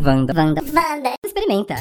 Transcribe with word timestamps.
Wanda, 0.00 0.32
Wanda, 0.32 0.62
Wanda, 0.62 0.80
Wanda. 0.80 1.14
Experimenta. 1.24 1.74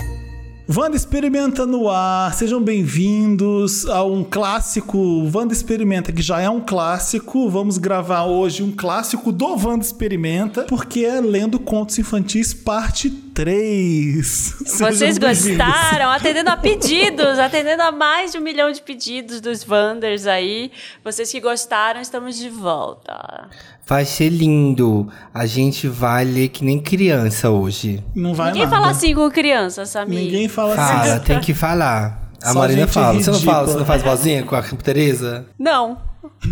Wanda 0.70 0.98
Experimenta 0.98 1.66
no 1.66 1.88
ar, 1.88 2.34
sejam 2.34 2.62
bem-vindos 2.62 3.88
a 3.88 4.04
um 4.04 4.24
clássico 4.24 4.98
Wanda 5.34 5.54
Experimenta, 5.54 6.12
que 6.12 6.22
já 6.22 6.42
é 6.42 6.50
um 6.50 6.60
clássico. 6.60 7.48
Vamos 7.48 7.78
gravar 7.78 8.26
hoje 8.26 8.64
um 8.64 8.76
clássico 8.76 9.32
do 9.32 9.46
Wanda 9.46 9.86
Experimenta, 9.86 10.64
porque 10.64 11.06
é 11.06 11.22
Lendo 11.22 11.60
Contos 11.60 11.98
Infantis, 12.00 12.54
parte 12.54 13.10
3. 13.10 14.26
Sejam 14.66 14.92
Vocês 14.92 15.18
gostaram? 15.20 16.10
Atendendo 16.10 16.50
a 16.50 16.58
pedidos, 16.58 17.38
atendendo 17.38 17.84
a 17.84 17.92
mais 17.92 18.32
de 18.32 18.40
um 18.40 18.42
milhão 18.42 18.72
de 18.72 18.82
pedidos 18.82 19.40
dos 19.40 19.64
Wanders 19.64 20.26
aí. 20.26 20.72
Vocês 21.04 21.32
que 21.32 21.40
gostaram, 21.40 22.02
estamos 22.02 22.36
de 22.36 22.50
volta. 22.50 23.48
Vai 23.88 24.04
ser 24.06 24.30
lindo. 24.30 25.08
A 25.34 25.46
gente 25.46 25.88
vai 25.88 26.26
ler 26.26 26.50
que 26.50 26.64
nem 26.66 26.78
criança 26.80 27.50
hoje. 27.50 28.04
Não 28.14 28.34
vai 28.34 28.48
Ninguém 28.48 28.66
nada. 28.66 28.76
fala 28.76 28.90
assim 28.92 29.16
com 29.16 29.30
criança, 29.32 29.86
Samir. 29.86 30.20
Ninguém 30.20 30.48
fala 30.50 30.76
Fala, 30.76 31.14
assim. 31.14 31.24
tem 31.24 31.40
que 31.40 31.54
falar. 31.54 32.30
A 32.44 32.52
Só 32.54 32.60
Marina 32.60 32.86
fala. 32.88 33.14
Você 33.14 33.32
não 33.32 33.40
fala, 33.40 33.60
ridícula. 33.60 33.66
você 33.74 33.80
não 33.80 33.86
faz 33.86 34.04
vozinha 34.04 34.44
com 34.44 34.56
a 34.56 34.62
Tereza? 34.62 35.46
Não. 35.58 35.98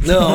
Não. 0.06 0.32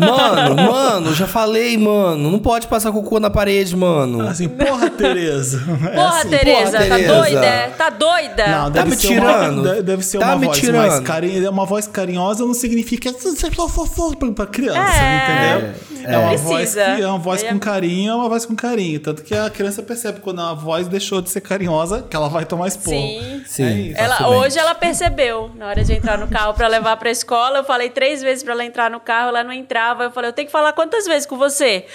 mano, 0.00 0.54
mano, 0.56 1.14
já 1.14 1.26
falei, 1.26 1.76
mano. 1.76 2.30
Não 2.30 2.38
pode 2.38 2.66
passar 2.66 2.92
cocô 2.92 3.20
na 3.20 3.30
parede, 3.30 3.76
mano. 3.76 4.26
Assim, 4.26 4.48
porra, 4.48 4.90
Tereza. 4.90 5.62
É 5.86 5.94
Porra, 5.94 6.18
assim. 6.20 6.28
Tereza, 6.28 6.70
porra, 6.78 6.88
tá 6.88 6.96
Tereza. 6.96 7.14
doida? 7.14 7.46
é? 7.46 7.68
Tá 7.68 7.90
doida? 7.90 8.46
Não, 8.46 8.64
Tá 8.64 8.68
deve 8.70 8.90
me 8.90 8.96
ser 8.96 9.08
tirando? 9.08 9.62
Uma, 9.62 9.74
de- 9.76 9.82
deve 9.82 10.02
ser 10.04 10.18
Tá 10.18 10.26
uma 10.26 10.36
me 10.36 10.46
voz 10.46 10.58
tirando? 10.58 10.76
mais 10.88 11.00
carinhosa. 11.00 11.50
Uma 11.50 11.64
voz 11.66 11.86
carinhosa 11.86 12.44
não 12.44 12.54
significa 12.54 13.12
pra- 13.12 14.30
pra 14.34 14.46
criança, 14.46 14.80
É. 15.02 15.56
entendeu? 15.56 15.74
É, 16.08 16.18
uma 16.18 16.36
voz 16.36 16.60
Precisa. 16.70 16.94
que 16.96 17.02
é 17.02 17.06
uma 17.08 17.18
voz 17.18 17.42
É. 17.42 17.48
com 17.48 17.58
carinho, 17.58 18.12
é 18.12 18.14
uma 18.14 18.28
voz 18.28 18.46
com 18.46 18.54
carinho. 18.54 19.00
Tanto 19.00 19.22
que 19.24 19.34
a 19.34 19.50
criança 19.50 19.82
percebe 19.82 20.20
quando 20.20 20.40
a 20.40 20.54
voz 20.54 20.86
deixou 20.86 21.20
de 21.20 21.28
ser 21.30 21.40
carinhosa, 21.40 22.04
que 22.08 22.14
ela 22.14 22.28
vai 22.28 22.44
tomar 22.44 22.68
esporro. 22.68 22.96
Sim. 22.96 23.42
Sim. 23.46 23.64
É 23.64 23.72
isso. 23.72 24.00
Ela, 24.00 24.28
hoje 24.28 24.56
ela 24.58 24.74
percebeu, 24.74 25.50
na 25.56 25.66
hora 25.66 25.82
de 25.82 25.92
entrar 25.92 26.16
no 26.18 26.28
carro 26.28 26.54
pra 26.54 26.68
levar 26.68 26.96
pra 26.96 27.10
escola, 27.10 27.58
eu 27.58 27.64
falei 27.64 27.90
três 27.90 28.22
vezes 28.22 28.44
pra 28.44 28.52
ela 28.52 28.64
entrar 28.66 28.90
no 28.90 29.00
carro, 29.00 29.28
ela 29.28 29.44
não 29.44 29.52
entrava. 29.52 30.04
Eu 30.04 30.10
falei, 30.10 30.30
eu 30.30 30.34
tenho 30.34 30.46
que 30.46 30.52
falar 30.52 30.72
quantas 30.72 31.06
vezes 31.06 31.26
com 31.26 31.36
você? 31.36 31.86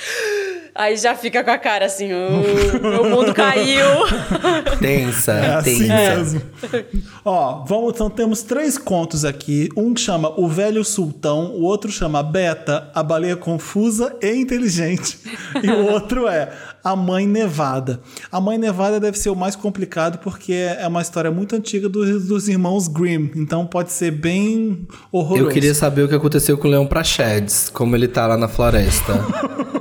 Aí 0.74 0.96
já 0.96 1.14
fica 1.16 1.44
com 1.44 1.52
a 1.52 1.58
cara 1.58 1.86
assim, 1.86 2.10
"Oh, 2.14 2.80
meu 2.88 3.10
mundo 3.10 3.34
caiu. 3.34 3.86
Tensa, 4.80 5.34
É 5.34 5.56
assim 5.56 5.80
tensa. 5.88 5.94
mesmo. 5.96 6.42
Ó, 7.26 7.64
vamos, 7.66 7.94
então 7.94 8.10
temos 8.10 8.42
três 8.42 8.78
contos 8.78 9.26
aqui. 9.26 9.70
Um 9.76 9.94
que 9.94 10.02
chama 10.02 10.32
O 10.40 10.48
Velho 10.48 10.84
Sultão, 10.86 11.52
o 11.52 11.64
outro 11.64 11.92
chama 11.92 12.24
Beta, 12.24 12.90
a 12.96 13.04
baleia 13.04 13.36
confusa 13.36 14.16
e 14.22 14.32
inteligente. 14.34 15.20
E 15.62 15.70
o 15.70 15.92
outro 15.92 16.28
é 16.28 16.50
A 16.84 16.96
Mãe 16.96 17.28
Nevada. 17.28 18.00
A 18.32 18.40
Mãe 18.40 18.58
Nevada 18.58 19.00
deve 19.00 19.18
ser 19.18 19.30
o 19.30 19.36
mais 19.36 19.56
complicado 19.56 20.20
porque 20.20 20.54
é 20.54 20.88
uma 20.88 21.02
história 21.02 21.30
muito 21.32 21.56
antiga 21.56 21.90
dos, 21.90 22.28
dos 22.28 22.48
irmãos 22.48 22.88
Grimm. 22.88 23.30
Então 23.36 23.66
pode 23.66 23.92
ser 23.92 24.12
bem 24.12 24.88
horroroso. 25.12 25.48
Eu 25.50 25.54
queria 25.54 25.74
saber 25.74 26.04
o 26.04 26.08
que 26.08 26.16
aconteceu 26.16 26.58
com 26.58 26.68
o 26.68 26.72
Leão 26.72 26.88
pra 26.88 27.04
Sheds, 27.04 27.70
como 27.70 27.96
ele 27.96 28.08
tá 28.08 28.26
lá 28.26 28.38
na 28.38 28.48
floresta. 28.48 29.14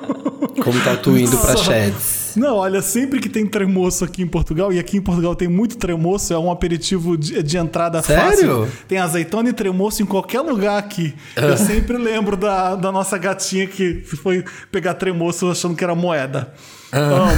como 0.61 0.81
tá 0.83 0.97
tu 0.97 1.17
indo 1.17 1.37
pra 1.39 1.57
Sheds. 1.57 2.21
Não, 2.37 2.57
olha, 2.57 2.81
sempre 2.81 3.19
que 3.21 3.29
tem 3.29 3.47
tremoço 3.47 4.05
aqui 4.05 4.23
em 4.23 4.27
Portugal, 4.27 4.73
e 4.73 4.79
aqui 4.79 4.97
em 4.97 5.01
Portugal 5.01 5.35
tem 5.35 5.49
muito 5.49 5.77
tremoço, 5.77 6.33
é 6.33 6.39
um 6.39 6.51
aperitivo 6.51 7.17
de, 7.17 7.43
de 7.43 7.57
entrada 7.57 8.01
Sério? 8.03 8.31
fácil. 8.31 8.69
Tem 8.87 8.99
azeitona 8.99 9.49
e 9.49 9.53
tremoço 9.53 10.03
em 10.03 10.07
qualquer 10.07 10.41
lugar 10.41 10.79
aqui. 10.79 11.15
Eu 11.37 11.57
sempre 11.57 11.97
lembro 11.97 12.37
da, 12.37 12.77
da 12.77 12.93
nossa 12.93 13.19
gatinha 13.19 13.67
que 13.67 14.03
foi 14.05 14.45
pegar 14.71 14.95
tremoço 14.95 15.51
achando 15.51 15.75
que 15.75 15.83
era 15.83 15.95
moeda. 15.95 16.53
Amo. 16.93 17.31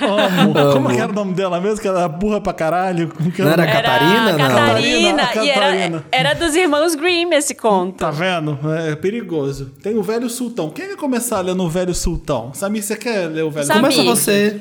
Amo. 0.00 0.72
Como 0.72 0.88
que 0.88 0.96
era 1.00 1.10
o 1.10 1.14
nome 1.14 1.34
dela 1.34 1.60
mesmo? 1.60 1.80
Que 1.80 1.88
era 1.88 2.08
burra 2.08 2.40
pra 2.40 2.52
caralho? 2.52 3.08
Como 3.14 3.30
que 3.30 3.42
Não 3.42 3.50
era 3.50 3.62
era? 3.64 3.72
Catarina, 3.82 4.32
não? 4.32 4.38
Catarina, 4.38 5.22
Catarina, 5.26 5.44
e 5.44 5.50
era, 5.50 5.60
Catarina. 5.60 6.04
era 6.10 6.34
dos 6.34 6.54
irmãos 6.54 6.94
Grimm 6.94 7.32
esse 7.34 7.54
conto. 7.54 7.98
Tá 7.98 8.10
vendo? 8.10 8.58
É 8.88 8.96
perigoso. 8.96 9.70
Tem 9.82 9.96
o 9.96 10.02
Velho 10.02 10.28
Sultão. 10.30 10.70
Quem 10.70 10.88
quer 10.88 10.96
começar 10.96 11.40
lendo 11.40 11.62
o 11.62 11.68
Velho 11.68 11.94
Sultão? 11.94 12.52
Samir, 12.54 12.82
você 12.82 12.96
quer 12.96 13.28
ler 13.28 13.42
o 13.42 13.50
Velho 13.50 13.66
Samir. 13.66 13.82
Começa 13.82 14.02
você. 14.02 14.60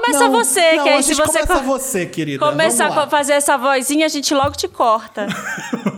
Começa 0.00 0.24
Não, 0.24 0.30
você, 0.32 0.72
não, 0.76 0.84
que 0.84 0.88
a 0.90 0.94
aí 0.94 1.02
se 1.02 1.08
gente 1.14 1.26
você 1.26 1.38
começa 1.40 1.54
co- 1.54 1.60
você, 1.66 2.06
querida. 2.06 2.44
começar 2.44 2.88
Vamos 2.88 3.04
a 3.04 3.06
fazer 3.08 3.32
essa 3.34 3.56
vozinha, 3.58 4.06
a 4.06 4.08
gente 4.08 4.32
logo 4.34 4.52
te 4.52 4.68
corta. 4.68 5.26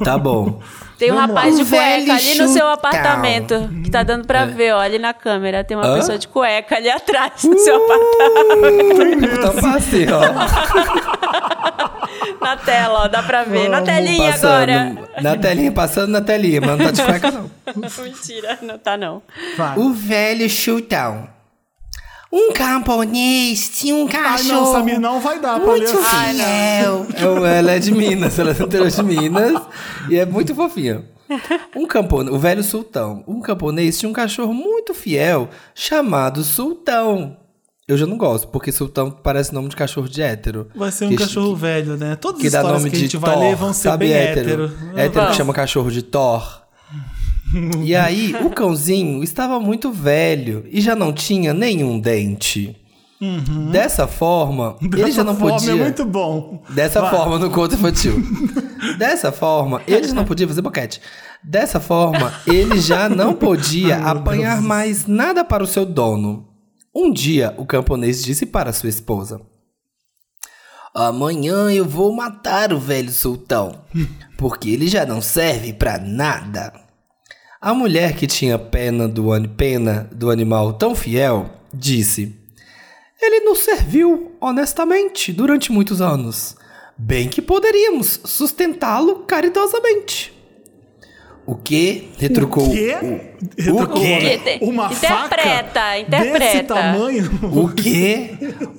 Tá 0.04 0.18
bom. 0.18 0.60
Tem 0.98 1.10
um 1.10 1.16
Vamos 1.16 1.30
rapaz 1.34 1.58
lá. 1.58 1.64
de 1.64 1.68
cueca 1.70 2.12
ali 2.14 2.28
no 2.34 2.46
seu 2.46 2.46
chutão. 2.48 2.68
apartamento. 2.70 3.68
Que 3.82 3.90
tá 3.90 4.02
dando 4.04 4.26
pra 4.26 4.46
ver, 4.46 4.74
ó, 4.74 4.78
ali 4.80 4.98
na 4.98 5.12
câmera. 5.12 5.64
Tem 5.64 5.76
uma 5.76 5.86
Hã? 5.86 5.96
pessoa 5.96 6.16
de 6.18 6.28
cueca 6.28 6.76
ali 6.76 6.88
atrás 6.88 7.42
do 7.42 7.58
seu 7.58 7.76
apartamento. 7.76 9.24
Então 9.24 9.54
passe, 9.60 10.06
ó. 10.12 10.20
Na 12.40 12.56
tela, 12.56 13.04
ó, 13.04 13.08
dá 13.08 13.22
pra 13.22 13.42
ver. 13.42 13.68
Na 13.68 13.80
telinha 13.82 14.32
Passando. 14.32 14.50
agora. 14.52 14.96
Na 15.22 15.36
telinha, 15.36 15.72
passando 15.72 16.08
na 16.10 16.20
telinha, 16.20 16.60
mas 16.60 16.70
não 16.70 16.78
tá 16.78 16.90
de 16.90 17.02
cueca, 17.02 17.30
não. 17.30 17.50
Mentira, 18.04 18.58
não 18.62 18.78
tá 18.78 18.96
não. 18.96 19.22
Vai. 19.56 19.78
O 19.78 19.92
velho 19.92 20.48
chutão. 20.48 21.26
Um 22.36 22.52
camponês 22.52 23.68
tinha 23.78 23.94
um 23.94 24.06
Ai, 24.06 24.08
cachorro. 24.12 24.60
não, 24.64 24.72
Samir, 24.72 25.00
não 25.00 25.20
vai 25.20 25.38
dar 25.40 25.60
pra 25.60 25.72
ler 25.74 25.82
muito 25.88 25.98
assim. 25.98 26.34
fiel. 26.34 27.06
É, 27.46 27.58
ela 27.58 27.70
é 27.72 27.78
de 27.78 27.92
Minas, 27.92 28.38
ela 28.38 28.50
é 28.50 28.54
de 28.54 29.02
Minas 29.04 29.62
e 30.10 30.16
é 30.16 30.26
muito 30.26 30.52
fofinha. 30.54 31.04
Um 31.76 31.86
camponês, 31.86 32.34
o 32.34 32.38
velho 32.38 32.62
sultão. 32.64 33.22
Um 33.26 33.40
camponês 33.40 33.98
tinha 33.98 34.08
um 34.10 34.12
cachorro 34.12 34.52
muito 34.52 34.92
fiel 34.94 35.48
chamado 35.74 36.42
Sultão. 36.42 37.36
Eu 37.86 37.96
já 37.98 38.06
não 38.06 38.16
gosto, 38.16 38.48
porque 38.48 38.72
Sultão 38.72 39.10
parece 39.10 39.52
nome 39.52 39.68
de 39.68 39.76
cachorro 39.76 40.08
de 40.08 40.22
hétero. 40.22 40.68
Vai 40.74 40.90
ser 40.90 41.04
um 41.04 41.10
Que- 41.10 41.16
cachorro 41.16 41.54
velho, 41.54 41.96
né? 41.98 42.16
Todas 42.16 42.40
que 42.40 42.46
as 42.46 42.54
histórias 42.54 42.78
nome 42.78 42.90
que 42.90 42.96
a 42.96 42.98
de 42.98 43.04
gente 43.04 43.16
vai 43.18 43.34
Thor, 43.34 43.42
ler 43.42 43.56
vão 43.56 43.72
ser 43.74 43.88
sabe 43.90 44.06
bem 44.06 44.14
hétero. 44.16 44.64
hétero. 44.64 44.72
Hétero 44.98 45.26
que 45.28 45.34
chama 45.36 45.52
cachorro 45.52 45.90
de 45.90 46.02
Thor. 46.02 46.62
E 47.82 47.94
aí, 47.94 48.34
o 48.44 48.50
cãozinho 48.50 49.22
estava 49.22 49.60
muito 49.60 49.92
velho 49.92 50.64
e 50.70 50.80
já 50.80 50.94
não 50.96 51.12
tinha 51.12 51.52
nenhum 51.54 51.98
dente. 51.98 52.76
Dessa 53.70 54.06
forma, 54.06 54.76
ele 54.82 54.90
Dessa 54.96 55.12
já 55.12 55.24
não 55.24 55.34
forma 55.34 55.54
podia. 55.56 55.72
É 55.72 55.74
muito 55.76 56.04
bom. 56.04 56.62
Dessa 56.68 57.00
Vai. 57.00 57.10
forma, 57.10 57.38
no 57.38 57.50
conto 57.50 57.74
infantil. 57.74 58.22
Dessa 58.98 59.32
forma, 59.32 59.80
ele 59.86 60.06
já 60.06 60.14
não 60.14 60.24
podia 60.26 60.46
fazer 60.46 60.60
boquete. 60.60 61.00
Dessa 61.42 61.80
forma, 61.80 62.32
ele 62.46 62.78
já 62.80 63.08
não 63.08 63.32
podia 63.32 63.96
Ai, 64.04 64.10
apanhar 64.10 64.56
Deus. 64.56 64.66
mais 64.66 65.06
nada 65.06 65.42
para 65.42 65.62
o 65.64 65.66
seu 65.66 65.86
dono. 65.86 66.48
Um 66.94 67.10
dia, 67.10 67.54
o 67.56 67.64
camponês 67.64 68.22
disse 68.22 68.44
para 68.44 68.72
sua 68.74 68.90
esposa: 68.90 69.40
Amanhã 70.94 71.70
eu 71.72 71.84
vou 71.86 72.14
matar 72.14 72.72
o 72.72 72.78
velho 72.78 73.10
sultão, 73.10 73.84
porque 74.36 74.68
ele 74.70 74.86
já 74.86 75.06
não 75.06 75.20
serve 75.22 75.72
para 75.72 75.98
nada. 75.98 76.72
A 77.64 77.72
mulher 77.72 78.14
que 78.14 78.26
tinha 78.26 78.58
pena 78.58 79.08
do, 79.08 79.24
pena 79.56 80.06
do 80.12 80.30
animal 80.30 80.74
tão 80.74 80.94
fiel 80.94 81.48
disse: 81.72 82.36
Ele 83.18 83.40
nos 83.40 83.60
serviu 83.60 84.32
honestamente 84.38 85.32
durante 85.32 85.72
muitos 85.72 86.02
anos. 86.02 86.56
Bem 86.98 87.26
que 87.26 87.40
poderíamos 87.40 88.20
sustentá-lo 88.24 89.20
caridosamente. 89.20 90.30
O 91.46 91.54
que? 91.54 92.10
Retrucou 92.18 92.68
O 92.68 92.70
quê? 92.72 92.96
o- 93.02 93.62
Retrucou 93.62 93.96
o 93.96 94.00
quê? 94.00 94.58
Uma 94.60 94.86
interpreta, 94.92 95.80
faca 95.80 95.98
interpreta. 96.00 96.38
desse 96.38 96.62
tamanho? 96.64 97.30
O 97.50 97.68
quê? 97.70 98.30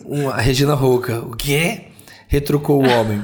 Uma, 0.06 0.32
a 0.34 0.42
Regina 0.42 0.76
Roca. 0.76 1.22
O 1.22 1.36
quê? 1.36 1.86
Retrucou 2.28 2.84
o 2.84 2.88
homem. 2.88 3.24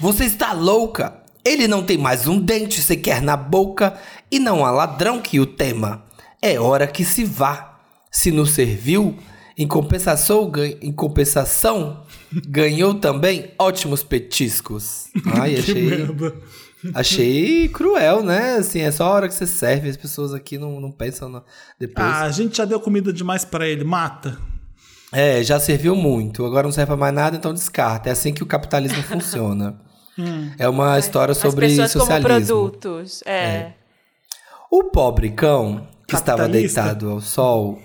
Você 0.00 0.24
está 0.24 0.52
louca? 0.52 1.22
Ele 1.46 1.68
não 1.68 1.82
tem 1.84 1.96
mais 1.96 2.26
um 2.26 2.40
dente 2.40 2.82
sequer 2.82 3.22
na 3.22 3.36
boca 3.36 3.96
e 4.30 4.38
não 4.40 4.64
há 4.66 4.70
ladrão 4.72 5.20
que 5.22 5.38
o 5.38 5.46
tema. 5.46 6.04
É 6.42 6.58
hora 6.58 6.86
que 6.88 7.04
se 7.04 7.24
vá. 7.24 7.78
Se 8.10 8.32
nos 8.32 8.50
serviu, 8.50 9.16
em 9.56 9.66
compensação, 9.66 10.50
em 10.82 10.90
compensação 10.92 12.02
ganhou 12.48 12.94
também 12.94 13.52
ótimos 13.58 14.02
petiscos. 14.02 15.04
Ai, 15.40 15.54
achei, 15.56 16.06
achei 16.94 17.68
cruel, 17.68 18.22
né? 18.22 18.56
Assim, 18.56 18.80
é 18.80 18.90
só 18.90 19.04
a 19.04 19.10
hora 19.10 19.28
que 19.28 19.34
você 19.34 19.46
serve, 19.46 19.88
as 19.88 19.96
pessoas 19.96 20.34
aqui 20.34 20.58
não, 20.58 20.80
não 20.80 20.90
pensam 20.90 21.28
na- 21.28 21.42
depois. 21.78 22.06
Ah, 22.06 22.22
a 22.22 22.30
gente 22.30 22.56
já 22.56 22.64
deu 22.64 22.80
comida 22.80 23.12
demais 23.12 23.44
pra 23.44 23.68
ele. 23.68 23.84
Mata. 23.84 24.36
É, 25.12 25.42
já 25.44 25.60
serviu 25.60 25.94
muito. 25.94 26.44
Agora 26.44 26.64
não 26.64 26.72
serve 26.72 26.88
pra 26.88 26.96
mais 26.96 27.14
nada, 27.14 27.36
então 27.36 27.54
descarta. 27.54 28.08
É 28.08 28.12
assim 28.12 28.32
que 28.32 28.42
o 28.42 28.46
capitalismo 28.46 29.00
funciona. 29.04 29.80
É 30.58 30.68
uma 30.68 30.98
história 30.98 31.34
sobre 31.34 31.66
As 31.66 31.72
socialismo. 31.90 32.06
como 32.06 32.20
produtos. 32.22 33.22
É. 33.26 33.72
O 34.70 34.84
pobre 34.84 35.30
cão, 35.30 35.86
que 36.08 36.14
estava 36.14 36.48
deitado 36.48 37.10
ao 37.10 37.20
sol, 37.20 37.78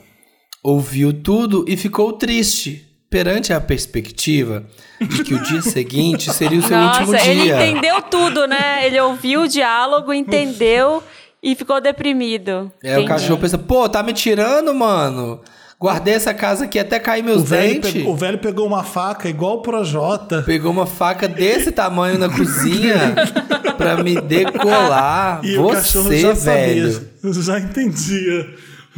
ouviu 0.64 1.12
tudo 1.14 1.66
e 1.68 1.76
ficou 1.76 2.14
triste 2.14 2.88
perante 3.10 3.52
a 3.52 3.60
perspectiva 3.60 4.64
de 5.02 5.24
que 5.24 5.34
o 5.34 5.44
dia 5.44 5.62
seguinte 5.64 6.32
seria 6.32 6.60
o 6.60 6.64
seu 6.64 6.78
último 6.78 7.12
Nossa, 7.12 7.28
ele 7.28 7.42
dia. 7.44 7.56
entendeu 7.68 8.02
tudo, 8.04 8.48
né? 8.48 8.86
Ele 8.86 9.00
ouviu 9.02 9.42
o 9.42 9.48
diálogo, 9.48 10.14
entendeu 10.14 11.04
e 11.44 11.56
ficou 11.56 11.82
deprimido. 11.82 12.72
É, 12.82 12.92
o 12.92 13.00
Entendi. 13.02 13.08
cachorro 13.08 13.40
pensa, 13.40 13.58
pô, 13.58 13.90
tá 13.90 14.02
me 14.02 14.14
tirando, 14.14 14.74
mano. 14.74 15.42
Guardei 15.82 16.14
essa 16.14 16.32
casa 16.32 16.66
aqui 16.66 16.78
até 16.78 17.00
cair 17.00 17.24
meus 17.24 17.42
O 17.42 17.46
dentes. 17.46 17.92
pegou, 17.92 18.14
o 18.14 18.16
velho 18.16 18.38
pegou 18.38 18.68
uma 18.68 18.84
faca 18.84 19.28
igual 19.28 19.58
o 19.58 19.62
Projota. 19.64 20.44
Pegou 20.44 20.72
uma 20.72 20.86
faca 20.86 21.28
desse 21.28 21.72
tamanho 21.72 22.20
na 22.20 22.30
cozinha 22.30 23.16
pra 23.80 24.04
me 24.04 24.22
decolar. 24.22 25.44
E 25.44 25.58
o 25.58 25.70
cachorro 25.70 26.10
Você, 26.10 26.20
já 26.20 26.34
velho. 26.34 26.92
sabia. 26.94 27.12
Já 27.42 27.60
entendia. 27.60 28.54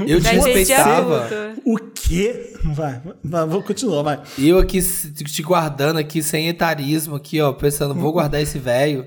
Eu 0.06 0.20
te 0.20 0.28
respeitava. 0.28 1.30
O 1.64 1.78
quê? 1.78 2.54
Vai, 2.66 3.02
vai, 3.24 3.46
vou 3.48 3.64
continuar, 3.64 4.02
vai. 4.02 4.22
E 4.38 4.50
eu 4.50 4.58
aqui 4.58 4.82
te 4.82 5.42
guardando 5.42 6.00
aqui 6.00 6.22
sem 6.22 6.50
etarismo 6.50 7.16
aqui, 7.16 7.40
ó, 7.40 7.54
pensando, 7.54 7.94
vou 7.94 8.12
guardar 8.12 8.42
esse 8.42 8.58
velho. 8.60 9.06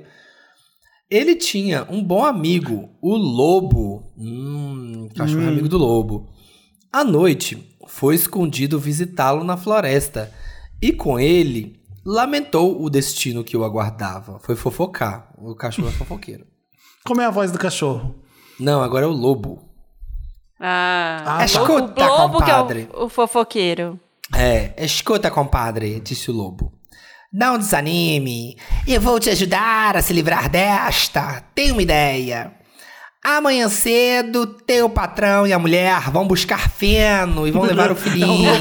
Ele 1.11 1.34
tinha 1.34 1.87
um 1.90 2.02
bom 2.02 2.25
amigo, 2.25 2.88
o 3.02 3.17
lobo. 3.17 4.12
Hum, 4.17 5.08
cachorro 5.14 5.46
amigo 5.46 5.69
do 5.69 5.76
lobo. 5.76 6.29
À 6.93 7.05
noite, 7.05 7.66
foi 7.96 8.14
escondido 8.14 8.78
visitá-lo 8.78 9.43
na 9.43 9.56
floresta 9.56 10.31
e 10.82 10.93
com 10.93 11.19
ele 11.19 11.81
lamentou 12.04 12.82
o 12.82 12.90
destino 12.90 13.43
que 13.43 13.56
o 13.56 13.64
aguardava. 13.64 14.38
Foi 14.40 14.54
fofocar. 14.54 15.32
O 15.38 15.54
cachorro 15.54 15.88
é 15.88 15.93
fofoqueiro. 15.93 16.46
Como 17.04 17.20
é 17.20 17.25
a 17.25 17.31
voz 17.31 17.50
do 17.50 17.58
cachorro? 17.58 18.14
Não, 18.60 18.82
agora 18.82 19.04
é 19.06 19.08
o 19.08 19.12
lobo. 19.12 19.62
Ah, 20.60 21.22
Ah, 21.26 21.34
o- 21.34 21.38
tá. 21.38 21.44
Escuta, 21.44 22.04
o 22.04 22.16
Globo 22.16 22.38
que 22.38 22.50
é 22.50 22.54
compadre. 22.54 22.88
o, 22.94 23.04
o 23.04 23.08
fofoqueiro. 23.08 24.00
É, 24.34 24.75
escuta, 24.84 25.31
compadre, 25.31 26.00
disse 26.00 26.31
o 26.31 26.34
lobo. 26.34 26.72
Não 27.32 27.58
desanime, 27.58 28.56
eu 28.87 29.00
vou 29.00 29.20
te 29.20 29.31
ajudar 29.31 29.96
a 29.96 30.02
se 30.02 30.12
livrar 30.12 30.48
desta. 30.48 31.43
Tenho 31.54 31.75
uma 31.75 31.82
ideia. 31.82 32.52
Amanhã 33.28 33.69
cedo, 33.69 34.46
teu 34.46 34.88
patrão 34.88 35.49
e 35.49 35.52
a 35.52 35.58
mulher 35.58 36.12
vão 36.12 36.28
buscar 36.28 36.70
feno 36.70 37.44
e 37.44 37.50
vão 37.50 37.62
levar 37.64 37.90
o 37.90 37.96
filhinho. 37.96 38.52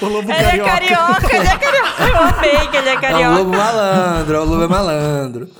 O 0.00 0.06
lobo 0.06 0.30
Ele 0.30 0.60
é 0.60 0.64
carioca, 0.64 1.36
ele 1.36 1.48
é 1.48 1.58
carioca. 1.58 2.02
Eu 2.08 2.16
amei 2.22 2.68
que 2.68 2.76
ele 2.76 2.88
é 2.88 2.92
É 2.92 2.96
o 2.96 3.00
carioca. 3.00 3.28
lobo 3.30 3.50
malandro, 3.56 4.36
é 4.36 4.40
o 4.40 4.44
lobo 4.44 4.62
é 4.62 4.68
malandro. 4.68 5.50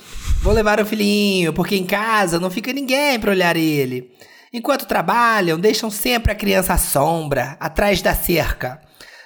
Vou 0.41 0.53
levar 0.53 0.79
o 0.79 0.85
filhinho, 0.85 1.51
porque 1.51 1.75
em 1.75 1.83
casa 1.85 2.39
não 2.39 2.49
fica 2.49 2.71
ninguém 2.71 3.19
pra 3.19 3.31
olhar 3.31 3.57
ele. 3.57 4.09
Enquanto 4.53 4.85
trabalham, 4.87 5.59
deixam 5.59 5.91
sempre 5.91 6.31
a 6.31 6.35
criança 6.35 6.73
à 6.73 6.77
sombra, 6.77 7.57
atrás 7.59 8.01
da 8.01 8.15
cerca. 8.15 8.79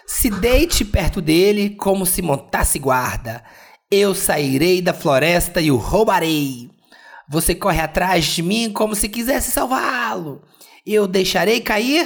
Se 0.07 0.31
deite 0.31 0.83
perto 0.83 1.21
dele 1.21 1.75
como 1.79 2.07
se 2.07 2.23
montasse 2.23 2.79
guarda. 2.79 3.43
Eu 3.91 4.15
sairei 4.15 4.81
da 4.81 4.95
floresta 4.95 5.61
e 5.61 5.69
o 5.69 5.77
roubarei. 5.77 6.71
Você 7.31 7.55
corre 7.55 7.79
atrás 7.79 8.25
de 8.25 8.43
mim 8.43 8.69
como 8.73 8.93
se 8.93 9.07
quisesse 9.07 9.51
salvá-lo. 9.51 10.41
Eu 10.85 11.07
deixarei 11.07 11.61
cair 11.61 12.05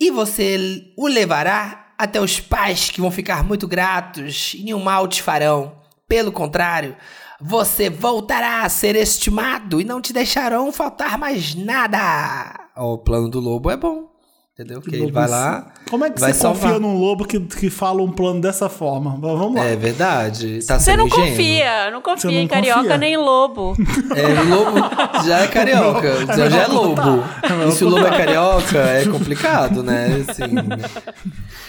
e 0.00 0.10
você 0.10 0.90
o 0.96 1.06
levará 1.06 1.92
até 1.98 2.18
os 2.18 2.40
pais 2.40 2.90
que 2.90 2.98
vão 2.98 3.10
ficar 3.10 3.44
muito 3.44 3.68
gratos 3.68 4.54
e 4.54 4.64
nenhum 4.64 4.82
mal 4.82 5.06
te 5.06 5.22
farão. 5.22 5.76
Pelo 6.08 6.32
contrário, 6.32 6.96
você 7.38 7.90
voltará 7.90 8.62
a 8.62 8.68
ser 8.70 8.96
estimado 8.96 9.82
e 9.82 9.84
não 9.84 10.00
te 10.00 10.14
deixarão 10.14 10.72
faltar 10.72 11.18
mais 11.18 11.54
nada. 11.54 12.70
O 12.74 12.96
plano 12.96 13.28
do 13.28 13.40
lobo 13.40 13.70
é 13.70 13.76
bom. 13.76 14.13
Entendeu? 14.56 14.80
Porque 14.80 14.94
ele 14.94 15.10
vai 15.10 15.28
lá. 15.28 15.66
Como 15.90 16.04
é 16.04 16.10
que 16.10 16.20
vai 16.20 16.32
você 16.32 16.38
salvar. 16.38 16.74
confia 16.74 16.78
num 16.78 16.96
lobo 16.96 17.24
que, 17.24 17.40
que 17.40 17.68
fala 17.68 18.00
um 18.00 18.12
plano 18.12 18.40
dessa 18.40 18.68
forma? 18.68 19.18
Mas 19.20 19.36
Vamos 19.36 19.56
lá. 19.56 19.64
É 19.64 19.74
verdade. 19.74 20.64
Tá 20.64 20.78
Você 20.78 20.96
não 20.96 21.08
ingênuo. 21.08 21.26
confia, 21.28 21.90
não 21.90 22.00
confia 22.00 22.30
não 22.30 22.38
em 22.38 22.46
carioca 22.46 22.82
confia? 22.82 22.98
nem 22.98 23.14
em 23.14 23.16
lobo. 23.16 23.74
É, 24.14 24.40
o 24.42 24.48
lobo 24.48 24.78
já 25.26 25.40
é 25.40 25.48
carioca, 25.48 26.06
É 26.06 26.26
já, 26.36 26.48
já 26.48 26.62
é 26.62 26.66
lobo. 26.68 26.94
contar. 26.94 27.40
É 27.64 27.68
E 27.68 27.72
se 27.72 27.84
o 27.84 27.88
lobo 27.88 28.06
é 28.06 28.16
carioca, 28.16 28.78
é 28.78 29.04
complicado, 29.06 29.82
né? 29.82 30.24
Assim, 30.28 30.44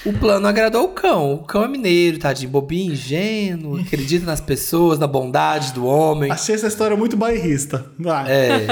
o 0.06 0.14
plano 0.14 0.48
agradou 0.48 0.84
o 0.84 0.90
cão. 0.90 1.34
O 1.34 1.38
cão 1.40 1.64
é 1.64 1.68
mineiro, 1.68 2.20
tadinho, 2.20 2.52
bobinho, 2.52 2.94
ingênuo, 2.94 3.80
acredita 3.82 4.28
nas 4.28 4.40
pessoas, 4.42 5.00
na 5.00 5.08
bondade 5.08 5.74
do 5.74 5.88
homem. 5.88 6.32
Achei 6.32 6.54
essa 6.54 6.68
história 6.68 6.96
muito 6.96 7.18
bairrista. 7.18 7.84
Vai. 7.98 8.32
É. 8.32 8.68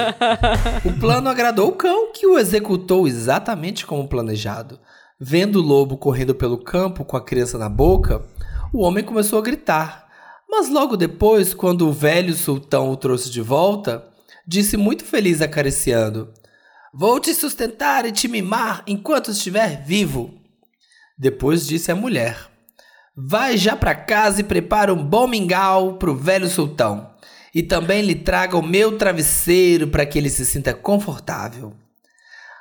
O 0.86 0.94
plano 1.00 1.28
agradou 1.30 1.70
o 1.70 1.72
cão, 1.72 2.12
que 2.14 2.28
o 2.28 2.38
executou 2.38 3.08
exatamente 3.08 3.88
como 3.88 4.03
planejado. 4.08 4.80
Vendo 5.20 5.60
o 5.60 5.62
lobo 5.62 5.98
correndo 5.98 6.36
pelo 6.36 6.58
campo 6.58 7.06
com 7.06 7.16
a 7.16 7.24
criança 7.24 7.58
na 7.58 7.70
boca, 7.70 8.26
o 8.74 8.82
homem 8.82 9.04
começou 9.04 9.40
a 9.40 9.42
gritar. 9.42 10.08
Mas 10.50 10.70
logo 10.70 10.98
depois, 10.98 11.54
quando 11.54 11.88
o 11.88 11.94
velho 11.94 12.34
sultão 12.34 12.92
o 12.92 12.98
trouxe 12.98 13.30
de 13.30 13.42
volta, 13.42 14.08
disse 14.46 14.78
muito 14.78 15.04
feliz 15.06 15.42
acariciando: 15.42 16.34
Vou 16.94 17.20
te 17.20 17.34
sustentar 17.34 18.06
e 18.06 18.12
te 18.12 18.28
mimar 18.28 18.84
enquanto 18.86 19.32
estiver 19.32 19.84
vivo. 19.84 20.34
Depois 21.18 21.66
disse 21.66 21.92
a 21.92 21.96
mulher: 21.96 22.38
Vai 23.16 23.58
já 23.58 23.76
pra 23.76 23.96
casa 23.96 24.42
e 24.42 24.44
prepara 24.44 24.94
um 24.94 25.04
bom 25.04 25.28
mingau 25.28 25.98
pro 25.98 26.16
velho 26.16 26.48
sultão. 26.48 27.12
E 27.54 27.62
também 27.62 28.02
lhe 28.02 28.16
traga 28.16 28.58
o 28.58 28.62
meu 28.62 28.98
travesseiro 28.98 29.88
para 29.88 30.06
que 30.06 30.18
ele 30.18 30.30
se 30.30 30.46
sinta 30.46 30.74
confortável. 30.74 31.74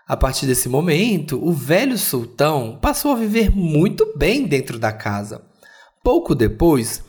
A 0.07 0.17
partir 0.17 0.47
desse 0.47 0.69
momento, 0.69 1.39
o 1.43 1.53
velho 1.53 1.97
sultão 1.97 2.79
passou 2.81 3.13
a 3.13 3.17
viver 3.17 3.51
muito 3.55 4.13
bem 4.17 4.45
dentro 4.47 4.79
da 4.79 4.93
casa. 4.93 5.43
Pouco 6.03 6.35
depois, 6.35 7.03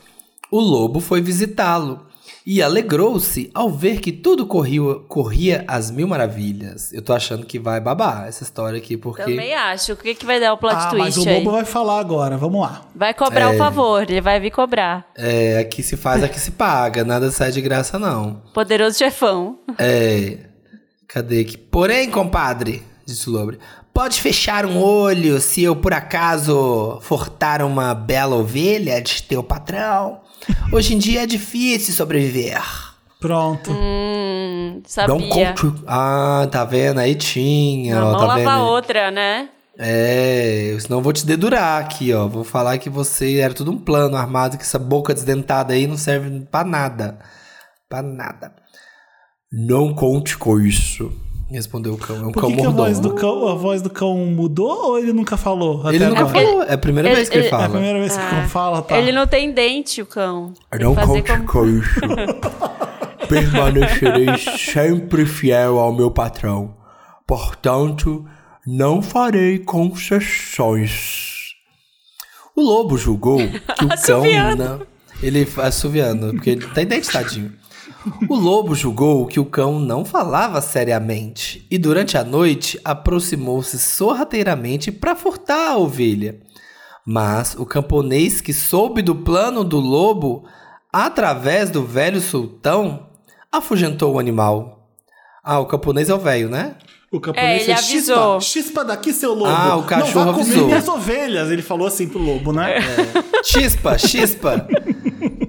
o 0.50 0.60
lobo 0.60 1.00
foi 1.00 1.20
visitá-lo 1.20 2.06
e 2.46 2.62
alegrou-se 2.62 3.50
ao 3.54 3.70
ver 3.70 4.00
que 4.00 4.12
tudo 4.12 4.46
corria, 4.46 4.80
corria 5.08 5.64
às 5.66 5.90
mil 5.90 6.06
maravilhas. 6.06 6.92
Eu 6.92 7.02
tô 7.02 7.12
achando 7.12 7.44
que 7.44 7.58
vai 7.58 7.80
babar 7.80 8.26
essa 8.28 8.44
história 8.44 8.78
aqui, 8.78 8.96
porque. 8.96 9.22
Também 9.22 9.52
acho. 9.54 9.94
O 9.94 9.96
que, 9.96 10.14
que 10.14 10.24
vai 10.24 10.38
dar 10.38 10.52
o 10.52 10.58
plot 10.58 10.74
Ah, 10.74 10.90
twist 10.90 10.98
mas 11.04 11.16
o 11.16 11.28
aí? 11.28 11.38
lobo 11.38 11.50
vai 11.52 11.64
falar 11.64 11.98
agora. 11.98 12.36
Vamos 12.36 12.60
lá. 12.60 12.82
Vai 12.94 13.12
cobrar 13.12 13.50
o 13.50 13.56
favor, 13.58 14.02
ele 14.02 14.20
vai 14.20 14.38
vir 14.38 14.50
cobrar. 14.50 15.06
É, 15.16 15.58
aqui 15.58 15.82
se 15.82 15.96
faz, 15.96 16.22
aqui 16.22 16.38
se 16.38 16.52
paga, 16.52 17.02
nada 17.04 17.30
sai 17.30 17.50
de 17.50 17.60
graça, 17.60 17.98
não. 17.98 18.42
Poderoso 18.54 18.96
chefão. 18.98 19.58
É. 19.78 20.50
Cadê 21.08 21.40
aqui? 21.40 21.56
Porém, 21.56 22.10
compadre, 22.10 22.82
disse 23.06 23.28
o 23.28 23.32
lobo, 23.32 23.56
pode 23.92 24.20
fechar 24.20 24.64
um 24.66 24.78
olho 24.82 25.40
se 25.40 25.62
eu 25.62 25.76
por 25.76 25.92
acaso 25.92 26.98
furtar 27.02 27.62
uma 27.62 27.94
bela 27.94 28.36
ovelha 28.36 29.00
de 29.00 29.22
teu 29.22 29.42
patrão. 29.42 30.20
Hoje 30.72 30.94
em 30.94 30.98
dia 30.98 31.22
é 31.22 31.26
difícil 31.26 31.94
sobreviver. 31.94 32.60
Pronto. 33.20 33.70
Hum, 33.72 34.74
Não 34.76 34.82
sabia. 34.86 35.28
conto. 35.54 35.82
Ah, 35.86 36.46
tá 36.50 36.64
vendo? 36.64 36.98
Aí 37.00 37.14
tinha, 37.14 37.96
Uma 37.96 38.04
ó, 38.06 38.10
mão 38.10 38.20
tá 38.20 38.26
lava 38.26 38.38
vendo? 38.40 38.48
a 38.50 38.62
outra, 38.64 39.10
né? 39.10 39.48
É, 39.78 40.76
senão 40.78 40.98
eu 40.98 41.02
vou 41.02 41.12
te 41.12 41.24
dedurar 41.24 41.80
aqui, 41.80 42.12
ó. 42.12 42.28
Vou 42.28 42.44
falar 42.44 42.76
que 42.78 42.90
você 42.90 43.38
era 43.38 43.54
tudo 43.54 43.70
um 43.72 43.78
plano 43.78 44.16
armado, 44.16 44.56
que 44.58 44.62
essa 44.62 44.78
boca 44.78 45.14
desdentada 45.14 45.72
aí 45.72 45.86
não 45.86 45.96
serve 45.96 46.40
pra 46.50 46.64
nada. 46.64 47.18
Pra 47.88 48.02
nada. 48.02 48.52
Não 49.56 49.94
conte 49.94 50.36
com 50.36 50.58
isso, 50.60 51.12
respondeu 51.48 51.94
o 51.94 51.98
cão. 51.98 52.16
É 52.16 52.26
um 52.26 52.32
Por 52.32 52.40
cão 52.40 52.50
que, 52.50 52.56
que 52.56 52.62
a, 52.62 52.64
mordomo. 52.64 52.84
voz 52.86 52.98
do 53.00 53.14
cão, 53.14 53.48
a 53.48 53.54
voz 53.54 53.82
do 53.82 53.90
cão 53.90 54.16
mudou 54.26 54.86
ou 54.90 54.98
ele 54.98 55.12
nunca 55.12 55.36
falou? 55.36 55.80
Até 55.86 55.94
Ele 55.96 56.06
nunca 56.06 56.20
agora? 56.22 56.34
falou, 56.46 56.62
é 56.64 56.72
a 56.74 56.78
primeira 56.78 57.08
Ele- 57.08 57.16
vez 57.16 57.28
que 57.28 57.36
ele, 57.36 57.46
ele- 57.46 57.54
É 57.54 57.56
a 57.56 57.60
fala. 57.60 57.70
primeira 57.70 57.98
vez 58.00 58.16
que 58.16 58.24
o 58.24 58.28
cão 58.30 58.48
fala, 58.48 58.82
tá? 58.82 58.98
Ele 58.98 59.12
não 59.12 59.26
tem 59.26 59.52
dente, 59.52 60.02
o 60.02 60.06
cão. 60.06 60.52
Não 60.80 60.94
conte 60.96 61.22
como- 61.30 61.46
com 61.46 61.66
isso. 61.66 62.00
Permanecerei 63.28 64.26
sempre 64.58 65.24
fiel 65.24 65.78
ao 65.78 65.92
meu 65.94 66.10
patrão. 66.10 66.74
Portanto, 67.26 68.24
não 68.66 69.00
farei 69.00 69.58
concessões. 69.58 71.32
O 72.56 72.60
lobo 72.62 72.96
julgou 72.98 73.38
que 73.38 73.84
o 73.84 73.88
cão 74.04 74.22
não. 74.56 74.82
Ele 75.22 75.48
assoviando, 75.58 76.32
porque 76.34 76.50
ele 76.50 76.66
tá 76.66 76.82
identitadinho. 76.82 77.52
O 78.28 78.34
lobo 78.34 78.74
julgou 78.74 79.26
que 79.26 79.40
o 79.40 79.46
cão 79.46 79.78
não 79.78 80.04
falava 80.04 80.60
seriamente 80.60 81.66
e 81.70 81.78
durante 81.78 82.18
a 82.18 82.24
noite 82.24 82.78
aproximou-se 82.84 83.78
sorrateiramente 83.78 84.92
para 84.92 85.16
furtar 85.16 85.70
a 85.70 85.76
ovelha. 85.78 86.40
Mas 87.06 87.54
o 87.58 87.64
camponês 87.64 88.40
que 88.40 88.52
soube 88.52 89.00
do 89.00 89.14
plano 89.14 89.64
do 89.64 89.78
lobo 89.78 90.44
através 90.92 91.70
do 91.70 91.84
velho 91.84 92.20
sultão 92.20 93.08
afugentou 93.50 94.14
o 94.14 94.18
animal. 94.18 94.90
Ah, 95.42 95.58
o 95.60 95.66
camponês 95.66 96.08
é 96.08 96.14
o 96.14 96.18
velho, 96.18 96.48
né? 96.48 96.76
O 97.16 97.20
camponês 97.20 97.48
É, 97.50 97.54
ele 97.54 97.64
fez, 97.64 97.78
avisou. 97.78 98.40
Chispa, 98.40 98.62
chispa 98.62 98.84
daqui, 98.84 99.12
seu 99.12 99.34
lobo. 99.34 99.46
Ah, 99.46 99.76
o 99.76 99.84
cachorro 99.84 100.24
Não 100.26 100.32
vá 100.32 100.32
comer 100.38 100.42
avisou. 100.50 100.66
minhas 100.66 100.88
ovelhas. 100.88 101.50
Ele 101.50 101.62
falou 101.62 101.86
assim 101.86 102.08
pro 102.08 102.18
lobo, 102.18 102.52
né? 102.52 102.76
Chispa, 103.42 103.96
chispa. 103.98 104.66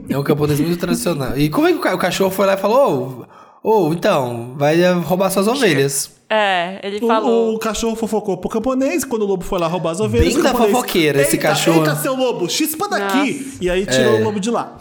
É 0.09 0.17
um 0.17 0.23
camponês 0.23 0.59
muito 0.59 0.77
tradicional. 0.77 1.37
E 1.37 1.49
como 1.49 1.67
é 1.67 1.71
que 1.71 1.77
o 1.77 1.81
ca- 1.81 1.95
o 1.95 1.97
cachorro 1.97 2.31
foi 2.31 2.45
lá 2.45 2.53
e 2.53 2.57
falou: 2.57 3.25
Ô, 3.63 3.87
ô, 3.87 3.93
então, 3.93 4.53
vai 4.57 4.79
roubar 4.93 5.29
suas 5.31 5.47
ovelhas. 5.47 6.13
É, 6.27 6.79
ele 6.81 6.97
O, 7.03 7.07
falou. 7.07 7.53
o 7.53 7.59
cachorro 7.59 7.95
fofocou 7.95 8.37
pro 8.37 8.49
camponês. 8.49 9.03
Quando 9.05 9.21
o 9.21 9.25
lobo 9.27 9.43
foi 9.43 9.59
lá 9.59 9.67
roubar 9.67 9.91
as 9.91 9.99
ovelhas. 9.99 10.33
Bem 10.33 10.41
da 10.43 10.55
fofoqueira 10.55 11.21
esse 11.21 11.35
"Eita, 11.35 11.49
cachorro." 11.49 11.79
Eita, 11.79 11.95
seu 11.97 12.15
lobo, 12.15 12.49
chispa 12.49 12.87
daqui. 12.89 13.57
E 13.61 13.69
aí 13.69 13.85
tirou 13.85 14.15
É. 14.17 14.21
o 14.21 14.23
lobo 14.23 14.39
de 14.39 14.49
lá. 14.49 14.75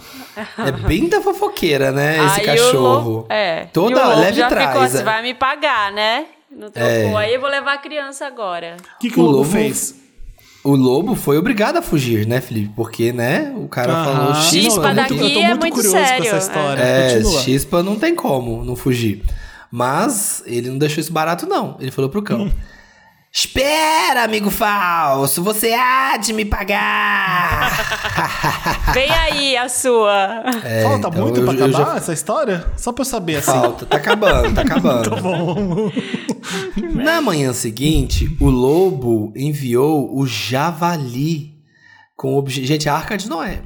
É 0.58 0.72
bem 0.72 1.06
da 1.08 1.20
fofoqueira, 1.20 1.92
né? 1.92 2.16
Esse 2.26 2.40
Aí 2.40 2.46
cachorro. 2.46 2.82
lobo- 2.82 3.26
é. 3.28 3.66
Toda 3.72 3.90
e 3.90 3.94
o 3.94 4.08
lobo 4.08 4.20
leve 4.20 4.36
já 4.38 4.48
traz. 4.48 4.68
ficou 4.68 4.82
assim, 4.82 4.98
é. 4.98 5.02
vai 5.02 5.22
me 5.22 5.34
pagar, 5.34 5.92
né? 5.92 6.24
Não 6.56 6.70
trocou. 6.70 6.90
É. 6.90 7.14
Aí 7.16 7.34
eu 7.34 7.40
vou 7.40 7.49
levar 7.50 7.75
a 7.75 7.78
criança 7.78 8.26
agora. 8.26 8.76
O 8.96 8.99
que, 9.00 9.11
que 9.11 9.18
o, 9.18 9.23
O 9.23 9.26
lobo, 9.26 9.38
lobo- 9.38 9.50
fez? 9.50 9.94
O 10.62 10.75
lobo 10.75 11.14
foi 11.14 11.37
obrigado 11.37 11.76
a 11.76 11.82
fugir, 11.82 12.26
né, 12.26 12.40
Felipe? 12.40 12.73
Porque, 12.75 13.12
né, 13.12 13.52
o 13.56 13.68
cara 13.68 13.92
Aham. 13.92 14.04
falou 14.04 14.34
Chispa 14.42 14.80
Não, 14.80 14.88
eu 14.88 14.94
tô 14.94 14.94
daqui 14.94 15.14
muito- 15.14 15.26
eu 15.26 15.32
tô 15.34 15.40
é 15.40 15.49
muito 15.54 15.75
curioso 15.75 15.96
com 15.99 16.04
sério, 16.06 16.26
essa 16.26 16.38
história. 16.38 16.82
É, 16.82 17.14
Continua. 17.18 17.40
chispa 17.42 17.82
não 17.82 17.96
tem 17.96 18.14
como 18.14 18.64
não 18.64 18.75
fugir. 18.76 19.23
Mas 19.70 20.42
ele 20.46 20.70
não 20.70 20.78
deixou 20.78 21.00
isso 21.00 21.12
barato, 21.12 21.46
não. 21.46 21.76
Ele 21.80 21.90
falou 21.90 22.08
pro 22.11 22.23
cão. 22.23 22.50
Espera, 23.36 24.22
amigo 24.22 24.48
falso, 24.48 25.42
você 25.42 25.72
há 25.74 26.16
de 26.16 26.32
me 26.32 26.44
pagar. 26.44 27.72
Vem 28.94 29.10
aí 29.10 29.56
a 29.56 29.68
sua. 29.68 30.44
É, 30.64 30.84
Falta 30.84 31.08
então 31.08 31.20
muito 31.20 31.40
eu- 31.40 31.44
pra 31.44 31.54
eu 31.54 31.72
já- 31.72 31.78
acabar 31.80 31.96
essa 31.96 32.12
história? 32.12 32.64
Só 32.76 32.92
pra 32.92 33.00
eu 33.02 33.04
saber, 33.06 33.36
assim. 33.38 33.50
Falta, 33.50 33.86
tá 33.86 33.96
acabando, 33.96 34.54
tá 34.54 34.60
acabando. 34.62 35.10
Tá 35.10 35.16
bom. 35.20 35.90
Na 36.94 37.20
manhã 37.20 37.52
seguinte, 37.52 38.36
o 38.40 38.48
lobo 38.48 39.32
enviou 39.34 40.16
o 40.16 40.24
javali 40.28 41.54
com 42.16 42.34
o 42.34 42.38
obje... 42.38 42.64
gente, 42.64 42.88
a 42.88 42.94
Arca 42.94 43.16
de 43.18 43.28
Noé, 43.28 43.62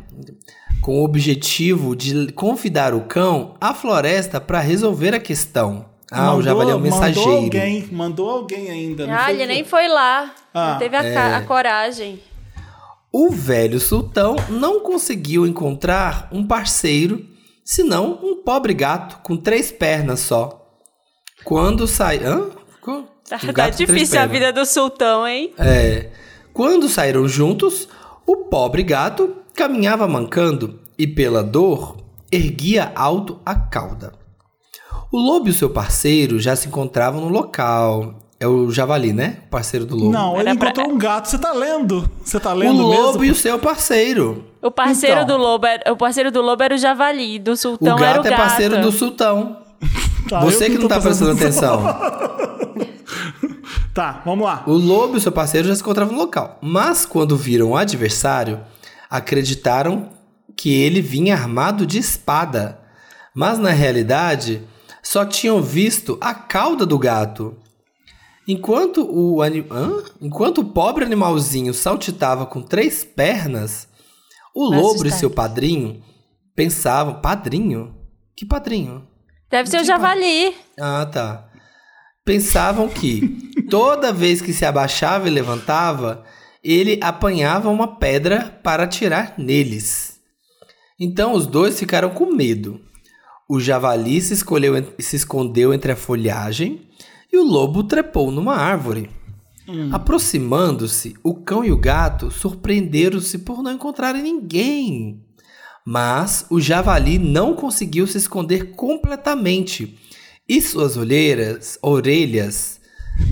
com 0.81 1.01
o 1.03 1.05
objetivo 1.05 1.95
de 1.95 2.33
convidar 2.33 2.95
o 2.95 3.03
cão 3.03 3.55
à 3.61 3.75
floresta 3.75 4.41
para 4.41 4.61
resolver 4.61 5.15
a 5.15 5.21
questão. 5.21 5.85
Ah, 6.11 6.35
o 6.35 6.43
javali 6.43 6.71
é 6.71 6.75
um 6.75 6.81
mensageiro. 6.81 7.21
Mandou 7.29 7.45
alguém, 7.45 7.89
mandou 7.93 8.31
alguém 8.31 8.71
ainda. 8.71 9.07
não 9.07 9.15
Ah, 9.15 9.25
foi 9.25 9.35
ele 9.35 9.47
nem 9.47 9.65
foi 9.65 9.89
lá. 9.89 10.35
Ah, 10.55 10.73
não 10.73 10.79
teve 10.79 10.97
a, 10.97 11.13
ca- 11.15 11.37
a 11.37 11.43
coragem. 11.43 12.21
O 13.13 13.31
velho 13.31 13.79
sultão 13.81 14.37
não 14.49 14.81
conseguiu 14.81 15.47
encontrar 15.47 16.29
um 16.33 16.47
parceiro, 16.47 17.25
senão 17.65 18.19
um 18.23 18.43
pobre 18.43 18.75
gato 18.75 19.19
com 19.23 19.37
três 19.37 19.71
pernas 19.73 20.21
só. 20.21 20.67
Quando 21.45 21.87
sai. 21.87 22.19
Hã? 22.25 22.51
Co- 22.81 23.05
Tá, 23.29 23.37
um 23.37 23.53
tá 23.53 23.53
três 23.53 23.77
difícil 23.77 24.19
a 24.21 24.25
vida 24.27 24.51
do 24.53 24.65
sultão, 24.65 25.27
hein? 25.29 25.53
É. 25.59 26.09
Quando 26.55 26.89
saíram 26.89 27.29
juntos, 27.29 27.87
o 28.27 28.37
pobre 28.45 28.83
gato 28.83 29.37
caminhava 29.55 30.09
mancando 30.09 30.81
e, 30.99 31.07
pela 31.07 31.43
dor, 31.43 31.99
erguia 32.33 32.91
alto 32.95 33.39
a 33.45 33.55
cauda. 33.55 34.15
O 35.11 35.19
lobo 35.19 35.49
e 35.49 35.51
o 35.51 35.55
seu 35.55 35.71
parceiro 35.71 36.39
já 36.39 36.55
se 36.55 36.69
encontravam 36.69 37.21
no 37.23 37.29
local. 37.29 38.15
É 38.41 38.47
o 38.47 38.71
javali, 38.71 39.13
né? 39.13 39.39
O 39.47 39.51
parceiro 39.51 39.85
do 39.85 39.97
lobo. 39.97 40.13
Não, 40.13 40.39
ele 40.39 40.49
Era 40.51 40.59
pra- 40.59 40.69
encontrou 40.71 40.95
um 40.95 40.99
gato. 40.99 41.29
Você 41.29 41.39
tá 41.39 41.53
lendo? 41.53 42.09
Você 42.23 42.39
tá 42.39 42.53
o 42.53 42.57
lendo 42.57 42.83
lobo 42.83 43.07
mesmo? 43.19 43.25
e 43.25 43.31
o 43.31 43.35
seu 43.35 43.59
parceiro. 43.59 44.45
O 44.63 44.71
parceiro 44.71 45.23
Então. 45.23 45.37
do 45.37 45.43
lobo 45.43 45.67
era, 45.67 45.93
o 45.93 45.97
parceiro 45.97 46.31
do 46.31 46.41
lobo 46.41 46.63
era 46.63 46.75
o 46.75 46.79
javali, 46.79 47.39
do 47.41 47.53
O 47.53 47.57
sultão 47.57 47.97
gato, 47.97 48.05
era 48.11 48.21
o 48.21 48.23
gato. 48.23 48.33
é 48.33 48.37
parceiro 48.37 48.81
do 48.81 48.93
sultão. 48.93 49.57
Tá, 50.29 50.41
Você 50.41 50.67
eu 50.67 50.71
que 50.73 50.79
não 50.79 50.89
tá 50.89 51.01
prestando 51.01 51.31
atenção. 51.33 51.81
Tá, 53.95 54.23
vamos 54.25 54.45
lá. 54.47 54.63
O 54.67 54.73
lobo 54.75 55.15
e 55.15 55.17
o 55.17 55.21
seu 55.21 55.33
parceiro 55.33 55.67
já 55.67 55.75
se 55.75 55.81
encontravam 55.81 56.13
no 56.15 56.21
local. 56.21 56.59
Mas 56.61 57.05
quando 57.07 57.37
viram 57.37 57.71
o 57.71 57.77
adversário, 57.77 58.61
acreditaram 59.11 60.11
que 60.57 60.73
ele 60.73 61.01
vinha 61.01 61.35
armado 61.35 61.85
de 61.87 61.99
espada. 61.99 62.79
Mas 63.35 63.59
na 63.59 63.71
realidade, 63.71 64.63
só 65.03 65.25
tinham 65.25 65.63
visto 65.63 66.19
a 66.21 66.35
cauda 66.35 66.85
do 66.85 66.99
gato. 66.99 67.57
Enquanto 68.47 69.03
o, 69.05 69.43
ani... 69.43 69.67
Hã? 69.71 70.03
Enquanto 70.21 70.63
o 70.63 70.65
pobre 70.65 71.05
animalzinho 71.05 71.75
saltitava 71.75 72.47
com 72.47 72.63
três 72.63 73.05
pernas, 73.05 73.89
o 74.55 74.71
Vai 74.71 74.81
lobo 74.81 75.07
e 75.07 75.11
seu 75.11 75.31
padrinho 75.31 76.03
pensavam: 76.55 77.21
Padrinho? 77.21 77.95
Que 78.37 78.47
padrinho? 78.47 79.07
Deve 79.51 79.69
ser 79.69 79.81
o 79.81 79.85
javali. 79.85 80.55
Ah, 80.79 81.07
tá. 81.07 81.49
Pensavam 82.25 82.89
que 82.89 83.53
toda 83.71 84.13
vez 84.13 84.43
que 84.43 84.53
se 84.53 84.65
abaixava 84.65 85.29
e 85.29 85.31
levantava, 85.31 86.25
ele 86.63 86.99
apanhava 87.03 87.71
uma 87.71 87.97
pedra 87.97 88.61
para 88.63 88.83
atirar 88.83 89.35
neles. 89.39 90.21
Então 90.99 91.33
os 91.33 91.47
dois 91.47 91.79
ficaram 91.79 92.11
com 92.11 92.27
medo. 92.27 92.81
O 93.49 93.59
javali 93.59 94.21
se, 94.21 94.35
escolheu, 94.35 94.75
se 94.99 95.17
escondeu 95.17 95.73
entre 95.73 95.93
a 95.93 95.97
folhagem 95.97 96.83
e 97.33 97.39
o 97.39 97.45
lobo 97.45 97.83
trepou 97.83 98.31
numa 98.31 98.55
árvore. 98.55 99.11
Aproximando-se, 99.93 101.15
o 101.23 101.35
cão 101.35 101.65
e 101.65 101.71
o 101.71 101.77
gato 101.77 102.31
surpreenderam-se 102.31 103.39
por 103.39 103.63
não 103.63 103.73
encontrarem 103.73 104.23
ninguém. 104.23 105.23
Mas 105.85 106.47
o 106.51 106.61
javali 106.61 107.19
não 107.19 107.55
conseguiu 107.55 108.07
se 108.07 108.19
esconder 108.19 108.73
completamente 108.73 109.99
e 110.49 110.61
suas 110.61 110.97
olheiras, 110.97 111.79
orelhas 111.83 112.79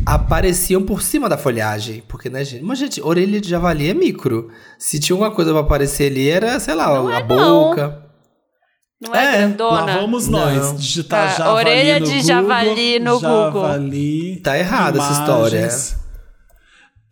apareciam 0.04 0.82
por 0.82 1.02
cima 1.02 1.28
da 1.28 1.38
folhagem. 1.38 2.02
Porque, 2.08 2.28
né, 2.28 2.44
gente? 2.44 2.64
Mas, 2.64 2.78
gente, 2.78 3.00
orelha 3.00 3.40
de 3.40 3.48
javali 3.48 3.88
é 3.88 3.94
micro. 3.94 4.50
Se 4.78 4.98
tinha 4.98 5.14
alguma 5.14 5.30
coisa 5.30 5.52
pra 5.52 5.60
aparecer 5.60 6.10
ali, 6.10 6.28
era, 6.28 6.58
sei 6.60 6.74
lá, 6.74 6.88
Não 6.88 7.08
a 7.08 7.18
é, 7.18 7.22
boca. 7.22 7.88
Não 7.88 8.05
é, 9.12 9.18
É, 9.18 9.38
grandona? 9.38 9.84
Lá 9.84 9.98
vamos 10.00 10.28
Não. 10.28 10.38
nós. 10.38 10.80
Digitar 10.80 11.30
Tá, 11.30 11.36
javali 11.38 11.56
orelha 11.70 12.00
no 12.00 12.06
de 12.06 12.12
Google, 12.12 12.26
javali 12.26 12.98
no 12.98 13.20
Google. 13.20 13.62
javali, 13.62 14.36
Tá 14.42 14.58
errada 14.58 14.98
essa 14.98 15.12
história. 15.12 15.68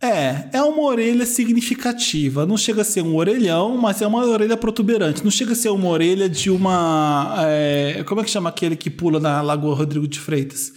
É, 0.01 0.49
é 0.53 0.61
uma 0.61 0.83
orelha 0.83 1.25
significativa. 1.25 2.45
Não 2.45 2.57
chega 2.57 2.81
a 2.81 2.85
ser 2.85 3.01
um 3.01 3.15
orelhão, 3.15 3.77
mas 3.77 4.01
é 4.01 4.07
uma 4.07 4.23
orelha 4.25 4.57
protuberante. 4.57 5.23
Não 5.23 5.31
chega 5.31 5.53
a 5.53 5.55
ser 5.55 5.69
uma 5.69 5.87
orelha 5.87 6.29
de 6.29 6.49
uma. 6.51 7.35
é, 7.47 8.03
como 8.05 8.21
é 8.21 8.23
que 8.23 8.29
chama 8.29 8.49
aquele 8.49 8.75
que 8.75 8.89
pula 8.89 9.19
na 9.19 9.41
Lagoa 9.41 9.75
Rodrigo 9.75 10.07
de 10.07 10.19
Freitas? 10.19 10.71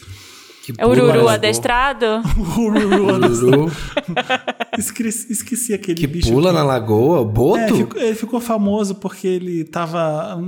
Que 0.72 0.80
É 0.80 0.86
ururu 0.86 1.28
adestrado? 1.28 2.06
Ururu. 2.56 3.04
Ururu 3.18 3.72
esqueci, 4.78 5.32
esqueci 5.32 5.74
aquele 5.74 5.94
que 6.00 6.06
bicho. 6.06 6.32
pula 6.32 6.50
que- 6.50 6.56
na 6.56 6.62
lagoa, 6.64 7.20
É, 7.20 7.24
boto? 7.24 7.76
ficou- 7.76 8.00
ele 8.00 8.14
ficou 8.14 8.40
famoso 8.40 8.94
porque 8.94 9.26
ele 9.26 9.64
tava. 9.64 10.38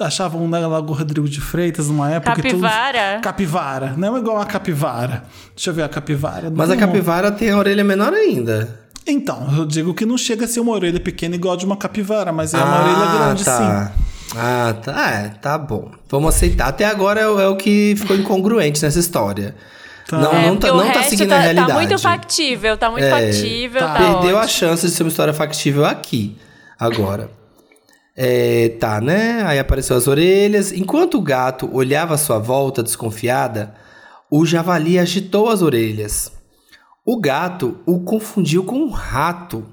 Achavam 0.00 0.46
na 0.48 0.58
Lagoa 0.66 0.98
Rodrigo 0.98 1.28
de 1.28 1.40
Freitas 1.40 1.88
numa 1.88 2.10
época. 2.10 2.34
que 2.36 2.42
todo- 2.42 2.60
Capivara? 2.60 3.20
Capivara. 3.20 3.94
Não 3.96 4.16
é 4.16 4.20
igual 4.20 4.40
a 4.40 4.46
capivara. 4.46 5.24
Deixa 5.54 5.70
eu 5.70 5.74
ver 5.74 5.82
a 5.82 5.88
capivara. 5.88 6.52
Mas 6.54 6.70
a 6.70 6.76
capivara 6.76 7.30
tem 7.30 7.50
a 7.50 7.58
orelha 7.58 7.84
menor 7.84 8.12
ainda. 8.12 8.80
Então, 9.06 9.46
eu 9.58 9.66
digo 9.66 9.92
que 9.92 10.06
não 10.06 10.16
chega 10.16 10.46
a 10.46 10.48
ser 10.48 10.60
uma 10.60 10.72
orelha 10.72 10.98
pequena 10.98 11.34
igual 11.34 11.54
a 11.54 11.56
de 11.58 11.66
uma 11.66 11.76
capivara, 11.76 12.32
mas 12.32 12.54
é 12.54 12.56
uma 12.56 12.80
orelha 12.82 13.18
grande 13.18 13.44
tá. 13.44 13.92
sim. 13.94 14.03
Ah, 14.36 14.74
tá. 14.82 15.10
É, 15.10 15.28
tá 15.40 15.58
bom. 15.58 15.90
Vamos 16.08 16.34
aceitar. 16.34 16.68
Até 16.68 16.84
agora 16.84 17.20
é, 17.20 17.28
o- 17.28 17.40
é 17.40 17.48
o 17.48 17.56
que 17.56 17.94
ficou 17.96 18.16
incongruente 18.16 18.82
nessa 18.82 18.98
história. 18.98 19.54
Tá. 20.08 20.18
Não, 20.18 20.32
É, 20.32 20.46
não 20.48 20.56
tá, 20.56 20.72
o 20.72 20.76
não 20.76 20.86
tá 20.92 20.98
resto 21.00 21.10
seguindo 21.10 21.28
tá, 21.30 21.36
a 21.36 21.40
realidade. 21.40 21.68
Tá 21.68 21.74
muito 21.74 21.98
factível, 21.98 22.76
tá 22.76 22.90
muito 22.90 23.04
É, 23.04 23.10
factível, 23.10 23.80
tá. 23.80 23.94
tá, 23.94 23.98
Perdeu 23.98 24.36
a 24.36 24.42
ótimo. 24.42 24.48
chance 24.58 24.86
de 24.86 24.92
ser 24.92 25.02
uma 25.02 25.08
história 25.08 25.32
factível 25.32 25.84
aqui, 25.84 26.36
agora. 26.78 27.30
É, 28.16 28.68
tá, 28.80 29.00
né? 29.00 29.42
Aí 29.46 29.58
apareceu 29.58 29.96
as 29.96 30.06
orelhas. 30.06 30.72
Enquanto 30.72 31.16
o 31.18 31.22
gato 31.22 31.68
olhava 31.72 32.14
à 32.14 32.18
sua 32.18 32.38
volta 32.38 32.82
desconfiada, 32.82 33.74
o 34.30 34.44
javali 34.46 34.98
agitou 34.98 35.48
as 35.48 35.62
orelhas. 35.62 36.30
O 37.04 37.20
gato 37.20 37.78
o 37.86 38.00
confundiu 38.00 38.64
com 38.64 38.76
um 38.76 38.90
rato 38.90 39.64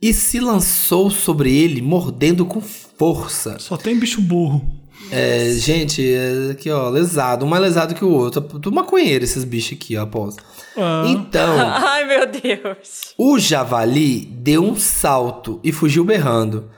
e 0.00 0.12
se 0.14 0.40
lançou 0.40 1.10
sobre 1.10 1.54
ele, 1.54 1.82
mordendo 1.82 2.46
com 2.46 2.62
força. 3.00 3.58
Só 3.58 3.78
tem 3.78 3.98
bicho 3.98 4.20
burro. 4.20 4.62
É, 5.10 5.52
gente, 5.54 6.06
é, 6.06 6.50
aqui 6.50 6.70
ó, 6.70 6.90
lesado, 6.90 7.46
um 7.46 7.48
mais 7.48 7.62
lesado 7.62 7.94
que 7.94 8.04
o 8.04 8.10
outro. 8.10 8.42
Tudo 8.42 8.70
maconheiro 8.70 9.24
esses 9.24 9.42
bichos 9.42 9.72
aqui, 9.72 9.96
ó, 9.96 10.02
após. 10.02 10.36
Ah. 10.76 11.04
Então, 11.06 11.56
Ai, 11.58 12.04
meu 12.04 12.26
Deus. 12.26 13.14
o 13.16 13.38
javali 13.38 14.26
deu 14.26 14.62
um 14.62 14.76
salto 14.76 15.58
e 15.64 15.72
fugiu 15.72 16.04
berrando. 16.04 16.68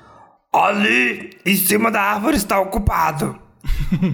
Ali, 0.53 1.31
em 1.45 1.57
cima 1.57 1.91
da 1.91 2.01
árvore 2.01 2.37
está 2.37 2.61
ocupado. 2.61 3.37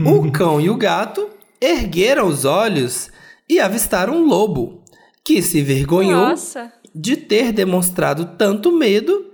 o 0.06 0.30
cão 0.32 0.58
e 0.58 0.70
o 0.70 0.76
gato 0.76 1.28
ergueram 1.60 2.26
os 2.26 2.46
olhos 2.46 3.10
e 3.46 3.60
avistaram 3.60 4.14
um 4.14 4.26
lobo, 4.26 4.82
que 5.22 5.42
se 5.42 5.60
vergonhou 5.60 6.30
Nossa. 6.30 6.72
de 6.94 7.16
ter 7.16 7.52
demonstrado 7.52 8.24
tanto 8.38 8.72
medo 8.72 9.27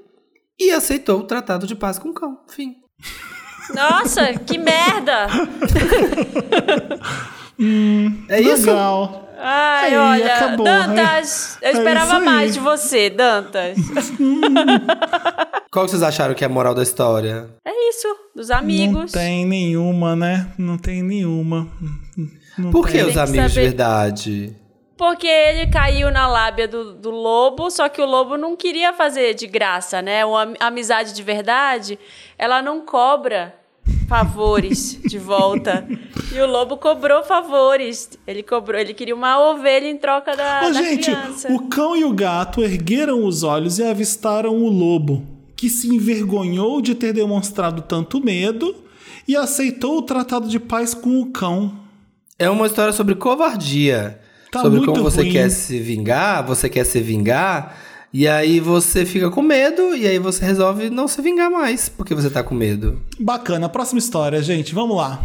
e 0.58 0.70
aceitou 0.70 1.20
o 1.20 1.24
tratado 1.24 1.66
de 1.66 1.74
paz 1.74 1.98
com 1.98 2.10
o 2.10 2.14
cão. 2.14 2.38
Fim. 2.48 2.74
Nossa, 3.74 4.34
que 4.34 4.58
merda. 4.58 5.26
É 8.28 8.40
isso? 8.40 8.66
Legal. 8.66 9.20
Ai, 9.36 9.90
Aí, 9.90 9.96
olha, 9.98 10.34
acabou, 10.36 10.64
Dantas, 10.64 11.58
né? 11.60 11.68
eu 11.68 11.68
É 11.68 11.72
esperava 11.72 12.20
mais 12.20 12.54
de 12.54 12.60
você, 12.60 13.10
Dantas. 13.10 13.76
Qual 15.70 15.84
que 15.84 15.90
vocês 15.90 16.02
acharam 16.02 16.34
que 16.34 16.44
é 16.44 16.46
a 16.46 16.50
moral 16.50 16.74
da 16.74 16.82
história? 16.82 17.48
É 17.66 17.88
isso, 17.90 18.06
dos 18.34 18.50
amigos. 18.50 19.12
Não 19.12 19.20
tem 19.20 19.44
nenhuma, 19.44 20.14
né? 20.16 20.46
Não 20.56 20.78
tem 20.78 21.02
nenhuma. 21.02 21.68
Não 22.56 22.70
Por 22.70 22.86
que 22.86 22.92
tem. 22.92 23.04
os 23.06 23.12
que 23.12 23.18
amigos 23.18 23.48
de 23.48 23.54
saber. 23.54 23.66
verdade? 23.68 24.56
Porque 25.04 25.26
ele 25.26 25.66
caiu 25.70 26.10
na 26.10 26.26
lábia 26.26 26.66
do, 26.66 26.94
do 26.94 27.10
lobo, 27.10 27.70
só 27.70 27.88
que 27.90 28.00
o 28.00 28.06
lobo 28.06 28.36
não 28.38 28.56
queria 28.56 28.92
fazer 28.94 29.34
de 29.34 29.46
graça, 29.46 30.00
né? 30.00 30.24
Uma 30.24 30.42
am- 30.44 30.54
amizade 30.60 31.12
de 31.12 31.22
verdade, 31.22 31.98
ela 32.38 32.62
não 32.62 32.80
cobra. 32.80 33.54
favores 34.08 34.98
de 35.02 35.18
volta. 35.18 35.86
E 36.32 36.38
o 36.40 36.46
lobo 36.46 36.76
cobrou 36.78 37.22
favores. 37.22 38.10
Ele 38.26 38.42
cobrou, 38.42 38.80
ele 38.80 38.94
queria 38.94 39.14
uma 39.14 39.38
ovelha 39.50 39.86
em 39.88 39.96
troca 39.98 40.34
da, 40.34 40.62
Ô, 40.64 40.72
da 40.72 40.82
gente, 40.82 41.10
criança. 41.10 41.52
o 41.52 41.68
cão 41.68 41.94
e 41.94 42.04
o 42.04 42.12
gato 42.12 42.62
ergueram 42.62 43.24
os 43.26 43.42
olhos 43.42 43.78
e 43.78 43.84
avistaram 43.84 44.54
o 44.56 44.68
lobo, 44.68 45.22
que 45.54 45.68
se 45.68 45.86
envergonhou 45.88 46.80
de 46.80 46.94
ter 46.94 47.12
demonstrado 47.12 47.82
tanto 47.82 48.22
medo 48.24 48.74
e 49.28 49.36
aceitou 49.36 49.98
o 49.98 50.02
tratado 50.02 50.48
de 50.48 50.58
paz 50.58 50.94
com 50.94 51.20
o 51.20 51.26
cão. 51.30 51.72
É 52.38 52.48
uma 52.48 52.66
história 52.66 52.92
sobre 52.92 53.14
covardia. 53.14 54.20
Tá 54.54 54.62
sobre 54.62 54.84
como 54.86 55.02
você 55.02 55.20
ruim. 55.22 55.32
quer 55.32 55.50
se 55.50 55.78
vingar, 55.80 56.44
você 56.46 56.68
quer 56.68 56.84
se 56.84 57.00
vingar, 57.00 57.76
e 58.12 58.28
aí 58.28 58.60
você 58.60 59.04
fica 59.04 59.28
com 59.28 59.42
medo, 59.42 59.94
e 59.96 60.06
aí 60.06 60.18
você 60.18 60.44
resolve 60.44 60.88
não 60.88 61.08
se 61.08 61.20
vingar 61.20 61.50
mais, 61.50 61.88
porque 61.88 62.14
você 62.14 62.30
tá 62.30 62.42
com 62.42 62.54
medo. 62.54 63.00
Bacana, 63.18 63.68
próxima 63.68 63.98
história, 63.98 64.40
gente, 64.42 64.72
vamos 64.74 64.96
lá. 64.96 65.20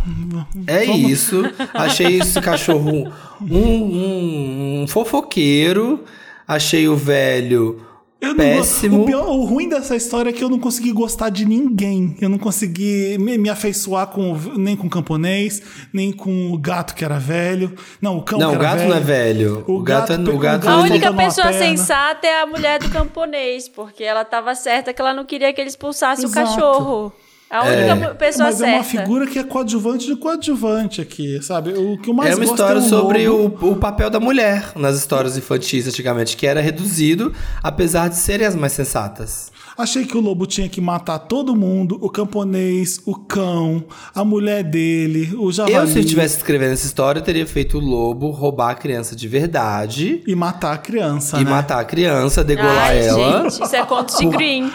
É 0.66 0.86
Vamos- 0.86 1.10
isso. 1.10 1.44
Achei 1.74 2.20
esse 2.20 2.42
cachorro 2.42 3.12
um, 3.42 3.56
um- 3.56 4.82
um 4.84 4.88
fofoqueiro. 4.88 6.04
Achei 6.48 6.88
o 6.88 6.96
velho 6.96 7.80
Eu 8.22 8.30
não 8.30 8.36
péssimo. 8.36 8.98
go- 8.98 9.04
O, 9.04 9.06
pior- 9.06 9.28
o 9.30 9.46
ruim 9.46 9.70
dessa 9.70 9.96
história 9.96 10.30
é 10.30 10.34
que 10.34 10.44
eu 10.44 10.50
não 10.50 10.60
consegui 10.60 10.92
gostar 10.92 11.30
de 11.30 11.46
ninguém. 11.46 12.18
Eu 12.20 12.28
não 12.28 12.38
consegui 12.38 13.18
me, 13.18 13.38
me 13.38 13.50
afeiçoar 13.50 14.08
com, 14.08 14.34
o- 14.34 14.58
nem 14.58 14.76
com 14.76 14.88
o 14.88 14.90
camponês, 14.90 15.62
nem 15.94 16.12
com 16.12 16.52
o 16.52 16.58
gato 16.58 16.94
que 16.96 17.06
era 17.06 17.18
velho. 17.18 17.74
Não, 18.02 18.18
o 18.18 18.22
cão 18.22 18.38
Não, 18.38 18.50
que 18.52 18.56
o 18.58 18.60
gato 18.60 18.78
velho. 18.80 18.90
não 18.90 18.98
é 18.98 19.00
velho. 19.00 19.64
O, 19.68 19.82
gato, 19.82 20.12
é- 20.14 20.18
pe- 20.18 20.30
o 20.32 20.38
gato 20.38 20.68
A 20.68 20.72
gato 20.76 20.84
única 20.92 21.14
pessoa 21.14 21.54
sensata 21.54 22.28
é 22.28 22.42
a 22.42 22.46
mulher 22.46 22.80
do 22.80 22.90
camponês, 22.90 23.70
porque 23.70 24.04
ela 24.04 24.26
tava 24.26 24.54
certa 24.54 24.94
que 24.94 25.02
ela 25.02 25.14
não 25.14 25.24
queria 25.24 25.54
que 25.54 25.62
ele 25.62 25.70
expulsasse 25.70 26.26
Exato. 26.26 26.50
o 26.50 26.56
cachorro. 26.56 27.14
A 27.50 27.64
única 27.66 27.96
mu- 27.96 28.16
pessoa 28.16 28.46
Mas 28.50 28.58
certa. 28.58 28.72
é 28.72 28.76
uma 28.78 28.84
figura 28.84 29.26
que 29.26 29.40
é 29.40 29.44
coadjuvante 29.44 30.06
de 30.06 30.16
coadjuvante 30.16 31.02
aqui, 31.02 31.42
sabe? 31.42 31.72
O 31.74 31.98
que 31.98 32.10
eu 32.10 32.14
mais 32.14 32.32
É 32.32 32.36
uma 32.36 32.46
gosto 32.46 32.54
história 32.54 32.80
é 32.80 32.82
o 32.82 32.86
sobre 32.88 33.28
o, 33.28 33.46
o 33.48 33.76
papel 33.76 34.10
da 34.10 34.20
mulher 34.20 34.72
nas 34.76 34.96
histórias 34.98 35.36
infantis 35.36 35.88
antigamente, 35.88 36.38
que 36.38 36.46
era 36.46 36.62
reduzido, 36.62 37.34
apesar 37.64 38.08
de 38.08 38.18
serem 38.18 38.46
as 38.46 38.54
mais 38.56 38.74
sensatas. 38.74 39.52
Achei 39.80 40.04
que 40.04 40.18
o 40.18 40.20
lobo 40.20 40.46
tinha 40.46 40.68
que 40.68 40.82
matar 40.82 41.18
todo 41.20 41.56
mundo, 41.56 41.98
o 42.02 42.10
camponês, 42.10 43.00
o 43.06 43.16
cão, 43.16 43.86
a 44.14 44.26
mulher 44.26 44.62
dele, 44.62 45.34
o 45.38 45.50
javali. 45.54 45.74
Eu, 45.76 45.88
se 45.88 45.96
eu 45.98 46.02
estivesse 46.02 46.36
escrevendo 46.36 46.74
essa 46.74 46.86
história, 46.86 47.20
eu 47.20 47.24
teria 47.24 47.48
feito 47.48 47.78
o 47.78 47.80
lobo 47.80 48.30
roubar 48.30 48.72
a 48.72 48.76
criança 48.76 49.16
de 49.16 49.26
verdade 49.26 50.22
E 50.28 50.36
matar 50.36 50.74
a 50.74 50.78
criança, 50.78 51.40
e 51.40 51.46
né? 51.46 51.50
matar 51.50 51.80
a 51.80 51.86
criança, 51.86 52.44
degolar 52.44 52.90
Ai, 52.90 53.08
ela. 53.08 53.44
gente, 53.50 53.64
isso 53.64 53.74
é 53.74 53.86
conto 53.86 54.18
de 54.18 54.26
Green. 54.26 54.70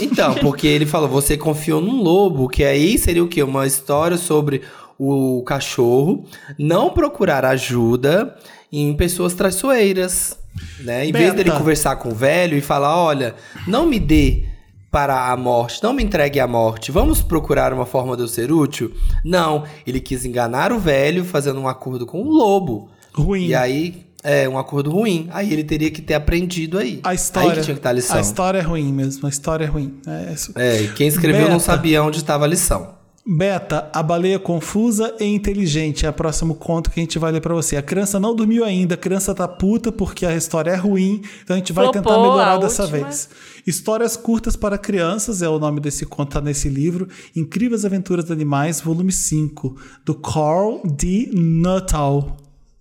Então, 0.00 0.34
porque 0.36 0.68
ele 0.68 0.86
falou, 0.86 1.08
você 1.08 1.36
confiou 1.36 1.80
num 1.80 2.00
lobo, 2.00 2.48
que 2.48 2.62
aí 2.62 2.96
seria 2.96 3.24
o 3.24 3.28
quê? 3.28 3.42
Uma 3.42 3.66
história 3.66 4.16
sobre 4.16 4.62
o 4.96 5.42
cachorro 5.44 6.24
não 6.56 6.90
procurar 6.90 7.44
ajuda 7.44 8.36
em 8.72 8.94
pessoas 8.94 9.34
traiçoeiras, 9.34 10.38
né? 10.80 11.06
Em 11.06 11.12
vez 11.12 11.30
Beta. 11.32 11.36
dele 11.36 11.50
conversar 11.52 11.96
com 11.96 12.10
o 12.10 12.14
velho 12.14 12.56
e 12.56 12.60
falar, 12.60 12.96
olha, 12.96 13.34
não 13.66 13.86
me 13.86 13.98
dê 13.98 14.44
para 14.90 15.30
a 15.32 15.36
morte, 15.36 15.82
não 15.82 15.92
me 15.92 16.04
entregue 16.04 16.38
à 16.38 16.46
morte, 16.46 16.92
vamos 16.92 17.20
procurar 17.20 17.72
uma 17.72 17.84
forma 17.84 18.16
de 18.16 18.22
eu 18.22 18.28
ser 18.28 18.52
útil? 18.52 18.92
Não, 19.24 19.64
ele 19.86 20.00
quis 20.00 20.24
enganar 20.24 20.72
o 20.72 20.78
velho 20.78 21.24
fazendo 21.24 21.60
um 21.60 21.66
acordo 21.66 22.06
com 22.06 22.22
o 22.22 22.30
lobo. 22.30 22.88
Ruim. 23.12 23.46
E 23.46 23.54
aí, 23.54 24.06
é 24.22 24.48
um 24.48 24.56
acordo 24.56 24.90
ruim. 24.90 25.28
Aí 25.32 25.52
ele 25.52 25.62
teria 25.62 25.90
que 25.90 26.00
ter 26.00 26.14
aprendido 26.14 26.78
aí. 26.78 26.98
A 27.04 27.12
história, 27.12 27.50
Aí 27.50 27.56
que 27.58 27.62
tinha 27.64 27.74
que 27.74 27.80
estar 27.80 27.90
a 27.90 27.92
lição. 27.92 28.16
a 28.16 28.20
história 28.20 28.58
é 28.58 28.62
ruim 28.62 28.92
mesmo, 28.92 29.26
a 29.26 29.28
história 29.30 29.64
é 29.64 29.68
ruim. 29.68 29.98
É 30.06 30.32
isso. 30.32 30.52
É, 30.56 30.88
quem 30.96 31.06
escreveu 31.08 31.42
não 31.42 31.58
Beta. 31.58 31.60
sabia 31.60 32.02
onde 32.02 32.18
estava 32.18 32.44
a 32.44 32.48
lição. 32.48 32.94
Beta, 33.26 33.88
a 33.90 34.02
baleia 34.02 34.38
confusa 34.38 35.14
e 35.18 35.24
inteligente 35.24 36.04
é 36.04 36.10
o 36.10 36.12
próximo 36.12 36.54
conto 36.54 36.90
que 36.90 37.00
a 37.00 37.02
gente 37.02 37.18
vai 37.18 37.32
ler 37.32 37.40
pra 37.40 37.54
você. 37.54 37.74
A 37.74 37.82
criança 37.82 38.20
não 38.20 38.34
dormiu 38.36 38.62
ainda, 38.64 38.96
a 38.96 38.98
criança 38.98 39.34
tá 39.34 39.48
puta 39.48 39.90
porque 39.90 40.26
a 40.26 40.36
história 40.36 40.70
é 40.72 40.76
ruim, 40.76 41.22
então 41.42 41.54
a 41.54 41.58
gente 41.58 41.72
vai 41.72 41.86
Flopou 41.86 42.02
tentar 42.02 42.18
melhorar 42.20 42.58
dessa 42.58 42.82
última. 42.82 43.04
vez. 43.06 43.30
Histórias 43.66 44.14
curtas 44.14 44.56
para 44.56 44.76
crianças 44.76 45.40
é 45.40 45.48
o 45.48 45.58
nome 45.58 45.80
desse 45.80 46.04
conto, 46.04 46.32
tá 46.32 46.40
nesse 46.42 46.68
livro. 46.68 47.08
Incríveis 47.34 47.86
Aventuras 47.86 48.26
de 48.26 48.32
Animais, 48.32 48.82
volume 48.82 49.10
5, 49.10 49.74
do 50.04 50.14
Carl 50.14 50.82
D. 50.84 51.30
Nuttall. 51.32 52.36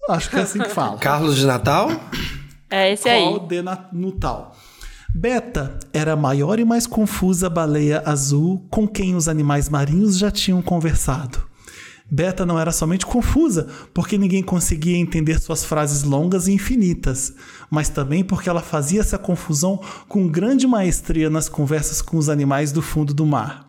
Acho 0.10 0.30
que 0.30 0.36
é 0.36 0.42
assim 0.42 0.60
que 0.60 0.70
fala. 0.70 0.98
Carlos 1.00 1.38
de 1.38 1.46
Natal? 1.46 1.90
É 2.70 2.92
esse 2.92 3.08
aí. 3.08 3.24
Qual 3.24 3.40
de 3.48 3.62
na- 3.62 3.88
Nutal. 3.94 4.53
Beta 5.16 5.78
era 5.94 6.14
a 6.14 6.16
maior 6.16 6.60
e 6.60 6.66
mais 6.66 6.88
confusa 6.88 7.48
baleia 7.48 8.02
azul 8.04 8.66
com 8.70 8.88
quem 8.88 9.16
os 9.16 9.28
animais 9.28 9.70
marinhos 9.70 10.18
já 10.18 10.32
tinham 10.32 10.60
conversado. 10.60 11.38
Beta 12.10 12.46
não 12.46 12.60
era 12.60 12.72
somente 12.72 13.06
confusa, 13.06 13.68
porque 13.94 14.18
ninguém 14.18 14.42
conseguia 14.42 14.98
entender 14.98 15.40
suas 15.40 15.64
frases 15.64 16.04
longas 16.04 16.48
e 16.48 16.52
infinitas, 16.54 17.34
mas 17.70 17.90
também 17.90 18.24
porque 18.24 18.50
ela 18.50 18.62
fazia 18.62 19.02
essa 19.02 19.18
confusão 19.18 19.80
com 20.08 20.28
grande 20.28 20.66
maestria 20.66 21.30
nas 21.30 21.48
conversas 21.48 22.02
com 22.02 22.18
os 22.18 22.28
animais 22.28 22.72
do 22.72 22.82
fundo 22.82 23.14
do 23.14 23.26
mar. 23.26 23.68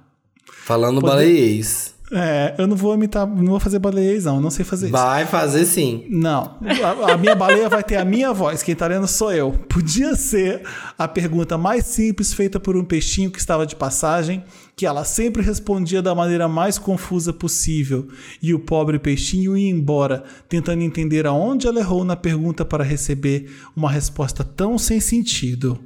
Falando 0.64 1.00
baleiês. 1.00 1.93
É, 2.16 2.54
eu 2.58 2.68
não 2.68 2.76
vou 2.76 2.94
imitar, 2.94 3.26
não 3.26 3.46
vou 3.46 3.58
fazer 3.58 3.80
baleiês, 3.80 4.24
não, 4.24 4.36
eu 4.36 4.40
não 4.40 4.50
sei 4.50 4.64
fazer 4.64 4.86
isso. 4.86 4.92
Vai 4.92 5.26
fazer 5.26 5.64
sim. 5.64 6.06
Não, 6.08 6.56
a, 6.62 7.14
a 7.14 7.16
minha 7.16 7.34
baleia 7.34 7.68
vai 7.68 7.82
ter 7.82 7.96
a 7.96 8.04
minha 8.04 8.32
voz, 8.32 8.62
quem 8.62 8.72
tá 8.72 8.86
lendo 8.86 9.08
sou 9.08 9.32
eu. 9.32 9.50
Podia 9.68 10.14
ser 10.14 10.62
a 10.96 11.08
pergunta 11.08 11.58
mais 11.58 11.86
simples 11.86 12.32
feita 12.32 12.60
por 12.60 12.76
um 12.76 12.84
peixinho 12.84 13.32
que 13.32 13.40
estava 13.40 13.66
de 13.66 13.74
passagem, 13.74 14.44
que 14.76 14.86
ela 14.86 15.02
sempre 15.02 15.42
respondia 15.42 16.00
da 16.00 16.14
maneira 16.14 16.46
mais 16.46 16.78
confusa 16.78 17.32
possível, 17.32 18.06
e 18.40 18.54
o 18.54 18.60
pobre 18.60 18.96
peixinho 19.00 19.56
ia 19.56 19.68
embora, 19.68 20.22
tentando 20.48 20.82
entender 20.82 21.26
aonde 21.26 21.66
ela 21.66 21.80
errou 21.80 22.04
na 22.04 22.14
pergunta 22.14 22.64
para 22.64 22.84
receber 22.84 23.50
uma 23.74 23.90
resposta 23.90 24.44
tão 24.44 24.78
sem 24.78 25.00
sentido. 25.00 25.80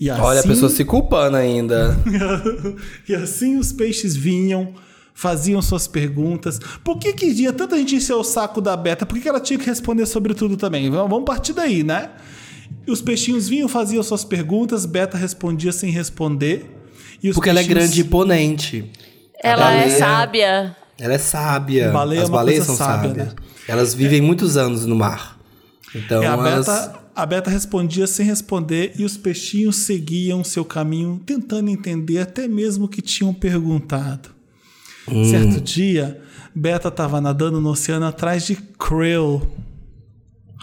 E 0.00 0.10
assim, 0.10 0.22
Olha 0.22 0.40
a 0.40 0.42
pessoa 0.42 0.68
se 0.68 0.84
culpando 0.84 1.36
ainda. 1.36 1.96
e 3.08 3.14
assim 3.14 3.56
os 3.56 3.70
peixes 3.70 4.16
vinham, 4.16 4.74
faziam 5.14 5.60
suas 5.62 5.86
perguntas. 5.86 6.58
Por 6.84 6.98
que 6.98 7.12
que 7.12 7.34
tinha 7.34 7.52
tanta 7.52 7.76
gente 7.76 7.96
encher 7.96 8.14
o 8.14 8.24
saco 8.24 8.60
da 8.60 8.76
Beta? 8.76 9.04
Por 9.06 9.14
que, 9.16 9.20
que 9.22 9.28
ela 9.28 9.40
tinha 9.40 9.58
que 9.58 9.66
responder 9.66 10.06
sobre 10.06 10.34
tudo 10.34 10.56
também? 10.56 10.90
Vamos 10.90 11.24
partir 11.24 11.52
daí, 11.52 11.82
né? 11.82 12.10
E 12.86 12.90
os 12.90 13.00
peixinhos 13.02 13.48
vinham, 13.48 13.68
faziam 13.68 14.02
suas 14.02 14.24
perguntas, 14.24 14.86
Beta 14.86 15.16
respondia 15.16 15.72
sem 15.72 15.90
responder. 15.90 16.66
E 17.22 17.28
os 17.28 17.34
Porque 17.34 17.50
ela 17.50 17.60
é 17.60 17.62
peixinhos- 17.62 17.84
grande 17.88 18.00
e 18.00 18.04
imponente. 18.04 18.90
Ela 19.42 19.72
é 19.74 19.78
baleia- 19.80 19.98
sábia. 19.98 20.76
Ela 20.98 21.14
é 21.14 21.18
sábia. 21.18 21.90
Baleia 21.90 22.20
é 22.20 22.22
As 22.22 22.28
uma 22.28 22.38
baleias 22.38 22.64
são 22.64 22.76
sábia, 22.76 23.08
sábias. 23.10 23.26
né? 23.28 23.34
Elas 23.68 23.94
vivem 23.94 24.20
muitos 24.20 24.56
anos 24.56 24.86
no 24.86 24.94
mar. 24.96 25.38
Então 25.94 26.22
É, 26.22 26.26
a, 26.26 26.32
elas. 26.32 26.66
Beta, 26.66 27.00
a 27.14 27.26
Beta 27.26 27.50
respondia 27.50 28.06
sem 28.06 28.24
responder 28.26 28.92
e 28.98 29.04
os 29.04 29.16
peixinhos 29.16 29.76
seguiam 29.76 30.42
seu 30.42 30.64
caminho, 30.64 31.20
tentando 31.26 31.68
entender 31.70 32.18
até 32.18 32.48
mesmo 32.48 32.86
o 32.86 32.88
que 32.88 33.02
tinham 33.02 33.32
perguntado. 33.34 34.30
Hum. 35.08 35.24
Certo 35.24 35.60
dia, 35.60 36.20
Beta 36.54 36.88
estava 36.88 37.20
nadando 37.20 37.60
no 37.60 37.70
oceano 37.70 38.06
atrás 38.06 38.46
de 38.46 38.56
Krill. 38.56 39.42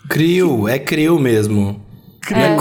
Crio, 0.07 0.67
é 0.67 0.79
crio 0.79 1.19
mesmo. 1.19 1.81
Não 2.29 2.37
é. 2.37 2.55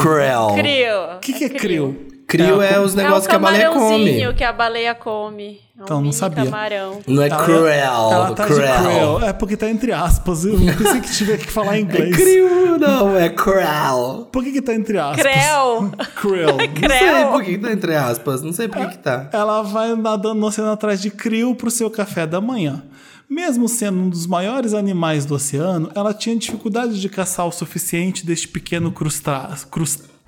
Crio. 0.56 1.16
O 1.16 1.20
que, 1.20 1.32
que 1.32 1.44
é 1.44 1.48
Krill? 1.48 2.07
Crio 2.28 2.60
é, 2.60 2.78
os 2.78 2.92
É 2.92 2.98
negócios 3.02 3.24
o 3.24 3.28
que 3.30 3.34
a 3.34 3.38
baleia 3.38 3.70
come. 3.70 4.34
que 4.34 4.44
a 4.44 4.52
baleia 4.52 4.94
come. 4.94 5.60
É 5.76 5.80
um 5.80 5.84
Então, 5.84 6.00
não 6.02 6.12
sabia. 6.12 6.44
camarão. 6.44 7.00
Não 7.06 7.22
é 7.22 7.28
Ela- 7.28 7.42
cruel. 7.44 8.12
Ela 8.12 8.34
tá 8.34 8.44
de 8.46 8.52
cruel. 8.52 8.74
Krill. 9.16 9.28
É 9.28 9.32
porque 9.32 9.56
tá 9.56 9.70
entre 9.70 9.92
aspas. 9.92 10.44
Eu 10.44 10.58
pensei 10.58 11.00
que 11.00 11.10
tiver 11.10 11.38
que 11.38 11.50
falar 11.50 11.78
em 11.78 11.80
É 11.80 11.82
inglês. 11.84 12.14
crio, 12.16 12.78
não, 12.78 13.16
é 13.16 13.30
cruel. 13.30 14.28
Por 14.30 14.44
que, 14.44 14.52
que 14.52 14.60
tá 14.60 14.74
entre 14.74 14.98
aspas? 14.98 15.22
Creu. 15.22 15.90
Krill. 16.16 16.56
Não 16.82 16.98
sei 16.98 17.24
por 17.32 17.42
que 17.42 17.50
que 17.52 17.58
tá 17.58 17.72
entre 17.72 17.94
aspas. 17.96 18.42
Não 18.42 18.52
sei 18.52 18.68
por 18.68 18.78
que 18.82 18.88
que 18.88 18.98
tá. 18.98 19.30
Ela 19.32 19.62
vai 19.62 19.94
nadando 19.96 20.34
no 20.34 20.46
oceano 20.48 20.70
atrás 20.72 21.00
de 21.00 21.10
Krill 21.10 21.54
pro 21.54 21.70
seu 21.70 21.90
café 21.90 22.26
da 22.26 22.40
manhã. 22.42 22.82
Mesmo 23.30 23.68
sendo 23.68 24.00
um 24.00 24.08
dos 24.10 24.26
maiores 24.26 24.74
animais 24.74 25.24
do 25.24 25.34
oceano, 25.34 25.90
ela 25.94 26.12
tinha 26.12 26.34
dificuldade 26.36 27.00
de 27.00 27.08
caçar 27.08 27.46
o 27.46 27.52
suficiente 27.52 28.24
deste 28.26 28.48
pequeno 28.48 28.90
crustá- 28.92 29.50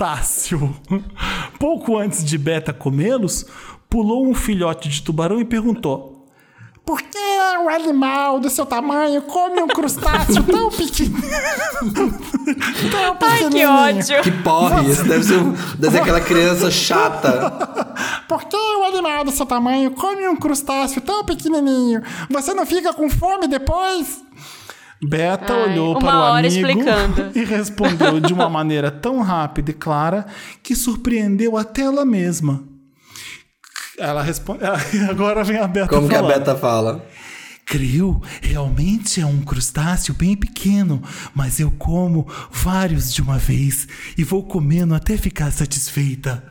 crustáceo. 0.05 0.75
Pouco 1.59 1.99
antes 1.99 2.25
de 2.25 2.39
Beta 2.39 2.73
comê-los, 2.73 3.45
pulou 3.89 4.27
um 4.27 4.35
filhote 4.35 4.89
de 4.89 5.03
tubarão 5.03 5.41
e 5.41 5.45
perguntou: 5.45 6.27
Por 6.87 7.03
que 7.03 7.19
um 7.63 7.69
animal 7.69 8.41
do 8.41 8.49
seu 8.49 8.65
tamanho 8.65 9.21
come 9.23 9.61
um 9.63 9.69
crustáceo 9.69 10.43
tão 10.45 10.71
pequeno? 10.71 11.21
tão 12.91 13.17
Ai, 13.21 13.39
que 13.39 13.45
pequenininho?" 13.45 13.71
ódio. 13.71 14.23
Que 14.23 14.31
porre, 14.43 14.91
isso 14.91 15.05
deve 15.05 15.25
ser, 15.25 15.37
um- 15.37 15.53
deve 15.79 15.91
ser 15.91 16.01
aquela 16.03 16.21
criança 16.21 16.71
chata. 16.71 17.51
Por 18.27 18.45
que 18.45 18.57
o 18.57 18.85
animal 18.85 19.25
do 19.25 19.31
seu 19.33 19.45
tamanho 19.45 19.91
come 19.91 20.27
um 20.27 20.37
crustáceo 20.37 21.03
tão 21.03 21.25
pequenininho? 21.25 22.03
Você 22.31 22.55
não 22.55 22.65
fica 22.65 22.93
com 22.95 23.11
fome 23.11 23.47
depois? 23.47 24.23
Beta 25.03 25.55
Ai, 25.55 25.73
olhou 25.73 25.99
para 25.99 26.19
o 26.19 26.23
amigo 26.35 26.55
explicando. 26.55 27.31
e 27.35 27.45
respondeu 27.45 28.21
de 28.21 28.33
uma 28.33 28.49
maneira 28.49 28.91
tão 28.91 29.21
rápida 29.21 29.71
e 29.71 29.75
clara 29.75 30.27
que 30.63 30.77
surpreendeu 30.77 31.57
até 31.57 31.83
ela 31.83 32.05
mesma. 32.05 32.63
Ela 33.99 34.23
responde. 34.23 34.61
Agora 35.09 35.43
vem 35.43 35.59
a 35.59 35.67
Beta 35.67 35.89
Como 35.89 36.09
que 36.09 36.15
a 36.15 36.19
falando. 36.19 36.39
Beta 36.39 36.55
fala? 36.55 37.07
Krill 37.65 38.21
realmente 38.43 39.21
é 39.21 39.27
um 39.27 39.43
crustáceo 39.43 40.13
bem 40.15 40.37
pequeno, 40.37 41.01
mas 41.33 41.61
eu 41.61 41.71
como 41.71 42.27
vários 42.51 43.15
de 43.15 43.23
uma 43.23 43.39
vez 43.39 43.87
e 44.19 44.25
vou 44.25 44.43
comendo 44.43 44.93
até 44.93 45.17
ficar 45.17 45.53
satisfeita. 45.53 46.43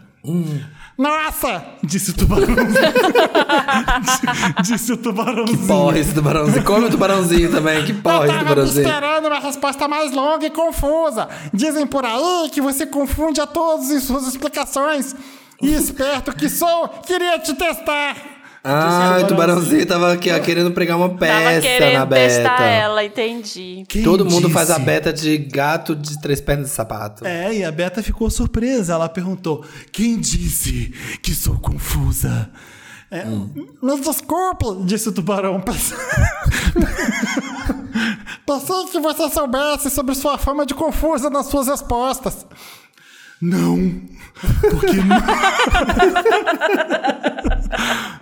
Nossa! 0.99 1.63
Disse 1.81 2.11
o 2.11 2.13
tubarãozinho. 2.13 2.59
disse 4.61 4.91
o 4.91 4.97
tubarãozinho. 4.97 5.65
Porra, 5.65 5.97
esse 5.97 6.13
tubarãozinho. 6.13 6.65
Come 6.65 6.87
o 6.87 6.89
tubarãozinho 6.89 7.49
também. 7.49 7.85
Que 7.85 7.93
porra 7.93 8.27
esse 8.27 8.37
tubarãozinho. 8.37 8.85
esperando 8.85 9.27
uma 9.27 9.39
resposta 9.39 9.87
mais 9.87 10.11
longa 10.11 10.45
e 10.45 10.49
confusa. 10.49 11.29
Dizem 11.53 11.87
por 11.87 12.03
aí 12.03 12.49
que 12.51 12.59
você 12.59 12.85
confunde 12.85 13.39
a 13.39 13.47
todos 13.47 13.89
em 13.91 13.99
suas 14.01 14.27
explicações. 14.27 15.15
E 15.61 15.73
esperto 15.73 16.35
que 16.35 16.49
sou, 16.49 16.89
queria 17.05 17.39
te 17.39 17.53
testar. 17.53 18.17
Ah, 18.63 19.19
o 19.23 19.27
tubarãozinho 19.27 19.85
tava 19.85 20.13
aqui, 20.13 20.29
ó, 20.31 20.39
querendo 20.39 20.71
pregar 20.71 20.97
uma 20.97 21.07
Tava 21.07 21.19
peça 21.19 21.91
na 21.93 22.05
Beta. 22.05 22.27
testar 22.27 22.61
ela, 22.63 23.03
entendi. 23.05 23.85
Quem 23.87 24.03
Todo 24.03 24.25
mundo 24.25 24.49
faz 24.49 24.69
a? 24.69 24.77
Beta 24.77 25.13
de 25.13 25.37
gato 25.37 25.95
de 25.95 26.19
três 26.19 26.41
pernas 26.41 26.67
de 26.67 26.73
sapato. 26.73 27.25
É, 27.25 27.55
e 27.55 27.63
a 27.63 27.71
Beta 27.71 28.03
ficou 28.03 28.29
surpresa. 28.29 28.93
Ela 28.93 29.07
perguntou: 29.07 29.63
Quem 29.91 30.19
disse 30.19 30.93
que 31.21 31.33
sou 31.33 31.57
confusa? 31.59 32.49
É, 33.11 33.25
Me 33.25 33.99
desculpe, 34.01 34.83
disse 34.85 35.09
o 35.09 35.11
tubarão. 35.11 35.59
Pensei 38.45 38.85
que 38.91 38.99
você 38.99 39.29
soubesse 39.29 39.89
sobre 39.89 40.13
sua 40.13 40.37
fama 40.37 40.65
de 40.65 40.73
confusa 40.75 41.29
nas 41.29 41.47
suas 41.47 41.67
respostas. 41.67 42.45
Não, 43.41 44.01
porque 44.69 44.97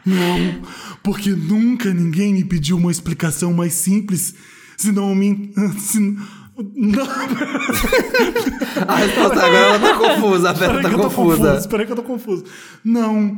não, 0.05 0.61
porque 1.03 1.29
nunca 1.31 1.93
ninguém 1.93 2.33
me 2.33 2.43
pediu 2.43 2.77
uma 2.77 2.91
explicação 2.91 3.53
mais 3.53 3.73
simples, 3.73 4.35
senão 4.77 5.15
me 5.15 5.51
se, 5.79 5.99
não, 5.99 7.07
A 8.87 8.95
resposta 8.95 9.39
agora 9.45 9.57
ela 9.57 9.79
tá 9.79 9.93
confusa, 9.97 10.49
a 10.49 10.53
Peraí 10.53 10.81
tá 10.83 10.89
confusa. 10.91 11.67
peraí 11.67 11.85
que 11.85 11.91
eu 11.91 11.95
tô 11.95 12.03
confuso. 12.03 12.45
Não. 12.83 13.37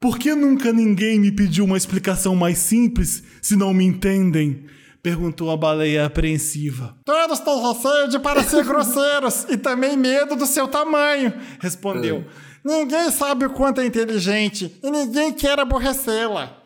Por 0.00 0.18
que 0.18 0.34
nunca 0.34 0.72
ninguém 0.72 1.18
me 1.18 1.32
pediu 1.32 1.64
uma 1.64 1.76
explicação 1.76 2.36
mais 2.36 2.58
simples, 2.58 3.22
se 3.42 3.56
não 3.56 3.74
me 3.74 3.84
entendem? 3.84 4.64
Perguntou 5.02 5.50
a 5.50 5.56
baleia 5.56 6.06
apreensiva. 6.06 6.94
Todos 7.04 7.38
têm 7.38 7.62
receio 7.68 8.08
de 8.08 8.18
parecer 8.18 8.64
grosseiros 8.66 9.46
e 9.48 9.56
também 9.56 9.96
medo 9.96 10.34
do 10.36 10.44
seu 10.46 10.66
tamanho, 10.66 11.32
respondeu. 11.60 12.24
Ninguém 12.64 13.10
sabe 13.10 13.46
o 13.46 13.50
quanto 13.50 13.80
é 13.80 13.86
inteligente 13.86 14.74
e 14.82 14.90
ninguém 14.90 15.32
quer 15.32 15.58
aborrecê-la. 15.58 16.58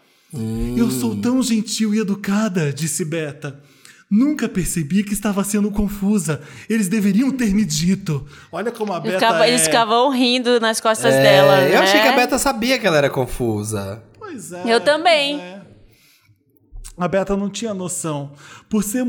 Eu 0.77 0.91
sou 0.91 1.15
tão 1.21 1.43
gentil 1.43 1.95
e 1.95 1.99
educada, 2.01 2.73
disse 2.73 3.05
Beta. 3.05 3.61
Nunca 4.11 4.49
percebi 4.49 5.03
que 5.03 5.13
estava 5.13 5.43
sendo 5.45 5.71
confusa. 5.71 6.41
Eles 6.69 6.89
deveriam 6.89 7.31
ter 7.31 7.55
me 7.55 7.65
dito. 7.65 8.27
Olha 8.51 8.71
como 8.71 8.93
a 8.93 8.97
Eles 8.97 9.13
Beta 9.13 9.19
ficavam, 9.21 9.43
é... 9.43 9.49
eles 9.49 9.63
ficavam 9.65 10.11
rindo 10.11 10.59
nas 10.61 10.81
costas 10.81 11.15
É, 11.15 11.23
dela. 11.23 11.63
eu 11.63 11.81
achei 11.81 12.01
né? 12.01 12.03
que 12.03 12.09
a 12.09 12.17
Beta 12.17 12.39
sabia 12.39 12.79
que 12.79 12.87
ela 12.87 12.97
era 12.99 13.11
confusa. 13.11 14.03
Pois 14.19 14.53
é. 14.53 14.63
Eu 14.67 14.81
também. 14.81 15.39
pois 15.39 15.49
é. 15.51 15.62
A 17.03 17.09
Beta 17.09 17.37
não 17.37 17.51
tinha 17.51 17.75
noção. 17.75 18.31
Por 18.71 18.85
ser. 18.85 19.05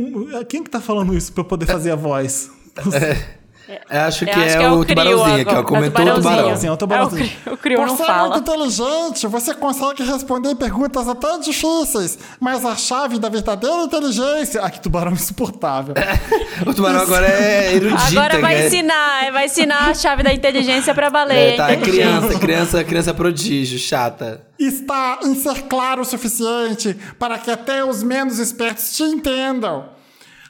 Quem 0.49 0.63
que 0.63 0.69
tá 0.71 0.81
falando 0.81 1.15
isso 1.15 1.31
pra 1.31 1.41
eu 1.41 1.45
poder 1.45 1.67
fazer 1.67 1.91
a 1.91 1.95
voz? 1.95 2.49
Eu 3.89 4.01
acho 4.01 4.25
que, 4.25 4.31
acho 4.31 4.39
é, 4.41 4.57
que 4.57 4.63
é 4.63 4.69
o 4.69 4.73
o 4.79 4.85
tubarãozinho 4.85 5.35
aqui, 5.35 5.45
ó. 5.47 5.51
agora. 5.51 5.63
Comentou 5.63 6.01
É 6.01 6.09
o 6.09 6.11
o 6.11 6.15
tubarão. 6.17 6.37
tubarãozinho. 6.37 6.69
É 6.69 6.73
o 6.73 6.77
tubarãozinho. 6.77 7.23
É, 7.23 7.25
o 7.25 7.29
Crio- 7.29 7.53
o 7.53 7.57
Crio 7.57 7.77
Por 7.79 7.87
não 7.87 7.97
ser 7.97 8.05
fala. 8.05 8.29
muito 8.29 8.39
inteligente, 8.51 9.27
você 9.27 9.53
consegue 9.53 10.03
responder 10.03 10.55
perguntas 10.55 11.07
até 11.07 11.37
difíceis. 11.39 12.19
Mas 12.39 12.65
a 12.65 12.75
chave 12.75 13.19
da 13.19 13.29
verdadeira 13.29 13.83
inteligência. 13.83 14.61
Ah, 14.61 14.69
que 14.69 14.81
tubarão 14.81 15.13
insuportável. 15.13 15.93
O 16.67 16.73
tubarão 16.73 17.01
agora 17.01 17.25
é 17.27 17.73
erudita. 17.75 18.01
Agora 18.07 18.39
vai 18.39 18.55
né? 18.55 18.67
ensinar, 18.67 19.31
vai 19.31 19.45
ensinar 19.45 19.89
a 19.89 19.93
chave 19.93 20.21
da 20.23 20.31
inteligência 20.33 20.93
pra 20.93 21.09
baleia. 21.09 21.53
É, 21.53 21.57
tá, 21.57 21.71
é 21.71 21.77
criança, 21.77 22.39
criança, 22.39 22.83
criança 22.83 23.13
prodígio, 23.13 23.79
chata. 23.79 24.41
Está 24.59 25.19
em 25.23 25.33
ser 25.35 25.63
claro 25.63 26.03
o 26.03 26.05
suficiente 26.05 26.95
para 27.17 27.37
que 27.39 27.49
até 27.49 27.83
os 27.83 28.03
menos 28.03 28.37
espertos 28.39 28.95
te 28.95 29.03
entendam. 29.03 29.85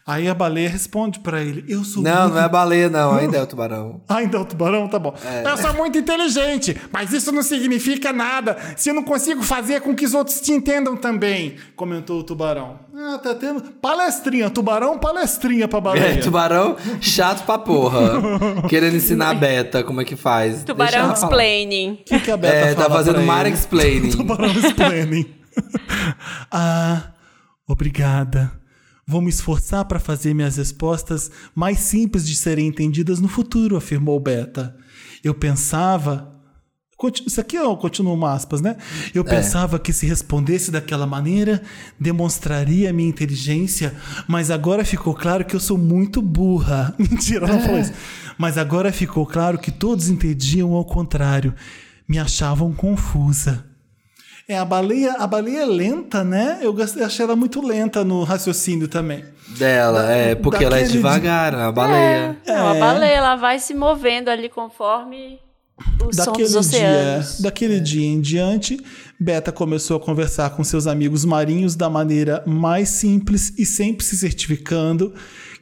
Aí 0.05 0.27
a 0.27 0.33
baleia 0.33 0.69
responde 0.69 1.19
pra 1.19 1.41
ele: 1.41 1.63
Eu 1.67 1.83
sou 1.85 2.03
Não, 2.03 2.23
muito 2.23 2.33
não 2.35 2.41
é 2.43 2.49
baleia, 2.49 2.89
não. 2.89 3.15
Ainda 3.15 3.37
é 3.37 3.41
o 3.41 3.47
tubarão. 3.47 4.01
Ainda 4.09 4.37
é 4.37 4.39
o 4.41 4.43
tubarão? 4.45 4.87
Tá 4.89 4.99
bom. 4.99 5.13
É. 5.23 5.49
Eu 5.49 5.57
sou 5.57 5.73
muito 5.73 5.97
inteligente, 5.97 6.75
mas 6.91 7.13
isso 7.13 7.31
não 7.31 7.41
significa 7.41 8.11
nada 8.11 8.57
se 8.75 8.89
eu 8.89 8.93
não 8.93 9.03
consigo 9.03 9.41
fazer 9.41 9.79
com 9.79 9.95
que 9.95 10.05
os 10.05 10.13
outros 10.13 10.41
te 10.41 10.51
entendam 10.51 10.97
também, 10.97 11.55
comentou 11.75 12.19
o 12.19 12.23
tubarão. 12.23 12.79
Ah, 12.95 13.17
tá 13.17 13.33
tendo 13.33 13.61
palestrinha, 13.61 14.49
tubarão 14.49 14.99
palestrinha 14.99 15.67
pra 15.69 15.79
baleia. 15.79 16.03
É, 16.05 16.17
tubarão 16.17 16.75
chato 16.99 17.45
pra 17.45 17.57
porra. 17.57 18.01
Querendo 18.67 18.97
ensinar 18.97 19.29
a 19.29 19.33
Beta 19.33 19.83
como 19.83 20.01
é 20.01 20.05
que 20.05 20.17
faz. 20.17 20.63
Tubarão 20.65 21.13
explaining. 21.13 21.93
O 21.93 22.03
que, 22.03 22.19
que 22.19 22.29
a 22.31 22.35
Beta 22.35 22.55
É, 22.55 22.75
tá 22.75 22.83
fala 22.83 22.95
fazendo 22.95 23.15
pra 23.15 23.23
mar 23.23 23.45
ele? 23.45 23.55
explaining. 23.55 24.09
Tubarão 24.09 24.51
explaining. 24.51 25.25
ah, 26.51 27.03
obrigada. 27.67 28.51
Vou 29.05 29.21
me 29.21 29.29
esforçar 29.29 29.83
para 29.85 29.99
fazer 29.99 30.33
minhas 30.33 30.55
respostas 30.55 31.29
mais 31.53 31.79
simples 31.79 32.25
de 32.25 32.35
serem 32.35 32.67
entendidas 32.67 33.19
no 33.19 33.27
futuro, 33.27 33.75
afirmou 33.75 34.19
Beta. 34.19 34.75
Eu 35.23 35.33
pensava. 35.33 36.31
Isso 37.25 37.41
aqui 37.41 37.57
é, 37.57 37.75
continua 37.75 38.13
uma 38.13 38.31
aspas, 38.31 38.61
né? 38.61 38.77
Eu 39.13 39.25
pensava 39.25 39.77
que 39.77 39.91
se 39.91 40.05
respondesse 40.05 40.71
daquela 40.71 41.05
maneira, 41.05 41.61
demonstraria 41.99 42.93
minha 42.93 43.09
inteligência, 43.09 43.93
mas 44.25 44.49
agora 44.49 44.85
ficou 44.85 45.13
claro 45.13 45.43
que 45.43 45.53
eu 45.53 45.59
sou 45.59 45.77
muito 45.77 46.21
burra. 46.21 46.95
Mentira, 46.99 47.45
ela 47.45 47.55
não 47.55 47.61
falou 47.61 47.81
isso. 47.81 47.91
Mas 48.37 48.57
agora 48.57 48.89
ficou 48.93 49.25
claro 49.25 49.57
que 49.57 49.69
todos 49.69 50.07
entendiam 50.07 50.71
ao 50.71 50.85
contrário. 50.85 51.53
Me 52.07 52.17
achavam 52.17 52.71
confusa. 52.71 53.72
É, 54.47 54.57
a 54.57 54.65
baleia, 54.65 55.13
a 55.13 55.25
baleia 55.27 55.61
é 55.61 55.65
lenta, 55.65 56.23
né? 56.23 56.59
Eu 56.61 56.73
gostei- 56.73 57.01
achei 57.03 57.23
ela 57.25 57.35
muito 57.35 57.65
lenta 57.65 58.03
no 58.03 58.23
raciocínio 58.23 58.87
também. 58.87 59.23
Dela, 59.57 60.11
é, 60.11 60.35
porque 60.35 60.63
ela 60.65 60.77
é 60.79 60.83
devagar, 60.83 61.55
a 61.55 61.71
baleia. 61.71 62.37
Não, 62.45 62.67
a 62.69 62.75
É. 62.75 62.79
baleia 62.79 63.13
ela 63.15 63.35
vai 63.35 63.59
se 63.59 63.73
movendo 63.73 64.29
ali 64.29 64.49
conforme 64.49 65.39
o 66.01 66.13
som 66.13 66.25
Daquele 66.31 66.49
dos 66.49 66.69
dia, 66.69 66.79
oceanos. 66.79 67.41
daquele 67.41 67.79
dia 67.79 68.05
em 68.05 68.19
diante, 68.19 68.79
Beta 69.19 69.51
começou 69.51 69.95
a 69.97 69.99
conversar 69.99 70.49
com 70.51 70.63
seus 70.63 70.87
amigos 70.87 71.23
marinhos 71.23 71.75
da 71.75 71.89
maneira 71.89 72.43
mais 72.45 72.89
simples 72.89 73.53
e 73.57 73.65
sempre 73.65 74.05
se 74.05 74.17
certificando 74.17 75.13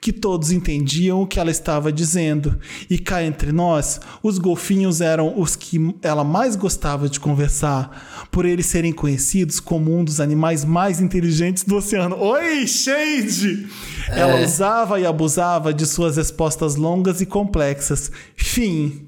que 0.02 0.12
todos 0.12 0.52
entendiam 0.52 1.22
o 1.22 1.28
que 1.28 1.40
ela 1.40 1.52
estava 1.52 1.92
dizendo. 1.92 2.58
E 2.90 2.98
cá 2.98 3.24
entre 3.24 3.52
nós, 3.52 4.00
os 4.24 4.40
golfinhos 4.40 5.00
eram 5.00 5.40
os 5.40 5.56
que 5.56 5.94
ela 6.02 6.24
mais 6.24 6.56
gostava 6.56 7.08
de 7.08 7.20
conversar, 7.20 8.28
por 8.32 8.44
eles 8.44 8.66
serem 8.66 8.92
conhecidos 8.92 9.60
como 9.60 9.96
um 9.96 10.04
dos 10.04 10.20
animais 10.20 10.66
mais 10.66 11.00
inteligentes 11.00 11.64
do 11.64 11.76
oceano. 11.76 12.18
Oi, 12.20 12.66
Shade! 12.66 13.68
Ela 14.10 14.42
usava 14.44 15.00
e 15.00 15.06
abusava 15.06 15.72
de 15.72 15.86
suas 15.86 16.18
respostas 16.18 16.76
longas 16.76 17.22
e 17.22 17.26
complexas. 17.28 18.12
Fim. 18.36 19.08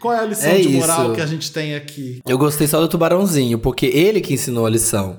Qual 0.00 0.14
é 0.14 0.20
a 0.20 0.24
lição 0.24 0.48
É 0.52 0.60
de 0.60 0.68
moral 0.68 1.06
isso. 1.06 1.14
que 1.16 1.20
a 1.20 1.26
gente 1.26 1.50
tem 1.50 1.74
aqui? 1.74 2.20
Eu 2.24 2.38
gostei 2.38 2.68
só 2.68 2.80
do 2.80 2.86
tubarãozinho, 2.86 3.58
porque 3.58 3.86
ele 3.86 4.20
que 4.20 4.34
ensinou 4.34 4.64
a 4.66 4.70
lição. 4.70 5.18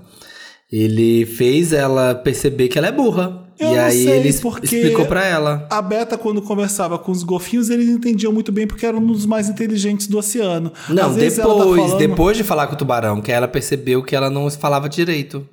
Ele 0.72 1.26
fez 1.26 1.74
ela 1.74 2.16
perceber 2.16 2.70
que 2.70 2.78
ela 2.78 2.88
é 2.88 2.92
burra. 2.94 3.49
Eu 3.60 3.74
e 3.74 3.78
aí 3.78 4.04
sei, 4.04 4.20
ele 4.20 4.30
explicou 4.30 5.06
pra 5.06 5.26
ela. 5.26 5.68
A 5.70 5.82
Beta, 5.82 6.18
quando 6.18 6.42
conversava 6.42 6.98
com 6.98 7.12
os 7.12 7.24
golfinhos, 7.24 7.70
eles 7.70 7.90
entendiam 7.90 8.32
muito 8.32 8.52
bem 8.52 8.66
porque 8.66 8.86
eram 8.86 9.00
um 9.00 9.08
dos 9.08 9.26
mais 9.26 9.50
inteligentes 9.50 10.08
do 10.08 10.18
oceano. 10.18 10.72
Não, 10.88 11.08
Às 11.10 11.16
vezes 11.18 11.40
ela 11.40 11.54
tá 11.54 11.60
depois, 11.60 11.82
falando- 11.82 11.98
depois 12.00 12.38
de 12.38 12.44
falar 12.44 12.68
com 12.68 12.74
o 12.74 12.78
tubarão, 12.78 13.22
que 13.22 13.32
ela 13.32 13.48
percebeu 13.48 14.02
que 14.02 14.16
ela 14.16 14.30
não 14.30 14.50
falava 14.50 14.88
direito. 14.88 15.46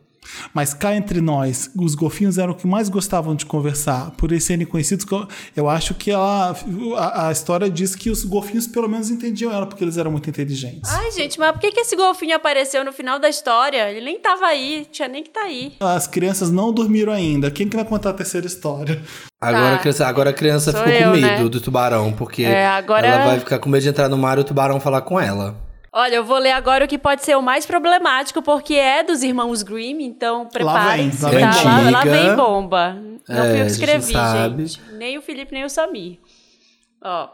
Mas 0.55 0.73
cá 0.75 0.95
entre 0.95 1.21
nós, 1.21 1.71
os 1.77 1.95
golfinhos 1.95 2.39
eram 2.39 2.53
o 2.53 2.57
que 2.57 2.67
mais 2.67 2.89
gostavam 2.89 3.35
de 3.35 3.45
conversar. 3.47 4.11
Por 4.13 4.33
eles 4.33 4.45
serem 4.45 4.67
conhecidos, 4.67 5.05
co- 5.05 5.27
eu 5.57 5.69
acho 5.69 5.95
que 5.95 6.11
ela, 6.11 6.55
a, 6.97 7.29
a 7.29 7.33
história 7.33 7.69
diz 7.71 7.95
que 7.95 8.11
os 8.11 8.25
golfinhos 8.25 8.67
pelo 8.67 8.89
menos 8.89 9.11
entendiam 9.11 9.53
ela 9.53 9.67
porque 9.67 9.85
eles 9.85 9.97
eram 9.97 10.11
muito 10.11 10.29
inteligentes. 10.31 10.91
Ai, 10.93 11.11
gente, 11.13 11.39
mas 11.39 11.53
por 11.53 11.61
que, 11.61 11.71
que 11.73 11.81
esse 11.81 11.97
golfinho 11.97 12.35
apareceu 12.37 12.85
no 12.85 12.93
final 12.93 13.19
da 13.19 13.29
história? 13.29 13.91
Ele 13.91 14.05
nem 14.05 14.19
tava 14.21 14.47
aí, 14.47 14.87
tinha 14.91 15.09
nem 15.09 15.23
que 15.23 15.31
tá 15.31 15.41
aí. 15.43 15.75
As 15.81 16.07
crianças 16.07 16.51
não 16.51 16.73
dormiram 16.73 17.13
ainda. 17.13 17.51
Quem 17.51 17.69
que 17.69 17.77
vai 17.77 17.85
contar 17.85 18.11
a 18.11 18.15
terceira 18.15 18.47
história? 18.47 19.03
Agora, 19.41 19.67
Tá. 19.71 19.75
a 19.75 19.79
criança, 19.79 20.07
agora 20.07 20.31
a 20.31 20.33
criança 20.33 20.73
Sou 20.73 20.81
ficou 20.81 20.93
eu, 20.95 21.05
com 21.13 21.17
medo 21.21 21.27
né? 21.45 21.49
do 21.49 21.61
tubarão, 21.61 22.13
porque 22.13 22.43
É, 22.43 22.67
agora- 22.67 23.07
ela 23.07 23.25
vai 23.27 23.39
ficar 23.39 23.59
com 23.59 23.69
medo 23.69 23.83
de 23.83 23.89
entrar 23.89 24.09
no 24.09 24.17
mar 24.17 24.39
e 24.39 24.41
o 24.41 24.45
tubarão 24.45 24.81
falar 24.81 25.03
com 25.03 25.21
ela. 25.21 25.57
Olha, 25.99 26.17
eu 26.17 26.25
vou 26.25 26.37
ler 26.37 26.51
agora 26.53 26.85
o 26.85 26.89
que 26.89 26.99
pode 26.99 27.25
ser 27.25 27.37
o 27.39 27.41
mais 27.43 27.65
problemático, 27.65 28.43
porque 28.43 28.75
é 28.75 29.03
dos 29.03 29.23
irmãos 29.23 29.63
Grimm, 29.63 30.03
então 30.03 30.45
preparem-se, 30.47 31.25
lá 31.25 31.31
tá? 31.31 31.63
Lá, 31.63 31.91
lá 31.91 32.01
vem 32.03 32.37
bomba. 32.37 32.93
Não 33.27 33.35
É, 33.35 33.41
fui 33.41 33.49
eu 33.49 33.53
que 33.53 33.59
gente 33.61 33.71
escrevi, 33.71 34.13
sabe. 34.13 34.67
gente. 34.67 34.83
Nem 34.93 35.17
o 35.17 35.23
Felipe, 35.23 35.55
nem 35.55 35.65
o 35.65 35.71
Samir. 35.71 36.19
Ó. 37.03 37.29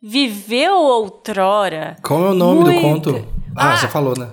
Viveu 0.00 0.76
outrora. 0.76 1.96
Qual 2.02 2.24
é 2.24 2.30
o 2.30 2.34
nome 2.34 2.64
do 2.64 2.72
Muito. 2.72 3.12
conto? 3.12 3.28
Ah, 3.54 3.72
Ah. 3.72 3.76
já 3.76 3.88
falou, 3.88 4.14
né? 4.18 4.30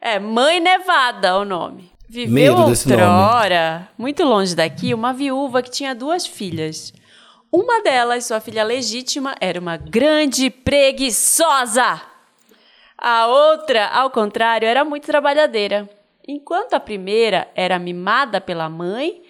É, 0.00 0.18
Mãe 0.18 0.58
Nevada 0.58 1.28
é 1.28 1.34
o 1.34 1.44
nome. 1.44 1.92
Viveu 2.08 2.34
Medo 2.56 2.64
desse 2.68 2.90
outrora, 2.90 3.88
muito 3.96 4.24
longe 4.24 4.56
daqui, 4.56 4.92
uma 4.92 5.12
viúva 5.12 5.62
que 5.62 5.70
tinha 5.70 5.94
duas 5.94 6.26
filhas. 6.26 6.92
Uma 7.52 7.80
delas, 7.80 8.26
sua 8.26 8.40
filha 8.40 8.64
legítima, 8.64 9.36
era 9.40 9.60
uma 9.60 9.76
grande 9.76 10.50
preguiçosa. 10.50 12.00
A 13.04 13.26
outra, 13.26 13.88
ao 13.88 14.10
contrário, 14.10 14.66
era 14.68 14.84
muito 14.84 15.06
trabalhadeira. 15.06 15.90
Enquanto 16.26 16.74
a 16.74 16.78
primeira 16.80 17.48
era 17.56 17.76
mimada 17.76 18.40
pela 18.40 18.68
mãe, 18.68 19.22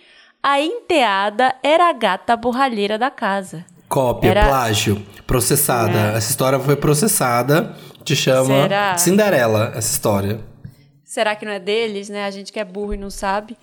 a 0.43 0.61
enteada 0.61 1.55
era 1.63 1.89
a 1.89 1.93
gata 1.95 2.37
borralheira 2.37 2.99
da 2.99 3.11
casa. 3.11 3.65
Cópia, 3.89 4.31
Era- 4.31 4.41
É. 4.43 4.47
plágio, 4.49 5.03
processada. 5.27 6.13
Essa 6.17 6.31
história 6.31 6.59
foi 6.61 6.77
processada. 6.77 7.75
Te 8.05 8.15
chama 8.15 8.63
Será? 8.63 8.99
Cinderela, 8.99 9.73
essa 9.75 9.91
história. 9.93 10.41
Será 11.03 11.35
que 11.35 11.47
não 11.47 11.53
é 11.53 11.59
deles, 11.59 12.11
né? 12.11 12.27
A 12.27 12.31
gente 12.31 12.53
que 12.53 12.61
é 12.61 12.65
burro 12.65 12.93
e 12.93 12.99
não 12.99 13.09
sabe. 13.11 13.57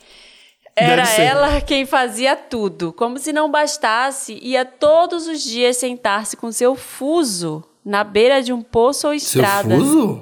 Era 0.75 1.07
ela 1.19 1.61
quem 1.61 1.85
fazia 1.85 2.35
tudo. 2.35 2.93
Como 2.93 3.19
se 3.19 3.31
não 3.33 3.51
bastasse, 3.51 4.39
ia 4.41 4.63
todos 4.65 5.27
os 5.27 5.43
dias 5.43 5.77
sentar-se 5.77 6.35
com 6.37 6.51
seu 6.51 6.73
fuso 6.75 7.63
na 7.89 8.03
beira 8.03 8.41
de 8.43 8.53
um 8.53 8.61
poço 8.61 9.07
ou 9.07 9.19
Seu 9.19 9.41
estrada. 9.41 9.75
fuso? 9.75 10.21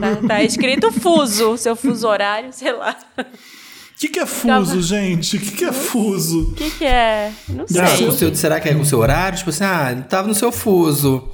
Tá, 0.00 0.28
tá 0.28 0.42
escrito 0.42 0.90
fuso, 0.90 1.56
seu 1.58 1.76
fuso 1.76 2.08
horário, 2.08 2.50
sei 2.52 2.72
lá. 2.72 2.96
O 3.18 3.24
que, 3.98 4.08
que 4.08 4.18
é 4.18 4.26
fuso, 4.26 4.80
gente? 4.82 5.36
O 5.36 5.40
que, 5.40 5.50
que 5.52 5.64
é 5.64 5.72
fuso? 5.72 6.40
O 6.50 6.54
que, 6.54 6.70
que 6.70 6.84
é? 6.84 7.30
Não 7.48 7.66
sei. 7.68 8.08
O 8.08 8.12
seu, 8.12 8.34
será 8.34 8.58
que 8.58 8.68
é 8.68 8.74
com 8.74 8.80
o 8.80 8.86
seu 8.86 8.98
horário? 8.98 9.38
Tipo 9.38 9.50
assim, 9.50 9.64
ah, 9.64 9.92
ele 9.92 10.02
tava 10.02 10.26
no 10.26 10.34
seu 10.34 10.50
fuso. 10.50 11.28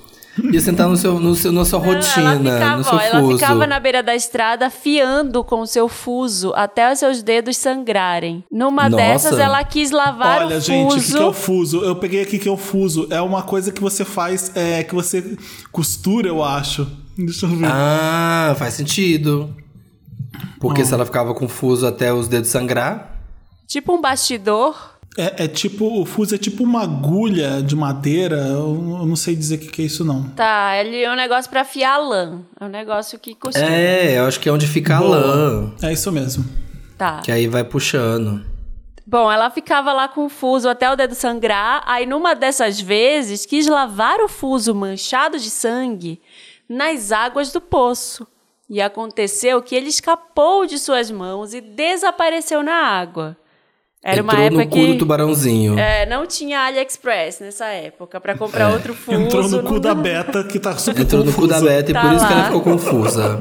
Ia 0.53 0.61
sentar 0.61 0.89
no 0.89 0.97
seu, 0.97 1.19
no 1.19 1.35
seu, 1.35 1.51
na 1.53 1.65
sua 1.65 1.79
Não, 1.81 1.87
rotina, 1.87 2.31
ela 2.31 2.39
ficava, 2.39 2.77
no 2.77 2.85
seu 2.85 2.95
ó, 2.95 3.01
ela 3.01 3.21
fuso. 3.21 3.39
ficava 3.39 3.67
na 3.67 3.81
beira 3.81 4.03
da 4.03 4.15
estrada 4.15 4.71
fiando 4.71 5.43
com 5.43 5.61
o 5.61 5.67
seu 5.67 5.89
fuso 5.89 6.53
até 6.55 6.93
os 6.93 6.99
seus 6.99 7.23
dedos 7.23 7.57
sangrarem. 7.57 8.45
Numa 8.51 8.89
Nossa. 8.89 8.97
dessas, 8.97 9.39
ela 9.39 9.63
quis 9.65 9.91
lavar 9.91 10.43
Olha, 10.43 10.59
o 10.59 10.61
gente, 10.61 10.93
o 10.93 10.95
que, 10.97 11.01
fuso. 11.01 11.17
que 11.17 11.23
é 11.23 11.27
o 11.27 11.33
fuso? 11.33 11.85
Eu 11.85 11.97
peguei 11.97 12.23
aqui 12.23 12.39
que 12.39 12.49
é 12.49 12.53
o 12.53 12.57
fuso. 12.57 13.07
É 13.11 13.21
uma 13.21 13.43
coisa 13.43 13.73
que 13.73 13.81
você 13.81 14.05
faz, 14.05 14.53
é, 14.55 14.83
que 14.85 14.95
você 14.95 15.37
costura, 15.73 16.29
eu 16.29 16.43
acho. 16.43 16.87
Deixa 17.17 17.47
eu 17.47 17.51
ver. 17.51 17.67
Ah, 17.69 18.55
faz 18.59 18.75
sentido. 18.75 19.55
Porque 20.61 20.85
se 20.85 20.95
ela 20.95 21.05
ficava 21.05 21.35
com 21.35 21.49
fuso 21.49 21.87
até 21.87 22.13
os 22.13 22.29
dedos 22.29 22.51
sangrar. 22.51 23.17
Tipo 23.67 23.95
um 23.95 24.01
bastidor. 24.01 24.98
É, 25.19 25.45
é 25.45 25.49
tipo, 25.49 26.01
o 26.01 26.07
fuso 26.07 26.37
é 26.37 26.39
tipo 26.39 26.63
uma 26.63 26.85
agulha 26.85 27.61
de 27.61 27.75
madeira. 27.75 28.37
Eu, 28.37 29.01
eu 29.01 29.05
não 29.05 29.17
sei 29.17 29.35
dizer 29.35 29.57
o 29.57 29.59
que, 29.59 29.67
que 29.67 29.83
é 29.83 29.85
isso, 29.85 30.05
não. 30.05 30.29
Tá, 30.31 30.77
ele 30.77 31.03
é 31.03 31.11
um 31.11 31.17
negócio 31.17 31.51
pra 31.51 31.63
afiar 31.63 31.99
lã. 31.99 32.43
É 32.61 32.65
um 32.65 32.69
negócio 32.69 33.19
que 33.19 33.35
costura. 33.35 33.67
É, 33.67 34.17
eu 34.17 34.27
acho 34.27 34.39
que 34.39 34.49
é 34.49 34.53
onde 34.53 34.69
fica 34.69 34.97
a 34.97 35.01
lã. 35.01 35.75
É 35.83 35.93
isso 35.93 36.13
mesmo. 36.13 36.45
Tá. 36.97 37.21
Que 37.21 37.33
aí 37.33 37.49
vai 37.49 37.65
puxando. 37.65 38.45
Bom, 39.05 39.33
ela 39.33 39.51
ficava 39.51 39.93
lá 39.93 40.07
com 40.07 40.27
o 40.27 40.29
fuso 40.29 40.69
até 40.69 40.89
o 40.89 40.95
dedo 40.95 41.17
sangrar. 41.17 41.83
Aí, 41.85 42.07
numa 42.07 42.35
dessas 42.35 42.81
vezes, 42.81 43.45
quis 43.45 43.67
lavar 43.67 44.21
o 44.21 44.29
fuso 44.29 44.73
manchado 44.73 45.37
de 45.37 45.51
sangue 45.51 46.21
nas 46.69 47.11
águas 47.11 47.51
do 47.51 47.61
poço. 47.61 48.25
E 48.71 48.81
aconteceu 48.81 49.61
que 49.63 49.75
ele 49.75 49.89
escapou 49.89 50.65
de 50.65 50.79
suas 50.79 51.11
mãos 51.11 51.55
e 51.55 51.61
desapareceu 51.61 52.63
na 52.63 52.75
água. 52.75 53.37
Era 54.03 54.23
uma 54.23 54.33
Entrou 54.33 54.47
época 54.47 54.65
no 54.65 54.71
cu 54.71 54.77
que 54.77 54.93
do 54.93 54.99
tubarãozinho. 54.99 55.79
é, 55.79 56.07
não 56.07 56.25
tinha 56.27 56.61
AliExpress 56.61 57.41
nessa 57.41 57.67
época 57.67 58.21
pra 58.21 58.37
comprar 58.39 58.73
outro 58.73 58.95
fuso. 58.95 59.21
Entrou 59.21 59.49
no 59.49 59.63
cu 59.65 59.73
não- 59.75 59.81
da 59.81 59.95
beta 59.95 60.45
que 60.45 60.59
tá 60.61 60.77
super 60.77 61.03
Entrou 61.03 61.25
no 61.25 61.33
cu 61.33 61.47
da. 61.49 61.61
Beta 61.61 61.91
e 61.91 61.95
Tá 61.95 62.01
por 62.03 62.13
isso 62.13 62.27
que 62.27 62.33
ela 62.33 62.45
ficou 62.45 62.61
confusa. 62.63 63.39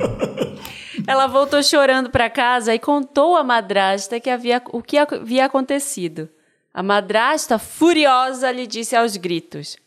Ela 1.07 1.27
voltou 1.27 1.61
chorando 1.63 2.09
para 2.09 2.29
casa 2.29 2.73
e 2.73 2.79
contou 2.79 3.35
à 3.37 3.43
madrasta 3.43 4.19
que 4.19 4.29
havia, 4.29 4.61
o 4.73 4.81
que 4.81 4.97
havia 4.97 5.45
acontecido. 5.45 6.27
A 6.73 6.81
madrasta, 6.83 7.57
furiosa, 7.59 8.51
lhe 8.51 8.65
disse 8.67 8.95
aos 8.95 9.15
gritos: 9.15 9.77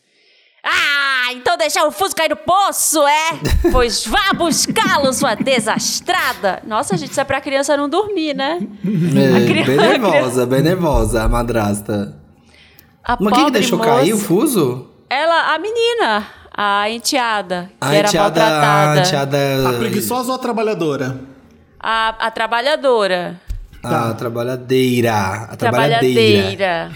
Ah, 0.63 1.33
então 1.33 1.57
deixar 1.57 1.85
o 1.85 1.91
fuso 1.91 2.15
cair 2.15 2.29
no 2.29 2.35
poço, 2.35 3.01
é? 3.07 3.29
Pois 3.71 4.05
vá 4.05 4.33
buscá-lo, 4.35 5.11
sua 5.13 5.33
desastrada! 5.35 6.61
Nossa, 6.65 6.95
gente, 6.97 7.11
isso 7.11 7.21
é 7.21 7.23
pra 7.23 7.41
criança 7.41 7.75
não 7.77 7.89
dormir, 7.89 8.35
né? 8.35 8.59
É, 8.83 9.45
criança- 9.47 9.71
bem 9.71 9.77
nervosa, 9.77 10.45
bem 10.45 10.61
nervosa 10.61 11.23
a 11.23 11.29
madrasta. 11.29 12.15
A 13.03 13.17
Mas 13.19 13.33
quem 13.33 13.45
que 13.45 13.51
deixou 13.51 13.77
moça- 13.79 13.89
cair 13.89 14.13
o 14.13 14.17
fuso? 14.17 14.87
Ela, 15.09 15.53
a 15.55 15.59
menina, 15.59 16.27
a 16.55 16.89
enteada, 16.89 17.69
que 17.81 17.87
A 17.87 17.95
era 17.95 18.07
enteada, 18.07 18.41
a 18.41 18.49
maltratada. 18.49 18.99
enteada... 19.01 19.69
A 19.69 19.73
preguiçosa 19.73 20.29
ou 20.29 20.35
a 20.35 20.39
trabalhadora? 20.39 21.19
A, 21.79 22.09
a 22.27 22.31
trabalhadora. 22.31 23.41
A 23.83 24.13
trabalhadeira. 24.13 25.13
A 25.49 25.55
trabalhadeira. 25.55 26.55
Trabalhadeira. 26.55 26.91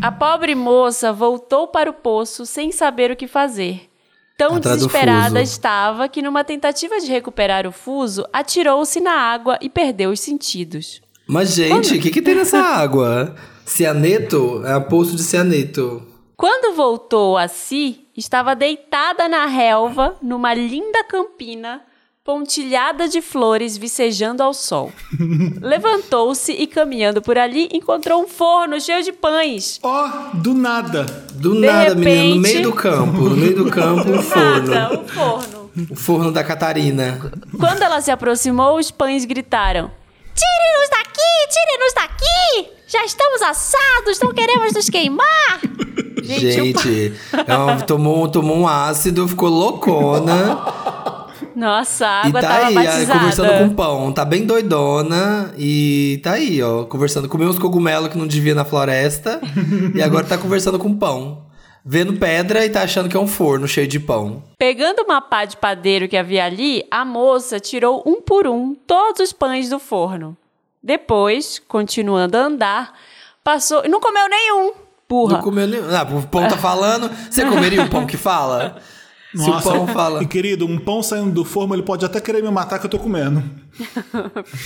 A 0.00 0.10
pobre 0.12 0.54
moça 0.54 1.12
voltou 1.12 1.68
para 1.68 1.90
o 1.90 1.94
poço 1.94 2.46
sem 2.46 2.72
saber 2.72 3.10
o 3.10 3.16
que 3.16 3.26
fazer. 3.26 3.88
Tão 4.36 4.56
Atrás 4.56 4.78
desesperada 4.78 5.42
estava 5.42 6.08
que, 6.08 6.22
numa 6.22 6.42
tentativa 6.42 6.98
de 6.98 7.06
recuperar 7.06 7.66
o 7.66 7.72
fuso, 7.72 8.26
atirou-se 8.32 9.00
na 9.00 9.12
água 9.12 9.58
e 9.60 9.68
perdeu 9.68 10.10
os 10.10 10.20
sentidos. 10.20 11.02
Mas, 11.26 11.54
gente, 11.54 11.96
o 11.96 12.00
que, 12.00 12.10
que 12.10 12.22
tem 12.22 12.34
nessa 12.34 12.58
água? 12.60 13.34
Cianeto? 13.64 14.62
É 14.64 14.76
um 14.76 14.82
poço 14.82 15.14
de 15.14 15.22
cianeto. 15.22 16.02
Quando 16.36 16.74
voltou 16.74 17.36
a 17.36 17.46
si, 17.46 18.08
estava 18.16 18.56
deitada 18.56 19.28
na 19.28 19.46
relva, 19.46 20.16
numa 20.20 20.52
linda 20.54 21.04
campina, 21.04 21.82
pontilhada 22.24 23.08
de 23.08 23.20
flores 23.20 23.76
vicejando 23.76 24.42
ao 24.42 24.54
sol. 24.54 24.92
Levantou-se 25.60 26.52
e, 26.52 26.66
caminhando 26.66 27.20
por 27.20 27.36
ali, 27.36 27.68
encontrou 27.72 28.22
um 28.22 28.28
forno 28.28 28.80
cheio 28.80 29.02
de 29.02 29.12
pães. 29.12 29.80
Ó, 29.82 30.08
do 30.34 30.54
nada. 30.54 31.04
Do 31.34 31.52
De 31.54 31.60
nada, 31.66 31.94
menina, 31.94 32.22
no 32.22 32.34
repente- 32.34 32.40
meio 32.40 32.62
do 32.62 32.72
campo. 32.72 33.20
No 33.20 33.36
meio 33.36 33.56
do 33.56 33.70
campo, 33.70 34.10
um 34.10 34.22
forno. 34.22 34.68
Nada, 34.74 35.00
um 35.00 35.08
forno. 35.08 35.62
O 35.90 35.96
forno 35.96 36.30
da 36.30 36.44
Catarina. 36.44 37.18
Quando 37.58 37.82
ela 37.82 38.00
se 38.00 38.10
aproximou, 38.10 38.78
os 38.78 38.90
pães 38.90 39.24
gritaram: 39.24 39.90
Tire-nos 40.34 40.90
daqui! 40.90 41.48
Tire-nos 41.50 41.94
daqui! 41.94 42.72
Já 42.86 43.04
estamos 43.06 43.40
assados, 43.40 44.20
não 44.22 44.32
queremos 44.34 44.74
nos 44.74 44.88
queimar! 44.90 45.60
Gente, 46.22 46.52
Gente, 46.52 47.14
ela 47.48 47.80
tomou, 47.80 48.28
tomou 48.28 48.58
um 48.58 48.68
ácido, 48.68 49.26
ficou 49.26 49.48
loucona. 49.48 50.58
Nossa, 51.54 52.06
a 52.06 52.24
e 52.24 52.28
água 52.28 52.40
tá 52.40 52.48
tava 52.48 52.66
aí, 52.66 52.76
aí, 52.78 52.86
batizada. 52.86 53.18
conversando 53.18 53.58
com 53.58 53.74
pão. 53.74 54.12
Tá 54.12 54.24
bem 54.24 54.44
doidona. 54.44 55.54
E 55.58 56.20
tá 56.22 56.32
aí, 56.32 56.62
ó. 56.62 56.84
Conversando, 56.84 57.28
comeu 57.28 57.48
uns 57.48 57.58
cogumelos 57.58 58.08
que 58.08 58.18
não 58.18 58.26
devia 58.26 58.54
na 58.54 58.64
floresta. 58.64 59.40
e 59.94 60.02
agora 60.02 60.26
tá 60.26 60.38
conversando 60.38 60.78
com 60.78 60.96
pão. 60.96 61.46
Vendo 61.84 62.14
pedra 62.14 62.64
e 62.64 62.70
tá 62.70 62.82
achando 62.82 63.08
que 63.08 63.16
é 63.16 63.20
um 63.20 63.26
forno 63.26 63.66
cheio 63.66 63.88
de 63.88 63.98
pão. 63.98 64.42
Pegando 64.56 65.02
uma 65.02 65.20
pá 65.20 65.44
de 65.44 65.56
padeiro 65.56 66.08
que 66.08 66.16
havia 66.16 66.44
ali, 66.44 66.84
a 66.90 67.04
moça 67.04 67.58
tirou 67.58 68.02
um 68.06 68.20
por 68.20 68.46
um 68.46 68.74
todos 68.86 69.20
os 69.20 69.32
pães 69.32 69.68
do 69.68 69.80
forno. 69.80 70.36
Depois, 70.80 71.60
continuando 71.66 72.36
a 72.36 72.40
andar, 72.40 72.92
passou. 73.42 73.82
Não 73.88 74.00
comeu 74.00 74.28
nenhum! 74.28 74.72
Burra. 75.08 75.34
Não 75.34 75.42
comeu 75.42 75.66
nenhum. 75.66 75.84
Ah, 75.94 76.02
o 76.04 76.26
pão 76.26 76.48
tá 76.48 76.56
falando. 76.56 77.10
Você 77.30 77.44
comeria 77.44 77.82
um 77.82 77.88
pão 77.88 78.06
que 78.06 78.16
fala? 78.16 78.76
Se 79.34 79.50
o 79.50 79.62
pão 79.62 79.86
fala. 79.92 80.22
E 80.22 80.26
querido, 80.26 80.66
um 80.66 80.78
pão 80.78 81.02
saindo 81.02 81.30
do 81.30 81.44
forno, 81.44 81.74
ele 81.74 81.82
pode 81.82 82.04
até 82.04 82.20
querer 82.20 82.42
me 82.42 82.50
matar 82.50 82.78
que 82.78 82.86
eu 82.86 82.90
tô 82.90 82.98
comendo. 82.98 83.42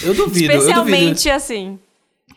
Eu 0.03 0.13
duvido, 0.13 0.13
eu 0.13 0.15
duvido. 0.15 0.53
Especialmente 0.53 1.31
assim. 1.31 1.79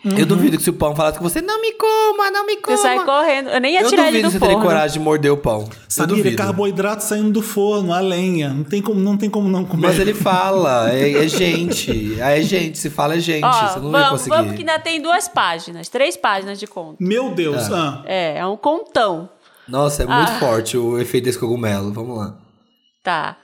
Eu 0.01 0.25
duvido 0.25 0.55
que 0.55 0.63
se 0.63 0.69
o 0.69 0.73
pão 0.73 0.95
falasse 0.95 1.17
com 1.17 1.23
você, 1.25 1.41
não 1.41 1.59
me 1.61 1.73
coma, 1.73 2.31
não 2.31 2.45
me 2.45 2.55
coma. 2.57 2.77
Você 2.77 2.83
sai 2.83 3.03
correndo. 3.03 3.49
Eu 3.49 3.59
nem 3.59 3.73
ia 3.73 3.81
Eu 3.81 3.89
tirar 3.89 4.03
duvido 4.03 4.17
ele 4.17 4.23
do 4.23 4.27
que 4.27 4.31
você 4.31 4.39
teria 4.39 4.53
forno. 4.53 4.69
coragem 4.69 4.93
de 4.97 4.99
morder 5.03 5.33
o 5.33 5.35
pão. 5.37 5.63
Eu 5.63 5.69
Samir, 5.89 6.15
duvido. 6.15 6.37
carboidrato 6.37 7.03
saindo 7.03 7.31
do 7.31 7.41
forno, 7.41 7.91
a 7.91 7.99
lenha. 7.99 8.47
Não 8.49 8.63
tem 8.63 8.81
como 8.81 8.97
não, 8.97 9.17
tem 9.17 9.29
como 9.29 9.49
não 9.49 9.65
comer. 9.65 9.87
Mas 9.87 9.99
ele 9.99 10.13
fala, 10.15 10.89
é, 10.93 11.25
é 11.25 11.27
gente. 11.27 12.17
É 12.17 12.41
gente, 12.41 12.77
se 12.77 12.89
fala 12.89 13.15
é 13.15 13.19
gente. 13.19 13.43
Ó, 13.43 13.51
você 13.51 13.79
não 13.79 13.91
vai 13.91 14.03
vamos, 14.03 14.21
conseguir. 14.21 14.35
vamos 14.37 14.53
que 14.53 14.59
ainda 14.61 14.79
tem 14.79 15.01
duas 15.01 15.27
páginas, 15.27 15.89
três 15.89 16.15
páginas 16.15 16.57
de 16.57 16.65
conto. 16.67 16.95
Meu 16.97 17.31
Deus. 17.31 17.69
Ah. 17.69 18.01
É, 18.05 18.37
é 18.37 18.45
um 18.45 18.55
contão. 18.55 19.29
Nossa, 19.69 20.03
é 20.03 20.05
muito 20.05 20.31
Ah. 20.31 20.39
forte 20.39 20.77
o 20.77 20.99
efeito 20.99 21.25
desse 21.25 21.39
cogumelo. 21.39 21.91
Vamos 21.93 22.17
lá. 22.17 22.35
Tá. 23.03 23.37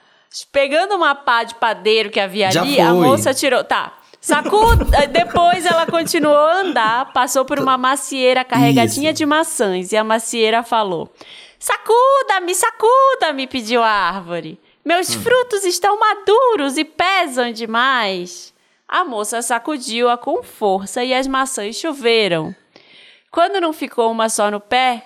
Pegando 0.52 0.96
uma 0.96 1.16
pá 1.16 1.44
de 1.44 1.56
padeiro 1.56 2.10
que 2.10 2.20
havia 2.20 2.52
Já 2.52 2.62
ali, 2.62 2.80
a 2.80 2.90
foi. 2.90 3.00
moça 3.08 3.34
tirou. 3.34 3.64
Tá. 3.64 3.94
Sacuda. 4.20 5.06
Depois 5.08 5.66
ela 5.66 5.86
continuou 5.86 6.36
a 6.36 6.58
andar, 6.62 7.14
passou 7.14 7.46
por 7.46 7.60
uma 7.60 7.78
macieira 7.78 8.44
carregadinha 8.44 9.12
Isso. 9.12 9.18
de 9.20 9.26
maçãs 9.26 9.92
e 9.92 9.98
a 9.98 10.04
macieira 10.04 10.64
falou: 10.64 11.14
Sacuda-me, 11.60 12.54
sacuda-me, 12.54 13.48
pediu 13.48 13.82
a 13.82 13.90
árvore. 13.90 14.60
Meus 14.84 15.16
Hum. 15.16 15.22
frutos 15.22 15.64
estão 15.64 16.00
maduros 16.00 16.78
e 16.78 16.84
pesam 16.84 17.52
demais. 17.52 18.54
A 18.88 19.04
moça 19.04 19.42
sacudiu-a 19.42 20.18
com 20.18 20.44
força 20.44 21.04
e 21.04 21.14
as 21.14 21.26
maçãs 21.28 21.76
choveram. 21.76 22.54
Quando 23.32 23.60
não 23.60 23.74
ficou 23.74 24.12
uma 24.12 24.30
só 24.30 24.52
no 24.52 24.60
pé, 24.60 25.04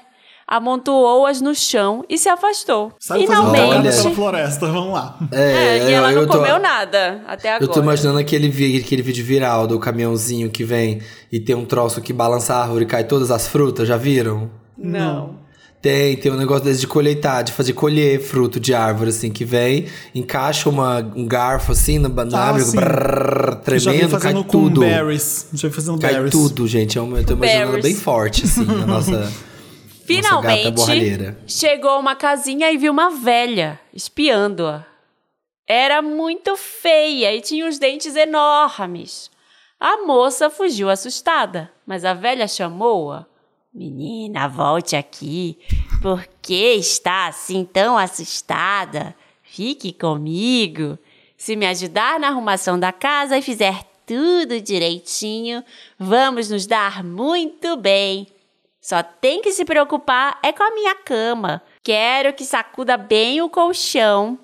amontoou-as 0.50 1.40
no 1.42 1.54
chão 1.54 2.04
e 2.10 2.18
se 2.18 2.28
afastou. 2.28 2.92
Sabe 3.00 3.22
Finalmente. 3.22 3.84
pela 3.96 4.12
floresta, 4.16 4.66
vamos 4.68 4.94
lá. 4.94 5.18
É, 5.32 5.90
e 5.90 5.94
ela 5.94 6.12
eu 6.12 6.22
não 6.22 6.28
tô- 6.28 6.40
comeu 6.40 6.58
nada 6.60 7.22
até 7.28 7.50
agora. 7.54 7.64
Eu 7.64 7.68
tô 7.74 7.80
imaginando 7.82 8.18
aquele, 8.18 8.48
aquele 8.80 9.02
vídeo 9.02 9.24
viral 9.24 9.68
do 9.68 9.78
caminhãozinho 9.80 10.50
que 10.50 10.64
vem 10.64 11.00
e 11.32 11.40
tem 11.40 11.56
um 11.56 11.66
troço 11.66 12.02
que 12.02 12.12
balança 12.12 12.56
a 12.56 12.62
árvore 12.64 12.84
e 12.84 12.88
cai 12.88 13.04
todas 13.04 13.30
as 13.30 13.48
frutas, 13.48 13.88
já 13.88 13.96
viram? 13.98 14.50
Não. 14.78 15.38
Tem, 15.82 16.18
tem 16.18 16.30
um 16.30 16.36
negócio 16.36 16.66
desse 16.66 16.82
de 16.82 16.88
colheitar, 16.88 17.42
de 17.42 17.54
fazer 17.54 17.72
colher 17.72 18.20
fruto 18.20 18.60
de 18.60 18.74
árvore, 18.74 19.12
assim, 19.12 19.30
que 19.32 19.46
vem, 19.46 19.86
encaixa 20.14 20.68
uma, 20.70 20.98
um 21.16 21.26
garfo 21.26 21.72
assim 21.72 21.98
na, 21.98 22.10
na 22.10 22.38
Ah, 22.38 22.48
árvore, 22.50 22.76
brrr, 22.76 23.78
Já 23.78 23.92
vi 23.92 23.98
tremendo, 24.00 24.12
cai 24.12 24.20
fazendo 24.20 24.44
com 24.44 24.50
tudo. 24.64 24.82
berries. 24.82 25.48
Já 25.54 25.70
vi 25.70 25.74
fazendo 25.74 25.98
Cai 26.00 26.14
berries. 26.16 26.32
tudo, 26.32 26.68
gente. 26.68 26.98
É 26.98 27.02
eu 27.02 27.06
tô 27.24 27.34
imaginando 27.34 27.68
Berries. 27.72 27.84
bem 27.84 27.96
forte, 27.96 28.44
assim, 28.44 28.64
a 28.70 28.86
nossa. 28.86 29.32
Finalmente, 30.16 31.46
chegou 31.48 31.92
a 31.92 31.98
uma 32.00 32.16
casinha 32.16 32.72
e 32.72 32.78
viu 32.78 32.92
uma 32.92 33.12
velha 33.12 33.80
espiando-a. 33.94 34.84
Era 35.68 36.02
muito 36.02 36.58
feia 36.58 37.36
e 37.36 37.42
tinha 37.42 37.68
os 37.68 37.78
dentes 37.78 38.16
enormes. 38.16 39.30
A 39.80 39.98
moça 39.98 40.50
fugiu 40.50 40.90
assustada, 40.90 41.72
mas 41.86 42.04
a 42.04 42.16
velha 42.16 42.48
chamou-a. 42.48 43.28
Menina, 43.72 44.48
volte 44.48 44.96
aqui. 44.96 45.60
Por 46.02 46.28
que 46.42 46.74
está 46.74 47.28
assim 47.28 47.64
tão 47.64 47.96
assustada? 47.96 49.16
Fique 49.44 49.94
comigo. 49.94 50.98
Se 51.38 51.56
me 51.56 51.68
ajudar 51.68 52.20
na 52.20 52.30
arrumação 52.30 52.80
da 52.80 52.92
casa 52.92 53.38
e 53.38 53.44
fizer 53.44 53.84
tudo 54.08 54.60
direitinho, 54.60 55.64
vamos 56.00 56.50
nos 56.50 56.66
dar 56.66 57.04
muito 57.04 57.78
bem. 57.78 58.28
Só 58.90 59.04
tem 59.04 59.40
que 59.40 59.52
se 59.52 59.64
preocupar 59.66 60.40
é 60.42 60.52
com 60.52 60.64
a 60.64 60.74
minha 60.74 60.96
cama. 60.96 61.62
Quero 61.84 62.34
que 62.34 62.44
sacuda 62.44 62.98
bem 62.98 63.40
o 63.40 63.48
colchão 63.48 64.40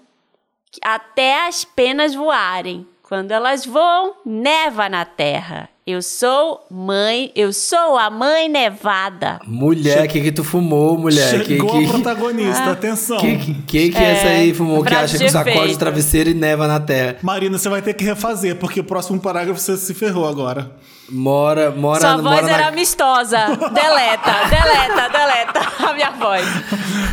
até 0.83 1.47
as 1.47 1.65
penas 1.65 2.13
voarem. 2.13 2.87
Quando 3.01 3.31
elas 3.31 3.65
voam, 3.65 4.17
neva 4.23 4.87
na 4.87 5.03
terra. 5.03 5.67
Eu 5.87 6.01
sou 6.01 6.65
mãe, 6.71 7.31
eu 7.35 7.53
sou 7.53 7.95
a 7.95 8.09
mãe 8.09 8.49
nevada. 8.49 9.39
Mulher, 9.45 10.05
o 10.05 10.07
que 10.07 10.19
que 10.19 10.31
tu 10.31 10.43
fumou, 10.43 10.97
mulher? 10.97 11.43
Que 11.43 11.57
Chegou 11.57 11.77
que, 11.79 11.85
a 11.85 11.89
protagonista, 11.89 12.63
Ah. 12.63 12.71
atenção. 12.71 13.17
que, 13.19 13.37
que, 13.37 13.53
que, 13.61 13.89
que 13.91 13.97
é 13.99 14.11
essa 14.13 14.27
aí 14.29 14.51
fumou 14.51 14.83
que 14.83 14.95
acha 14.95 15.15
que 15.19 15.29
sacode 15.29 15.55
efeito. 15.57 15.75
o 15.75 15.77
travesseiro 15.77 16.31
e 16.31 16.33
neva 16.33 16.67
na 16.67 16.79
terra? 16.79 17.17
Marina, 17.21 17.59
você 17.59 17.69
vai 17.69 17.83
ter 17.83 17.93
que 17.93 18.03
refazer, 18.03 18.55
porque 18.55 18.79
o 18.79 18.83
próximo 18.83 19.19
parágrafo 19.21 19.59
você 19.61 19.77
se 19.77 19.93
ferrou 19.93 20.27
agora. 20.27 20.71
Mora, 21.07 21.69
mora, 21.69 22.01
Sua 22.01 22.17
mora 22.17 22.35
voz 22.37 22.47
na... 22.47 22.51
era 22.57 22.67
amistosa. 22.69 23.37
Deleta, 23.55 24.33
deleta, 24.49 25.09
deleta 25.09 25.71
a 25.87 25.93
minha 25.93 26.09
voz. 26.13 26.43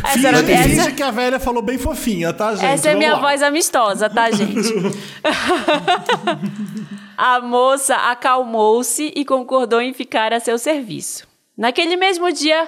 Essa, 0.03 0.13
Finge, 0.13 0.25
era, 0.27 0.37
finge 0.63 0.91
que 0.93 1.03
a 1.03 1.11
velha 1.11 1.39
falou 1.39 1.61
bem 1.61 1.77
fofinha, 1.77 2.33
tá, 2.33 2.55
gente? 2.55 2.65
essa 2.65 2.87
é 2.87 2.93
Vamos 2.93 3.05
minha 3.05 3.13
lá. 3.17 3.21
voz 3.21 3.43
amistosa, 3.43 4.09
tá, 4.09 4.31
gente? 4.31 4.57
a 7.17 7.39
moça 7.39 7.95
acalmou-se 7.95 9.11
e 9.15 9.25
concordou 9.25 9.81
em 9.81 9.93
ficar 9.93 10.33
a 10.33 10.39
seu 10.39 10.57
serviço. 10.57 11.27
Naquele 11.55 11.95
mesmo 11.95 12.31
dia, 12.31 12.67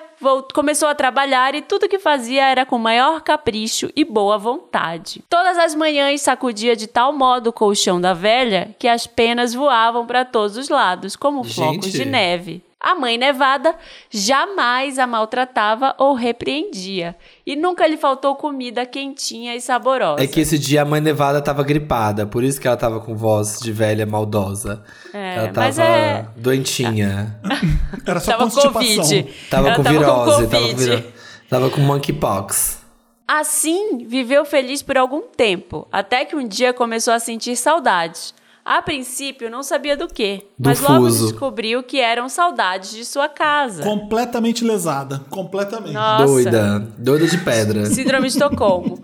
começou 0.54 0.88
a 0.88 0.94
trabalhar 0.94 1.56
e 1.56 1.62
tudo 1.64 1.90
que 1.90 1.98
fazia 1.98 2.48
era 2.48 2.66
com 2.68 2.78
maior 2.78 3.22
capricho 3.22 3.92
e 3.96 4.06
boa 4.06 4.38
vontade. 4.38 5.24
Todas 5.28 5.58
as 5.58 5.74
manhãs 5.74 6.22
sacudia 6.22 6.76
de 6.76 6.86
tal 6.86 7.12
modo 7.12 7.48
o 7.48 7.54
colchão 7.54 8.00
da 8.00 8.14
velha 8.14 8.76
que 8.78 8.88
as 8.88 9.08
penas 9.08 9.56
voavam 9.56 10.06
para 10.06 10.24
todos 10.24 10.56
os 10.56 10.70
lados, 10.70 11.16
como 11.16 11.44
flocos 11.44 11.88
Gente. 11.88 11.98
de 11.98 12.06
neve. 12.06 12.64
A 12.88 12.94
mãe 12.94 13.18
nevada 13.18 13.74
jamais 14.12 15.00
a 15.00 15.08
maltratava 15.08 15.96
ou 15.98 16.14
repreendia, 16.14 17.16
e 17.44 17.56
nunca 17.56 17.88
lhe 17.88 17.98
faltou 17.98 18.36
comida 18.36 18.86
quentinha 18.86 19.56
e 19.56 19.60
saborosa. 19.60 20.24
É 20.24 20.28
que 20.28 20.40
esse 20.42 20.60
dia 20.60 20.84
a 20.84 20.86
mãe 20.86 21.02
Nevada 21.02 21.42
tava 21.42 21.64
gripada, 21.64 22.28
por 22.28 22.44
isso 22.44 22.62
que 22.62 22.68
ela 22.68 22.78
tava 22.78 23.00
com 23.00 23.16
voz 23.16 23.60
de 23.60 23.72
velha 23.72 24.06
maldosa. 24.06 24.84
É, 25.12 25.36
ela 25.36 25.48
tava 25.48 25.66
mas 25.66 25.80
é- 25.80 26.28
doentinha. 26.38 27.40
Era 28.06 28.20
só 28.20 28.34
Tava 28.34 28.44
constipação. 28.44 28.82
Covid. 28.98 29.24
Tava 29.50 29.68
Ela 29.68 29.76
com 29.78 29.84
tava 29.84 29.98
virose, 29.98 30.16
tava 30.16 30.36
com 30.46 30.68
Covid. 30.68 30.84
virose. 30.84 31.06
Tava 31.50 31.70
com 31.72 31.82
monkeypox. 31.82 32.86
Assim, 33.28 34.06
viveu 34.06 34.46
feliz 34.46 34.84
por 34.84 34.96
algum 34.96 35.22
tempo, 35.22 35.88
até 35.92 36.24
que 36.24 36.36
um 36.36 36.48
dia 36.48 36.72
começou 36.72 37.12
a 37.16 37.20
sentir 37.20 37.56
saudades. 37.56 38.36
A 38.66 38.82
princípio, 38.82 39.48
não 39.48 39.62
sabia 39.62 39.96
do 39.96 40.08
que, 40.08 40.48
mas 40.58 40.82
logo 40.82 41.06
fuso. 41.06 41.28
descobriu 41.28 41.84
que 41.84 42.00
eram 42.00 42.28
saudades 42.28 42.90
de 42.90 43.06
sua 43.06 43.30
casa. 43.30 43.84
Completamente 43.84 44.66
lesada. 44.66 45.24
Completamente. 45.30 45.94
Nossa. 45.94 46.26
Doida. 46.26 46.80
Doida 46.98 47.28
de 47.28 47.38
pedra. 47.38 47.86
Síndrome 47.94 48.28
de 48.28 48.34
Estocolmo. 48.34 49.00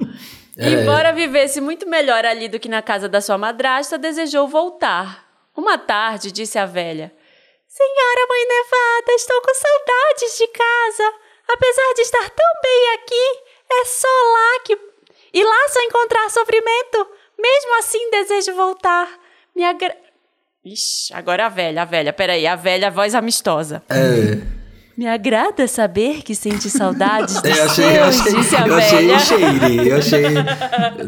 É. 0.57 0.67
Embora 0.67 1.13
vivesse 1.13 1.61
muito 1.61 1.87
melhor 1.87 2.25
ali 2.25 2.49
do 2.49 2.59
que 2.59 2.67
na 2.67 2.81
casa 2.81 3.07
da 3.07 3.21
sua 3.21 3.37
madrasta, 3.37 3.99
desejou 3.99 4.47
voltar. 4.47 5.29
Uma 5.55 5.77
tarde, 5.77 6.31
disse 6.31 6.57
a 6.57 6.65
velha: 6.65 7.13
Senhora 7.67 8.27
Mãe 8.27 8.47
Nevada, 8.47 9.11
estou 9.13 9.41
com 9.43 9.53
saudades 9.53 10.37
de 10.39 10.47
casa. 10.47 11.13
Apesar 11.53 11.93
de 11.93 12.01
estar 12.01 12.29
tão 12.31 12.61
bem 12.63 12.93
aqui, 12.95 13.39
é 13.73 13.85
só 13.85 14.07
lá 14.07 14.59
que. 14.65 14.75
E 15.33 15.43
lá 15.43 15.69
só 15.69 15.81
encontrar 15.81 16.29
sofrimento. 16.31 17.07
Mesmo 17.37 17.77
assim, 17.77 18.09
desejo 18.09 18.55
voltar. 18.55 19.20
Me 19.55 19.63
agra... 19.63 19.95
Ixi, 20.63 21.13
agora 21.13 21.47
a 21.47 21.49
velha, 21.49 21.81
a 21.81 21.85
velha, 21.85 22.13
peraí, 22.13 22.45
a 22.45 22.55
velha, 22.55 22.91
voz 22.91 23.15
amistosa. 23.15 23.81
É. 23.89 24.37
Me 24.95 25.07
agrada 25.07 25.67
saber 25.67 26.21
que 26.21 26.35
sente 26.35 26.69
saudades 26.69 27.35
dos 27.41 27.57
Eu 27.57 27.63
achei, 27.63 27.85
eu 27.85 28.11
seus, 28.11 28.19
achei, 28.21 28.35
disse 28.35 28.55
a 28.55 28.67
eu 28.67 28.75
achei 28.75 29.07
velha. 29.07 29.19
shady. 29.19 29.89
Eu 29.89 29.97
achei. 29.97 30.23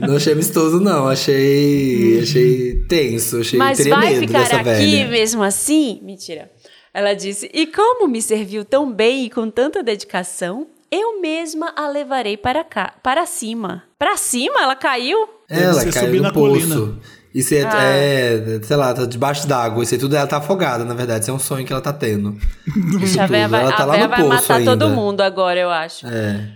Não 0.08 0.16
achei 0.16 0.34
amistoso, 0.34 0.80
não. 0.80 1.08
Achei. 1.08 2.22
Achei 2.24 2.76
tenso. 2.90 3.42
Achei. 3.42 3.60
Mas 3.60 3.86
vai 3.88 4.16
ficar 4.16 4.46
aqui 4.56 4.64
velha. 4.64 5.08
mesmo 5.10 5.44
assim? 5.44 6.00
Mentira. 6.02 6.50
Ela 6.92 7.14
disse: 7.14 7.50
E 7.54 7.68
como 7.68 8.08
me 8.08 8.22
serviu 8.22 8.66
tão 8.66 8.92
bem 8.92 9.26
e 9.26 9.30
com 9.30 9.50
tanta 9.52 9.84
dedicação, 9.84 10.66
eu 10.92 11.22
mesma 11.22 11.74
a 11.76 11.88
levarei 11.88 12.38
para 12.38 12.64
cá, 12.64 12.96
para 13.04 13.26
cima. 13.28 13.84
Para 14.00 14.18
cima? 14.18 14.62
Ela 14.64 14.76
caiu? 14.76 15.28
Ela 15.50 15.86
caiu 15.92 16.16
no 16.16 16.22
na 16.24 16.32
poço. 16.34 16.50
colina. 16.70 17.00
Isso 17.34 17.54
é, 17.56 17.64
Ah. 17.64 17.84
é, 17.84 18.60
sei 18.62 18.76
lá, 18.76 18.94
tá 18.94 19.06
debaixo 19.06 19.48
d'água. 19.48 19.84
Isso 19.84 19.94
aí 19.96 20.00
tudo 20.00 20.16
ela 20.16 20.28
tá 20.28 20.38
afogada, 20.38 20.86
na 20.86 20.94
verdade. 20.94 21.24
Isso 21.24 21.32
é 21.32 21.34
um 21.34 21.40
sonho 21.40 21.66
que 21.66 21.74
ela 21.74 21.82
tá 21.82 21.92
tendo. 21.92 22.38
Isso 23.02 23.20
a 23.20 23.26
véia 23.26 23.46
tudo. 23.46 23.52
vai, 23.52 23.62
ela 23.64 23.72
tá 23.74 23.84
a 23.84 23.86
lá 23.88 23.98
no 23.98 24.08
vai 24.10 24.20
poço 24.20 24.30
matar 24.30 24.56
ainda. 24.58 24.78
todo 24.78 24.90
mundo 24.92 25.22
agora, 25.22 25.60
eu 25.60 25.70
acho. 25.72 26.06
É. 26.08 26.48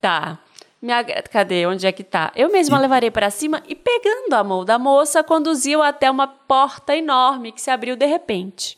Tá. 0.00 0.38
Agra- 0.86 1.22
Cadê? 1.30 1.66
Onde 1.66 1.86
é 1.86 1.92
que 1.92 2.04
tá? 2.04 2.30
Eu 2.36 2.50
mesma 2.52 2.76
a 2.76 2.80
levarei 2.80 3.10
para 3.10 3.30
cima 3.30 3.62
e, 3.68 3.74
pegando 3.74 4.34
a 4.34 4.44
mão 4.44 4.64
da 4.64 4.78
moça, 4.78 5.22
conduziu 5.24 5.82
até 5.82 6.10
uma 6.10 6.26
porta 6.26 6.94
enorme 6.94 7.52
que 7.52 7.60
se 7.60 7.70
abriu 7.70 7.96
de 7.96 8.04
repente. 8.06 8.76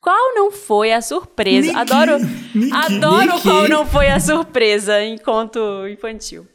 Qual 0.00 0.34
não 0.34 0.52
foi 0.52 0.92
a 0.92 1.00
surpresa? 1.00 1.66
Niki, 1.68 1.78
adoro 1.78 2.18
Niki, 2.54 2.72
adoro 2.72 3.32
Niki. 3.34 3.42
qual 3.42 3.68
não 3.68 3.86
foi 3.86 4.08
a 4.08 4.20
surpresa 4.20 5.02
em 5.02 5.16
conto 5.18 5.58
infantil. 5.88 6.46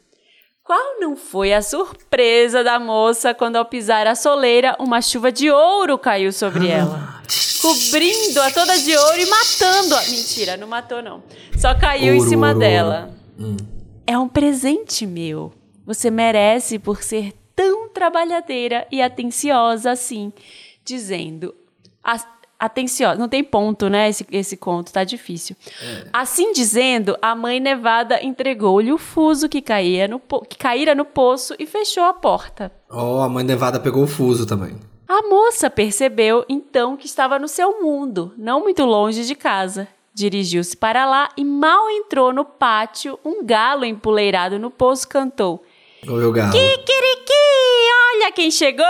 Qual 0.64 1.00
não 1.00 1.16
foi 1.16 1.52
a 1.52 1.60
surpresa 1.60 2.62
da 2.62 2.78
moça 2.78 3.34
quando, 3.34 3.56
ao 3.56 3.64
pisar 3.64 4.06
a 4.06 4.14
soleira, 4.14 4.76
uma 4.78 5.02
chuva 5.02 5.32
de 5.32 5.50
ouro 5.50 5.98
caiu 5.98 6.32
sobre 6.32 6.68
ela? 6.68 7.20
Cobrindo-a 7.60 8.50
toda 8.50 8.78
de 8.78 8.96
ouro 8.96 9.18
e 9.20 9.26
matando-a. 9.26 10.02
Mentira, 10.04 10.56
não 10.56 10.68
matou, 10.68 11.02
não. 11.02 11.22
Só 11.58 11.74
caiu 11.74 12.14
em 12.14 12.18
Ouro, 12.18 12.28
cima 12.30 12.48
ouro, 12.48 12.58
dela. 12.60 13.10
Hum. 13.38 13.56
É 14.06 14.16
um 14.18 14.28
presente 14.28 15.04
meu. 15.06 15.52
Você 15.84 16.10
merece 16.10 16.78
por 16.78 17.02
ser 17.02 17.32
tão 17.56 17.88
trabalhadeira 17.88 18.86
e 18.90 19.02
atenciosa 19.02 19.90
assim. 19.90 20.32
Dizendo. 20.84 21.54
a- 22.04 22.18
Atenciosa. 22.64 23.18
Não 23.18 23.28
tem 23.28 23.42
ponto, 23.42 23.88
né? 23.88 24.08
Esse, 24.08 24.24
esse 24.30 24.56
conto 24.56 24.92
tá 24.92 25.02
difícil. 25.02 25.56
Assim 26.12 26.52
dizendo, 26.52 27.18
a 27.20 27.34
mãe 27.34 27.58
nevada 27.58 28.22
entregou-lhe 28.24 28.92
o 28.92 28.98
fuso 28.98 29.48
que, 29.48 29.60
caía 29.60 30.06
no 30.06 30.20
po- 30.20 30.42
que 30.48 30.56
caíra 30.56 30.94
no 30.94 31.04
poço 31.04 31.56
e 31.58 31.66
fechou 31.66 32.04
a 32.04 32.12
porta. 32.14 32.70
Ó, 32.88 33.20
a 33.20 33.28
mãe 33.28 33.42
Nevada 33.42 33.80
pegou 33.80 34.04
o 34.04 34.06
fuso 34.06 34.46
também. 34.46 34.76
A 35.08 35.22
moça 35.28 35.68
percebeu 35.68 36.44
então 36.48 36.96
que 36.96 37.06
estava 37.06 37.36
no 37.38 37.48
seu 37.48 37.82
mundo, 37.82 38.32
não 38.38 38.60
muito 38.60 38.84
longe 38.84 39.24
de 39.26 39.34
casa. 39.34 39.88
Dirigiu-se 40.14 40.76
para 40.76 41.04
lá 41.04 41.30
e 41.36 41.44
mal 41.44 41.90
entrou 41.90 42.32
no 42.32 42.44
pátio, 42.44 43.18
um 43.24 43.44
galo 43.44 43.84
empoleirado 43.84 44.58
no 44.58 44.70
poço 44.70 45.08
cantou: 45.08 45.64
Ou 46.06 46.18
o 46.28 46.30
galo. 46.32 46.52
Kikiriki, 46.52 47.32
olha 48.14 48.32
quem 48.32 48.50
chegou! 48.50 48.84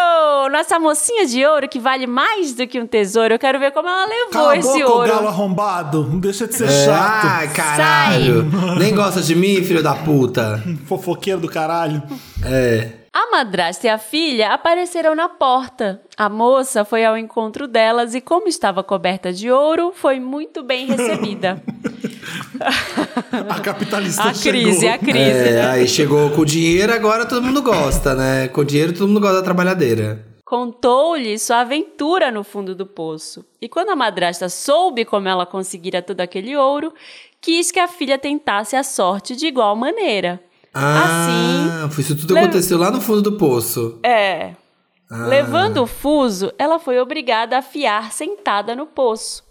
Nossa 0.51 0.79
mocinha 0.79 1.27
de 1.27 1.45
ouro 1.45 1.69
que 1.69 1.79
vale 1.79 2.07
mais 2.07 2.55
do 2.55 2.67
que 2.67 2.81
um 2.81 2.87
tesouro. 2.87 3.35
Eu 3.35 3.39
quero 3.39 3.59
ver 3.59 3.71
como 3.73 3.89
ela 3.89 4.07
levou 4.07 4.31
Cala 4.33 4.57
esse 4.57 4.69
boca, 4.83 4.89
ouro. 4.93 5.11
o 5.11 5.15
galo 5.15 5.29
arrombado. 5.29 6.05
Não 6.05 6.19
deixa 6.19 6.47
de 6.47 6.55
ser 6.55 6.69
É, 6.69 6.85
chato. 6.87 7.27
Ai, 7.27 7.53
caralho. 7.53 8.45
Nem 8.79 8.95
gosta 8.95 9.21
de 9.21 9.35
mim, 9.35 9.63
filho 9.63 9.83
da 9.83 9.95
puta. 9.95 10.63
Fofoqueiro 10.87 11.41
do 11.41 11.49
caralho. 11.49 12.03
É. 12.45 12.91
A 13.13 13.31
madrasta 13.31 13.87
e 13.87 13.91
a 13.91 13.99
filha 13.99 14.53
apareceram 14.55 15.15
na 15.15 15.29
porta. 15.29 16.01
A 16.17 16.29
moça 16.31 16.83
foi 16.85 17.05
ao 17.05 17.17
encontro 17.17 17.69
delas 17.69 18.15
e, 18.15 18.21
como 18.23 18.49
estava 18.49 18.83
coberta 18.83 19.31
de 19.33 19.51
ouro, 19.51 19.93
foi 19.95 20.19
muito 20.19 20.63
bem 20.63 20.87
recebida. 20.87 21.63
A 23.49 23.61
capitalista 23.61 24.23
A 24.23 24.33
crise, 24.33 24.81
chegou. 24.81 24.95
a 24.95 24.99
crise. 24.99 25.19
É, 25.19 25.53
né? 25.53 25.71
aí 25.71 25.89
chegou 25.89 26.31
com 26.31 26.45
dinheiro, 26.45 26.93
agora 26.93 27.27
todo 27.27 27.43
mundo 27.43 27.63
gosta, 27.63 28.15
né? 28.15 28.49
Com 28.49 28.65
dinheiro 28.65 28.93
todo 28.93 29.09
mundo 29.09 29.21
gosta 29.21 29.37
da 29.37 29.43
trabalhadeira. 29.43 30.25
Contou-lhe 30.45 31.39
sua 31.39 31.61
aventura 31.61 32.31
no 32.31 32.45
fundo 32.45 32.75
do 32.75 32.85
poço. 32.87 33.45
E 33.61 33.69
quando 33.69 33.91
a 33.91 33.97
madrasta 33.97 34.49
soube 34.49 35.05
como 35.05 35.27
ela 35.27 35.47
conseguira 35.47 36.03
todo 36.03 36.21
aquele 36.21 36.57
ouro, 36.57 36.93
quis 37.41 37.71
que 37.71 37.81
a 37.81 37.89
filha 37.89 38.19
tentasse 38.19 38.77
a 38.77 38.83
sorte 38.83 39.35
de 39.35 39.47
igual 39.47 39.75
maneira. 39.75 40.41
Ah, 40.75 41.89
foi 41.91 42.03
isso 42.03 42.17
tudo 42.17 42.37
aconteceu 42.37 42.79
lá 42.79 42.91
no 42.91 43.01
fundo 43.01 43.23
do 43.23 43.33
poço. 43.33 43.99
É. 44.03 44.55
Ah. 45.11 45.27
Levando 45.27 45.83
o 45.83 45.87
fuso, 45.87 46.53
ela 46.59 46.79
foi 46.79 46.99
obrigada 46.99 47.59
a 47.59 47.63
fiar 47.63 48.13
sentada 48.13 48.75
no 48.75 48.87
poço. 48.87 49.43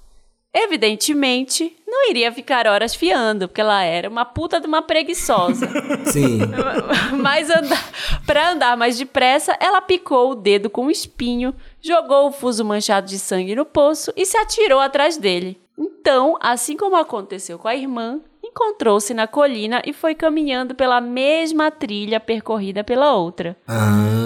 Evidentemente, 0.53 1.77
não 1.87 2.09
iria 2.09 2.31
ficar 2.31 2.67
horas 2.67 2.93
fiando, 2.93 3.47
porque 3.47 3.61
ela 3.61 3.83
era 3.83 4.09
uma 4.09 4.25
puta 4.25 4.59
de 4.59 4.67
uma 4.67 4.81
preguiçosa. 4.81 5.67
Sim. 6.05 6.39
Mas 7.21 7.47
para 8.25 8.51
andar 8.51 8.75
mais 8.75 8.97
depressa, 8.97 9.55
ela 9.61 9.81
picou 9.81 10.31
o 10.31 10.35
dedo 10.35 10.69
com 10.69 10.85
um 10.85 10.91
espinho, 10.91 11.55
jogou 11.81 12.27
o 12.27 12.31
fuso 12.31 12.65
manchado 12.65 13.07
de 13.07 13.17
sangue 13.17 13.55
no 13.55 13.65
poço 13.65 14.11
e 14.15 14.25
se 14.25 14.37
atirou 14.37 14.79
atrás 14.81 15.17
dele. 15.17 15.57
Então, 15.77 16.37
assim 16.41 16.75
como 16.75 16.97
aconteceu 16.97 17.57
com 17.57 17.67
a 17.69 17.75
irmã, 17.75 18.19
encontrou-se 18.43 19.13
na 19.13 19.27
colina 19.27 19.81
e 19.85 19.93
foi 19.93 20.13
caminhando 20.13 20.75
pela 20.75 20.99
mesma 20.99 21.71
trilha 21.71 22.19
percorrida 22.19 22.83
pela 22.83 23.15
outra. 23.15 23.55
Ah. 23.67 24.21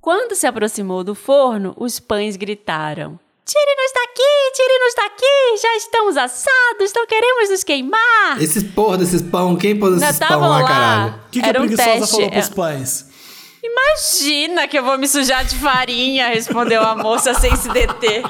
Quando 0.00 0.34
se 0.34 0.46
aproximou 0.48 1.04
do 1.04 1.14
forno, 1.14 1.72
os 1.76 2.00
pães 2.00 2.34
gritaram: 2.36 3.18
Tire-nos 3.44 3.92
daqui, 3.92 4.52
tire-nos 4.54 4.94
daqui, 4.94 5.60
já 5.60 5.76
estamos 5.76 6.16
assados, 6.16 6.92
não 6.94 7.06
queremos 7.06 7.50
nos 7.50 7.64
queimar. 7.64 8.40
Esses 8.40 8.62
porra 8.62 8.98
desses 8.98 9.20
pão, 9.20 9.56
quem 9.56 9.76
pôs 9.76 9.96
esses 9.96 10.04
pão 10.04 10.26
estavam 10.26 10.48
lá, 10.48 10.60
lá. 10.60 10.68
caralho? 10.68 11.14
O 11.14 11.30
que, 11.30 11.42
que 11.42 11.48
Era 11.48 11.58
a 11.58 11.62
um 11.62 11.66
preguiçosa 11.66 11.98
teste, 11.98 12.10
falou 12.12 12.30
pros 12.30 12.50
é. 12.50 12.54
pães? 12.54 13.12
Imagina 13.64 14.68
que 14.68 14.78
eu 14.78 14.84
vou 14.84 14.96
me 14.96 15.08
sujar 15.08 15.44
de 15.44 15.56
farinha, 15.56 16.28
respondeu 16.28 16.82
a 16.82 16.94
moça 16.94 17.34
sem 17.34 17.54
se 17.56 17.68
deter. 17.68 18.22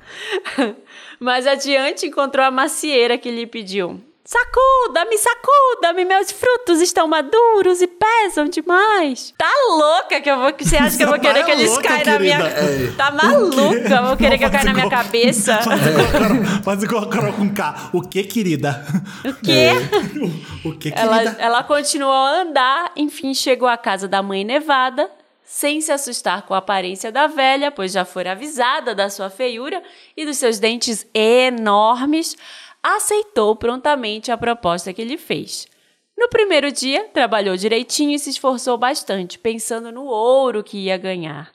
Mas 1.18 1.46
adiante 1.46 2.06
encontrou 2.06 2.44
a 2.44 2.50
macieira 2.50 3.16
que 3.16 3.30
lhe 3.30 3.46
pediu: 3.46 4.00
Sacuda-me, 4.34 5.18
sacuda-me, 5.18 6.04
meus 6.04 6.30
frutos 6.30 6.80
estão 6.80 7.08
maduros 7.08 7.82
e 7.82 7.88
pesam 7.88 8.44
demais. 8.48 9.34
Tá 9.36 9.50
louca 9.70 10.20
que 10.20 10.30
eu 10.30 10.38
vou. 10.38 10.52
Você 10.56 10.76
acha 10.76 10.96
que 10.96 11.02
eu 11.02 11.08
vou 11.08 11.18
Tá 11.18 11.24
querer 11.32 11.44
que 11.44 11.50
eles 11.50 11.76
caiam 11.78 12.04
na 12.04 12.18
minha. 12.20 12.38
querida. 12.38 12.92
Tá 12.96 13.10
maluca, 13.10 13.88
eu 13.92 14.04
vou 14.06 14.16
querer 14.16 14.38
que 14.38 14.44
eu 14.44 14.50
caia 14.52 14.66
na 14.66 14.72
minha 14.72 14.88
cabeça. 14.88 15.58
Faz 16.62 16.80
igual, 16.84 17.02
a 17.02 17.08
Carol, 17.08 17.32
com 17.32 17.52
K. 17.52 17.90
O 17.92 18.02
que, 18.02 18.22
querida? 18.22 18.86
O 19.24 19.34
quê? 19.34 19.70
O 20.64 20.78
que, 20.78 20.92
Ela, 20.94 21.18
querida? 21.24 21.36
ela 21.42 21.64
continuou 21.64 22.12
a 22.12 22.42
andar, 22.42 22.92
enfim, 22.94 23.34
chegou 23.34 23.66
à 23.66 23.76
casa 23.76 24.06
da 24.06 24.22
mãe 24.22 24.44
Nevada, 24.44 25.10
sem 25.42 25.80
se 25.80 25.90
assustar 25.90 26.42
com 26.42 26.54
a 26.54 26.58
aparência 26.58 27.10
da 27.10 27.26
velha, 27.26 27.72
pois 27.72 27.90
já 27.90 28.04
fora 28.04 28.30
avisada 28.30 28.94
da 28.94 29.10
sua 29.10 29.28
feiura 29.28 29.82
e 30.16 30.24
dos 30.24 30.36
seus 30.36 30.60
dentes 30.60 31.04
enormes, 31.12 32.36
aceitou 32.82 33.54
prontamente 33.56 34.32
a 34.32 34.36
proposta 34.36 34.92
que 34.92 35.04
lhe 35.04 35.18
fez. 35.18 35.66
No 36.16 36.28
primeiro 36.28 36.70
dia, 36.70 37.08
trabalhou 37.12 37.56
direitinho 37.56 38.12
e 38.12 38.18
se 38.18 38.30
esforçou 38.30 38.76
bastante, 38.76 39.38
pensando 39.38 39.90
no 39.90 40.04
ouro 40.04 40.62
que 40.62 40.76
ia 40.76 40.96
ganhar. 40.98 41.50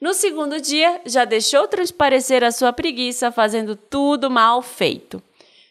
No 0.00 0.12
segundo 0.12 0.60
dia, 0.60 1.00
já 1.06 1.24
deixou 1.24 1.68
transparecer 1.68 2.42
a 2.42 2.50
sua 2.50 2.72
preguiça, 2.72 3.30
fazendo 3.30 3.76
tudo 3.76 4.28
mal 4.28 4.60
feito. 4.60 5.22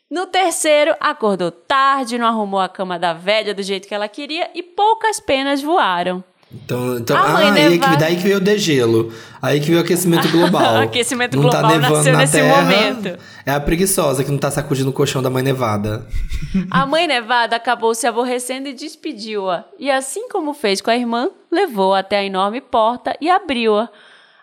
No 0.09 0.25
terceiro, 0.25 0.95
acordou 0.99 1.51
tarde, 1.51 2.17
não 2.17 2.25
arrumou 2.25 2.59
a 2.59 2.69
cama 2.69 2.97
da 2.97 3.11
velha 3.11 3.53
do 3.53 3.61
jeito 3.61 3.87
que 3.87 3.93
ela 3.93 4.07
queria 4.07 4.49
e 4.53 4.63
poucas 4.63 5.19
penas 5.19 5.61
voaram. 5.61 6.23
Então, 6.53 6.97
então 6.97 7.15
A 7.15 7.29
mãe 7.29 7.45
ah, 7.47 7.53
aí 7.53 7.61
é 7.61 7.63
que, 7.63 7.69
nevada. 7.77 7.97
daí 7.97 8.15
que 8.17 8.23
veio 8.23 8.37
o 8.37 8.39
degelo. 8.41 9.13
Aí 9.41 9.59
que 9.61 9.67
veio 9.67 9.79
o 9.79 9.81
aquecimento 9.81 10.27
global. 10.31 10.77
Aquecimento 10.79 11.37
Não 11.37 11.49
tá 11.49 11.61
global 11.61 11.77
nevando 11.79 11.95
nasceu 11.95 12.13
na 12.13 12.19
nesse 12.19 12.33
terra, 12.33 12.61
momento. 12.61 13.19
É 13.45 13.51
a 13.51 13.59
preguiçosa 13.59 14.23
que 14.23 14.29
não 14.31 14.37
tá 14.37 14.51
sacudindo 14.51 14.89
o 14.89 14.93
colchão 14.93 15.21
da 15.23 15.29
mãe 15.29 15.41
nevada. 15.43 16.05
A 16.69 16.85
mãe 16.85 17.07
Nevada 17.07 17.55
acabou 17.55 17.95
se 17.95 18.05
aborrecendo 18.05 18.67
e 18.67 18.73
despediu-a. 18.73 19.63
E 19.79 19.89
assim 19.89 20.27
como 20.27 20.53
fez 20.53 20.81
com 20.81 20.89
a 20.91 20.95
irmã, 20.97 21.29
levou 21.49 21.93
até 21.93 22.17
a 22.19 22.23
enorme 22.25 22.59
porta 22.59 23.15
e 23.21 23.29
abriu-a. 23.29 23.87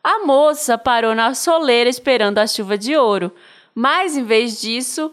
A 0.03 0.25
moça 0.25 0.79
parou 0.79 1.15
na 1.15 1.35
soleira 1.35 1.91
esperando 1.91 2.39
a 2.39 2.47
chuva 2.47 2.79
de 2.79 2.97
ouro. 2.97 3.31
Mas, 3.75 4.17
em 4.17 4.25
vez 4.25 4.59
disso, 4.61 5.13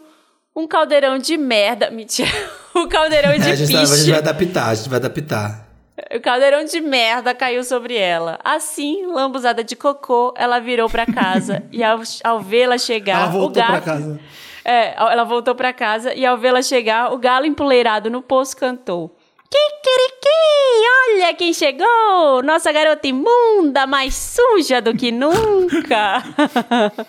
um 0.54 0.66
caldeirão 0.66 1.18
de 1.18 1.36
merda. 1.36 1.90
Mentira. 1.92 2.30
Um 2.74 2.88
caldeirão 2.88 3.32
de 3.38 3.46
É, 3.46 3.52
a, 3.52 3.54
gente 3.54 3.72
tá- 3.72 3.80
a 3.82 3.84
gente 3.84 4.10
vai 4.10 4.18
adaptar, 4.18 4.66
a 4.68 4.74
gente 4.74 4.88
vai 4.88 4.98
adaptar. 4.98 5.65
O 6.14 6.20
caldeirão 6.20 6.64
de 6.64 6.80
merda 6.80 7.34
caiu 7.34 7.64
sobre 7.64 7.96
ela. 7.96 8.38
Assim, 8.44 9.06
lambuzada 9.06 9.64
de 9.64 9.74
cocô, 9.74 10.34
ela 10.36 10.58
virou 10.60 10.90
pra 10.90 11.06
casa. 11.06 11.62
e 11.72 11.82
ao, 11.82 12.00
ao 12.22 12.40
vê-la 12.40 12.76
chegar, 12.76 13.20
Ela 13.20 13.28
o 13.28 13.32
voltou 13.32 13.62
gato... 13.62 13.70
pra 13.70 13.80
casa. 13.80 14.20
É, 14.64 14.94
ela 14.96 15.24
voltou 15.24 15.54
pra 15.54 15.72
casa 15.72 16.12
e 16.12 16.26
ao 16.26 16.36
vê-la 16.36 16.60
chegar, 16.60 17.12
o 17.12 17.18
galo 17.18 17.46
empoleirado 17.46 18.10
no 18.10 18.20
poço 18.20 18.56
cantou. 18.56 19.14
Kikiriki, 19.48 21.14
olha 21.14 21.34
quem 21.34 21.52
chegou! 21.54 22.42
Nossa 22.42 22.72
garota 22.72 23.06
imunda, 23.06 23.86
mais 23.86 24.14
suja 24.14 24.82
do 24.82 24.94
que 24.94 25.12
nunca! 25.12 26.22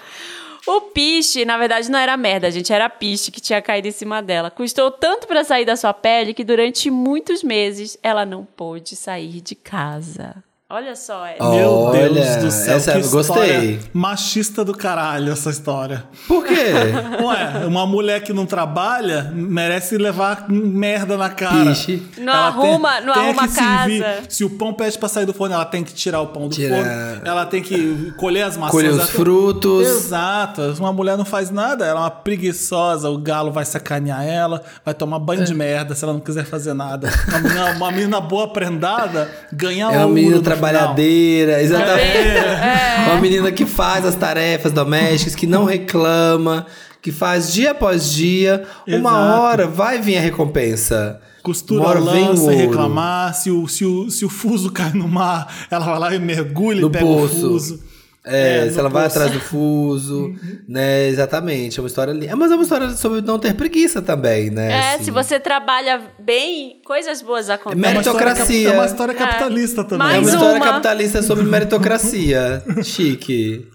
o 0.68 0.82
piche, 0.82 1.45
na 1.45 1.57
verdade, 1.57 1.89
não 1.89 1.97
era 1.97 2.18
merda, 2.18 2.51
gente, 2.51 2.74
era 2.74 2.89
piche 2.89 3.32
que 3.32 3.39
tinha 3.39 3.61
caído 3.61 3.88
em 3.88 3.91
cima 3.91 4.22
dela. 4.22 4.51
Custou 4.51 4.91
tanto 4.91 5.26
pra 5.26 5.43
sair 5.43 5.65
da 5.65 5.76
sua 5.76 5.93
pele 5.93 6.34
que 6.34 6.43
durante 6.43 6.91
muitos 6.91 7.41
meses 7.41 7.97
ela 8.03 8.26
não 8.26 8.43
pôde 8.43 8.95
sair 8.95 9.41
de 9.41 9.55
casa. 9.55 10.43
Olha 10.70 10.97
só, 10.97 11.26
é. 11.26 11.38
Meu 11.39 11.72
Olha, 11.72 12.09
Deus 12.09 12.36
do 12.43 12.51
céu, 12.51 12.76
essa 12.76 12.91
que 12.91 12.97
eu 12.97 13.09
gostei. 13.09 13.45
história 13.45 13.80
machista 13.93 14.65
do 14.65 14.74
caralho 14.76 15.32
essa 15.32 15.49
história. 15.49 16.03
Por 16.28 16.43
quê? 16.45 16.74
Ué, 17.24 17.65
uma 17.65 17.86
mulher 17.88 18.22
que 18.22 18.34
não 18.34 18.45
trabalha 18.45 19.32
merece 19.34 19.97
levar 19.97 20.49
merda 20.49 21.15
na 21.15 21.30
cara. 21.30 21.70
Piche. 21.70 22.03
Não 22.18 22.34
Ela 22.34 22.47
arruma- 22.47 22.99
não 22.99 23.13
arruma 23.13 23.47
que 23.47 23.53
servir. 23.53 24.03
casa. 24.03 24.22
Se 24.28 24.43
o 24.43 24.49
pão 24.49 24.74
pede 24.74 24.97
pra 24.99 25.07
sair 25.07 25.26
do 25.26 25.34
forno, 25.34 25.55
ela 25.55 25.63
tem 25.63 25.86
que 25.86 25.93
tirar 25.93 26.20
o 26.20 26.28
pão 26.28 26.49
do 26.49 26.55
Tirar. 26.55 26.76
forno. 26.84 27.22
Ela 27.26 27.45
tem 27.45 27.61
que 27.63 28.11
colher 28.18 28.41
as 28.43 28.57
maçãs. 28.57 28.72
Colher 28.74 28.91
os 28.91 28.97
tem- 29.05 29.15
frutos. 29.15 29.88
Exato. 29.88 30.61
Uma 30.80 30.91
mulher 30.91 31.18
não 31.18 31.24
faz 31.24 31.49
nada, 31.49 31.86
ela 31.86 32.01
é 32.01 32.03
uma 32.03 32.11
preguiçosa. 32.11 33.09
O 33.09 33.18
galo 33.18 33.53
vai 33.53 33.63
sacanear 33.63 34.22
ela, 34.28 34.61
vai 34.84 34.93
tomar 34.93 35.18
banho 35.20 35.43
É. 35.43 35.45
de 35.45 35.53
merda 35.53 35.95
se 35.95 36.03
ela 36.03 36.11
não 36.11 36.20
quiser 36.20 36.43
fazer 36.43 36.74
nada. 36.74 37.09
Uma 37.30 37.39
menina, 37.39 37.72
uma 37.72 37.91
menina 37.91 38.20
boa 38.20 38.49
prendada 38.51 39.32
ganha 39.53 39.86
É 39.86 40.03
uma 40.03 40.07
ouro 40.07 40.18
no 40.61 40.67
final. 40.67 40.71
trabalhadeira, 40.73 41.61
exatamente. 41.61 42.17
É. 42.17 43.05
Uma 43.07 43.21
menina 43.21 43.51
que 43.51 43.65
faz 43.65 44.05
as 44.05 44.15
tarefas 44.15 44.71
domésticas, 44.71 45.35
que 45.35 45.47
não 45.47 45.63
reclama, 45.65 46.65
que 47.01 47.11
faz 47.11 47.51
dia 47.53 47.71
após 47.71 48.11
dia. 48.11 48.63
Uma 48.87 49.11
Exato. 49.11 49.41
hora 49.41 49.67
vai 49.67 49.99
vir 50.01 50.17
a 50.17 50.21
recompensa. 50.21 51.19
Costura 51.43 51.81
Uma 51.81 51.87
a 51.87 51.91
hora 51.91 52.01
vem 52.11 52.23
o 52.25 52.27
lança 52.29 52.53
e 52.53 52.55
reclamar. 52.57 53.33
Se 53.33 53.49
o, 53.49 53.67
se, 53.67 53.85
o, 53.85 54.09
se 54.11 54.25
o 54.25 54.29
fuso 54.29 54.69
cai 54.71 54.91
no 54.91 55.07
mar, 55.07 55.47
ela 55.71 55.85
vai 55.85 55.99
lá 55.99 56.13
e 56.15 56.19
mergulha 56.19 56.81
No 56.81 56.87
e 56.87 56.91
pega 56.91 57.05
poço. 57.05 57.35
o 57.35 57.49
fuso. 57.51 57.79
É, 58.28 58.67
É, 58.67 58.69
se 58.69 58.80
ela 58.80 58.89
vai 58.89 59.05
atrás 59.05 59.32
do 59.32 59.39
fuso, 59.39 60.34
né? 60.67 61.07
Exatamente. 61.07 61.80
É 61.80 61.82
uma 61.82 61.88
história 61.88 62.11
linda. 62.11 62.36
Mas 62.36 62.51
é 62.51 62.55
uma 62.55 62.63
história 62.63 62.89
sobre 62.91 63.21
não 63.21 63.39
ter 63.39 63.53
preguiça 63.55 64.01
também, 64.01 64.49
né? 64.49 64.71
É, 64.71 64.93
assim. 64.95 65.05
se 65.05 65.11
você 65.11 65.39
trabalha 65.39 66.01
bem, 66.19 66.82
coisas 66.86 67.21
boas 67.21 67.49
acontecem. 67.49 67.84
É 67.84 67.91
uma 67.93 68.03
cap- 68.03 68.15
Meritocracia. 68.17 68.69
É 68.69 68.73
uma 68.73 68.86
história 68.86 69.13
capitalista 69.13 69.84
também. 69.84 70.07
É 70.07 70.11
Mais 70.11 70.23
uma 70.23 70.30
né? 70.32 70.36
história 70.38 70.55
uma. 70.61 70.65
capitalista 70.71 71.23
sobre 71.23 71.43
meritocracia. 71.45 72.63
Chique. 72.84 73.67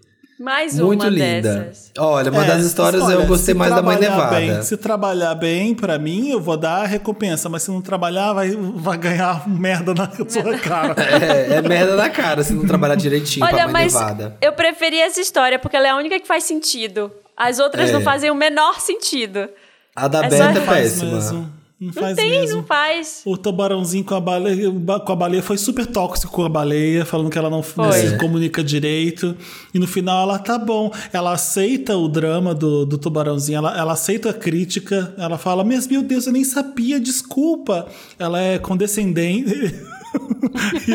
Mais 0.43 0.77
Muito 0.79 1.03
uma 1.03 1.09
linda. 1.09 1.57
dessas. 1.65 1.93
Olha, 1.97 2.31
uma 2.33 2.45
É, 2.45 2.49
das 2.49 2.65
histórias 2.65 3.01
olha, 3.03 3.15
eu 3.15 3.27
gostei 3.27 3.55
mais 3.55 3.73
da 3.73 3.81
Mãe 3.81 3.97
trabalhar 3.97 4.17
Nevada. 4.17 4.37
bem- 4.55 4.63
se 4.63 4.77
trabalhar 4.77 5.35
bem, 5.37 5.73
pra 5.75 5.99
mim, 5.99 6.31
eu 6.31 6.41
vou 6.41 6.57
dar 6.57 6.83
a 6.83 6.87
recompensa. 6.87 7.49
Mas 7.49 7.63
se 7.63 7.71
não 7.71 7.81
trabalhar, 7.81 8.33
vai, 8.33 8.51
vai 8.75 8.99
ganhar 8.99 9.47
merda 9.49 9.95
na 9.95 10.11
sua 10.29 10.59
cara. 10.59 10.97
É, 11.01 11.55
é 11.59 11.63
merda 11.63 11.95
na 11.95 12.11
cara 12.11 12.43
se 12.43 12.53
não 12.55 12.67
trabalhar 12.67 12.97
direitinho 12.97 13.47
pra 13.47 13.55
Olha, 13.55 13.65
Mãe 13.69 13.73
mas 13.85 13.95
Nevada. 13.95 14.37
eu 14.41 14.53
preferi 14.53 14.99
essa 14.99 15.21
história 15.21 15.59
porque 15.61 15.77
ela 15.77 15.87
é 15.87 15.91
a 15.91 15.97
única 15.97 16.19
que 16.19 16.27
faz 16.27 16.43
sentido. 16.43 17.13
As 17.37 17.59
outras 17.61 17.91
É. 17.91 17.93
não 17.93 18.01
fazem 18.01 18.31
o 18.31 18.35
menor 18.35 18.81
sentido. 18.81 19.49
A 19.95 20.09
da 20.09 20.25
É 20.25 20.29
Beta 20.29 20.59
é 20.59 20.67
péssima. 20.67 21.13
mesmo. 21.13 21.53
Não 21.83 21.89
Não 21.89 21.93
faz 21.95 22.15
tem, 22.15 22.31
mesmo. 22.31 22.59
não 22.59 22.63
faz. 22.65 23.23
O 23.25 23.37
tubarãozinho 23.37 24.05
com 24.05 24.15
a, 24.15 24.21
baleia, 24.21 24.71
com 25.05 25.13
a 25.13 25.17
baleia 25.17 25.43
foi 25.43 25.59
super 25.59 25.85
tóxico 25.85 26.33
com 26.33 26.45
a 26.45 26.49
baleia, 26.49 27.05
falando 27.05 27.29
que 27.29 27.37
ela 27.37 27.51
não, 27.51 27.57
não 27.57 27.63
Foi. 27.65 27.93
se 27.93 28.17
comunica 28.19 28.63
direito. 28.63 29.37
E 29.75 29.81
no 29.81 29.87
final 29.89 30.23
ela 30.23 30.39
tá 30.39 30.57
bom. 30.57 30.93
Ela 31.13 31.33
aceita 31.33 31.97
o 31.97 32.07
drama 32.09 32.55
do, 32.55 32.87
do 32.87 32.97
tubarãozinho, 32.97 33.57
ela, 33.59 33.77
ela 33.77 33.93
aceita 33.95 34.31
a 34.31 34.33
crítica. 34.33 35.13
Ela 35.19 35.37
fala: 35.37 35.65
Mas 35.65 35.89
meu 35.89 36.03
Deus, 36.03 36.29
eu 36.29 36.33
nem 36.33 36.45
sabia, 36.45 37.01
desculpa. 37.01 37.89
Ela 38.17 38.41
é 38.41 38.61
condescendente. 38.61 39.75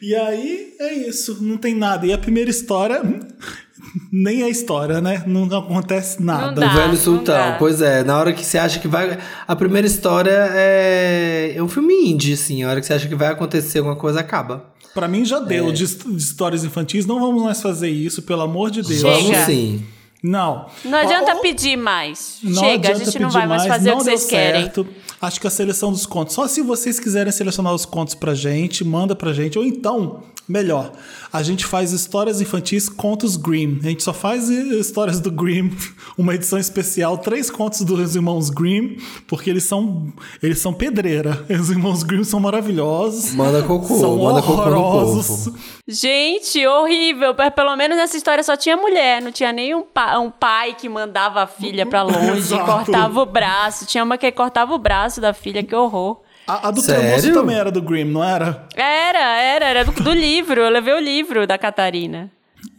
e, 0.00 0.08
e 0.08 0.14
aí 0.14 0.74
é 0.80 0.94
isso, 0.94 1.42
não 1.42 1.58
tem 1.58 1.74
nada. 1.74 2.06
E 2.06 2.12
a 2.14 2.16
primeira 2.16 2.48
história. 2.48 3.02
Nem 4.12 4.42
a 4.42 4.48
história, 4.48 5.00
né? 5.00 5.22
Não 5.26 5.44
acontece 5.56 6.22
nada. 6.22 6.60
dá. 6.60 6.72
O 6.72 6.74
velho 6.76 6.88
não 6.88 6.96
sultão. 6.96 7.56
Pois 7.58 7.80
é, 7.82 8.02
na 8.04 8.18
hora 8.18 8.32
que 8.32 8.44
você 8.44 8.58
acha 8.58 8.78
que 8.80 8.88
vai. 8.88 9.18
A 9.46 9.56
primeira 9.56 9.86
história 9.86 10.48
é. 10.52 11.52
É 11.56 11.62
um 11.62 11.68
filme 11.68 11.94
indie, 12.10 12.32
assim. 12.34 12.62
A 12.62 12.70
hora 12.70 12.80
que 12.80 12.86
você 12.86 12.94
acha 12.94 13.08
que 13.08 13.14
vai 13.14 13.28
acontecer 13.28 13.78
alguma 13.78 13.96
coisa, 13.96 14.20
acaba. 14.20 14.64
Pra 14.94 15.08
mim 15.08 15.24
já 15.24 15.38
É. 15.38 15.44
deu 15.44 15.72
de, 15.72 15.84
his- 15.84 15.98
de 16.04 16.16
histórias 16.16 16.64
infantis. 16.64 17.04
Não 17.06 17.18
vamos 17.20 17.42
mais 17.42 17.60
fazer 17.60 17.88
isso, 17.90 18.22
pelo 18.22 18.42
amor 18.42 18.70
de 18.70 18.82
Deus. 18.82 19.00
Chega. 19.00 19.12
Vamos 19.14 19.36
sim. 19.46 19.84
Não. 20.26 20.64
Não 20.82 20.96
adianta 20.96 21.34
ó, 21.36 21.40
pedir 21.40 21.76
mais. 21.76 22.38
Não 22.42 22.54
Chega, 22.62 22.92
a 22.92 22.94
gente 22.94 23.18
não 23.18 23.28
vai 23.28 23.46
mais 23.46 23.66
mais, 23.66 23.74
fazer 23.74 23.90
não 23.90 23.96
o 23.96 24.00
que 24.00 24.06
deu 24.06 24.16
vocês 24.16 24.30
querem. 24.30 24.62
certo. 24.62 24.86
Acho 25.20 25.38
que 25.38 25.46
a 25.46 25.50
seleção 25.50 25.92
dos 25.92 26.06
contos. 26.06 26.34
Só 26.34 26.48
se 26.48 26.62
vocês 26.62 26.98
quiserem 26.98 27.30
selecionar 27.30 27.74
os 27.74 27.84
contos 27.84 28.14
pra 28.14 28.34
gente, 28.34 28.82
manda 28.84 29.14
pra 29.14 29.34
gente. 29.34 29.58
Ou 29.58 29.64
então, 29.64 30.22
melhor, 30.48 30.92
a 31.32 31.42
gente 31.42 31.64
faz 31.66 31.92
histórias 31.92 32.40
infantis, 32.40 32.88
contos 32.88 33.36
Grimm. 33.36 33.78
A 33.82 33.88
gente 33.88 34.02
só 34.02 34.12
faz 34.14 34.48
histórias 34.48 35.20
do 35.20 35.30
Grimm, 35.30 35.70
uma 36.16 36.34
edição 36.34 36.58
especial, 36.58 37.18
três 37.18 37.50
contos 37.50 37.82
dos 37.82 38.16
irmãos 38.16 38.48
Grimm, 38.50 38.96
porque 39.26 39.48
eles 39.50 39.64
são 39.64 40.12
eles 40.42 40.58
são 40.58 40.72
pedreira. 40.72 41.44
Os 41.50 41.70
irmãos 41.70 42.02
Grimm 42.02 42.24
são 42.24 42.40
maravilhosos. 42.40 43.34
Manda 43.34 43.62
cocô, 43.62 43.98
são 43.98 44.16
manda 44.18 44.40
cocô 44.42 44.56
no 44.56 44.76
horrorosos. 44.78 45.44
povo. 45.44 45.58
Gente, 45.86 46.66
horrível. 46.66 47.34
Pelo 47.54 47.76
menos 47.76 47.96
nessa 47.96 48.16
história 48.16 48.42
só 48.42 48.56
tinha 48.56 48.76
mulher. 48.76 49.22
Não 49.22 49.30
tinha 49.32 49.52
nem 49.52 49.74
um, 49.74 49.82
um 50.18 50.30
pai 50.30 50.74
que 50.74 50.88
mandava 50.88 51.42
a 51.42 51.46
filha 51.46 51.84
pra 51.86 52.02
longe, 52.02 52.56
cortava 52.64 53.20
o 53.20 53.26
braço. 53.26 53.86
Tinha 53.86 54.04
uma 54.04 54.18
que 54.18 54.30
cortava 54.32 54.74
o 54.74 54.78
braço 54.78 55.20
da 55.20 55.32
filha, 55.32 55.62
que 55.62 55.74
horror. 55.74 56.20
A, 56.46 56.68
a 56.68 56.70
do 56.70 56.80
Sério? 56.80 57.32
Também 57.32 57.56
era 57.56 57.70
do 57.70 57.80
Grimm, 57.80 58.12
não 58.12 58.22
era? 58.22 58.66
Era, 58.74 59.40
era, 59.40 59.64
era 59.64 59.84
do, 59.84 59.92
do 59.92 60.12
livro. 60.12 60.60
Eu 60.60 60.68
levei 60.70 60.92
o 60.94 61.00
livro 61.00 61.46
da 61.46 61.56
Catarina. 61.56 62.30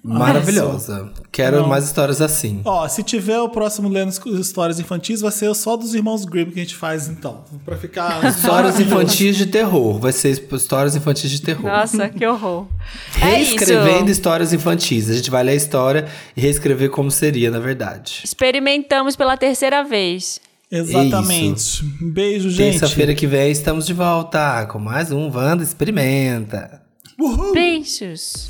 Maravilhosa. 0.03 1.11
Quero 1.31 1.61
Não. 1.61 1.67
mais 1.67 1.83
histórias 1.85 2.21
assim. 2.21 2.61
Ó, 2.63 2.87
se 2.87 3.01
tiver 3.03 3.39
o 3.39 3.49
próximo 3.49 3.89
lendo 3.89 4.11
histórias 4.39 4.79
infantis, 4.79 5.21
vai 5.21 5.31
ser 5.31 5.53
só 5.55 5.75
dos 5.75 5.95
irmãos 5.95 6.25
Grimm 6.25 6.51
que 6.51 6.59
a 6.59 6.63
gente 6.63 6.75
faz, 6.75 7.07
então. 7.07 7.43
Pra 7.65 7.75
ficar. 7.75 8.23
Histórias 8.29 8.79
infantis 8.79 9.35
de 9.35 9.47
terror. 9.47 9.99
Vai 9.99 10.11
ser 10.11 10.29
histórias 10.53 10.95
infantis 10.95 11.31
de 11.31 11.41
terror. 11.41 11.63
Nossa, 11.71 12.07
que 12.09 12.25
horror. 12.25 12.67
É 13.19 13.37
Reescrevendo 13.37 14.03
isso. 14.05 14.11
histórias 14.11 14.53
infantis. 14.53 15.09
A 15.09 15.13
gente 15.15 15.31
vai 15.31 15.43
ler 15.43 15.53
a 15.53 15.55
história 15.55 16.07
e 16.37 16.41
reescrever 16.41 16.89
como 16.91 17.09
seria, 17.09 17.49
na 17.49 17.59
verdade. 17.59 18.21
Experimentamos 18.23 19.15
pela 19.15 19.35
terceira 19.37 19.83
vez. 19.83 20.39
Exatamente. 20.71 21.83
Beijo, 22.01 22.49
gente. 22.49 22.79
Terça-feira 22.79 23.15
que 23.15 23.25
vem 23.25 23.49
estamos 23.51 23.85
de 23.87 23.93
volta 23.93 24.65
com 24.67 24.77
mais 24.79 25.11
um 25.11 25.31
Wanda 25.35 25.63
Experimenta. 25.63 26.81
Beijos. 27.53 28.49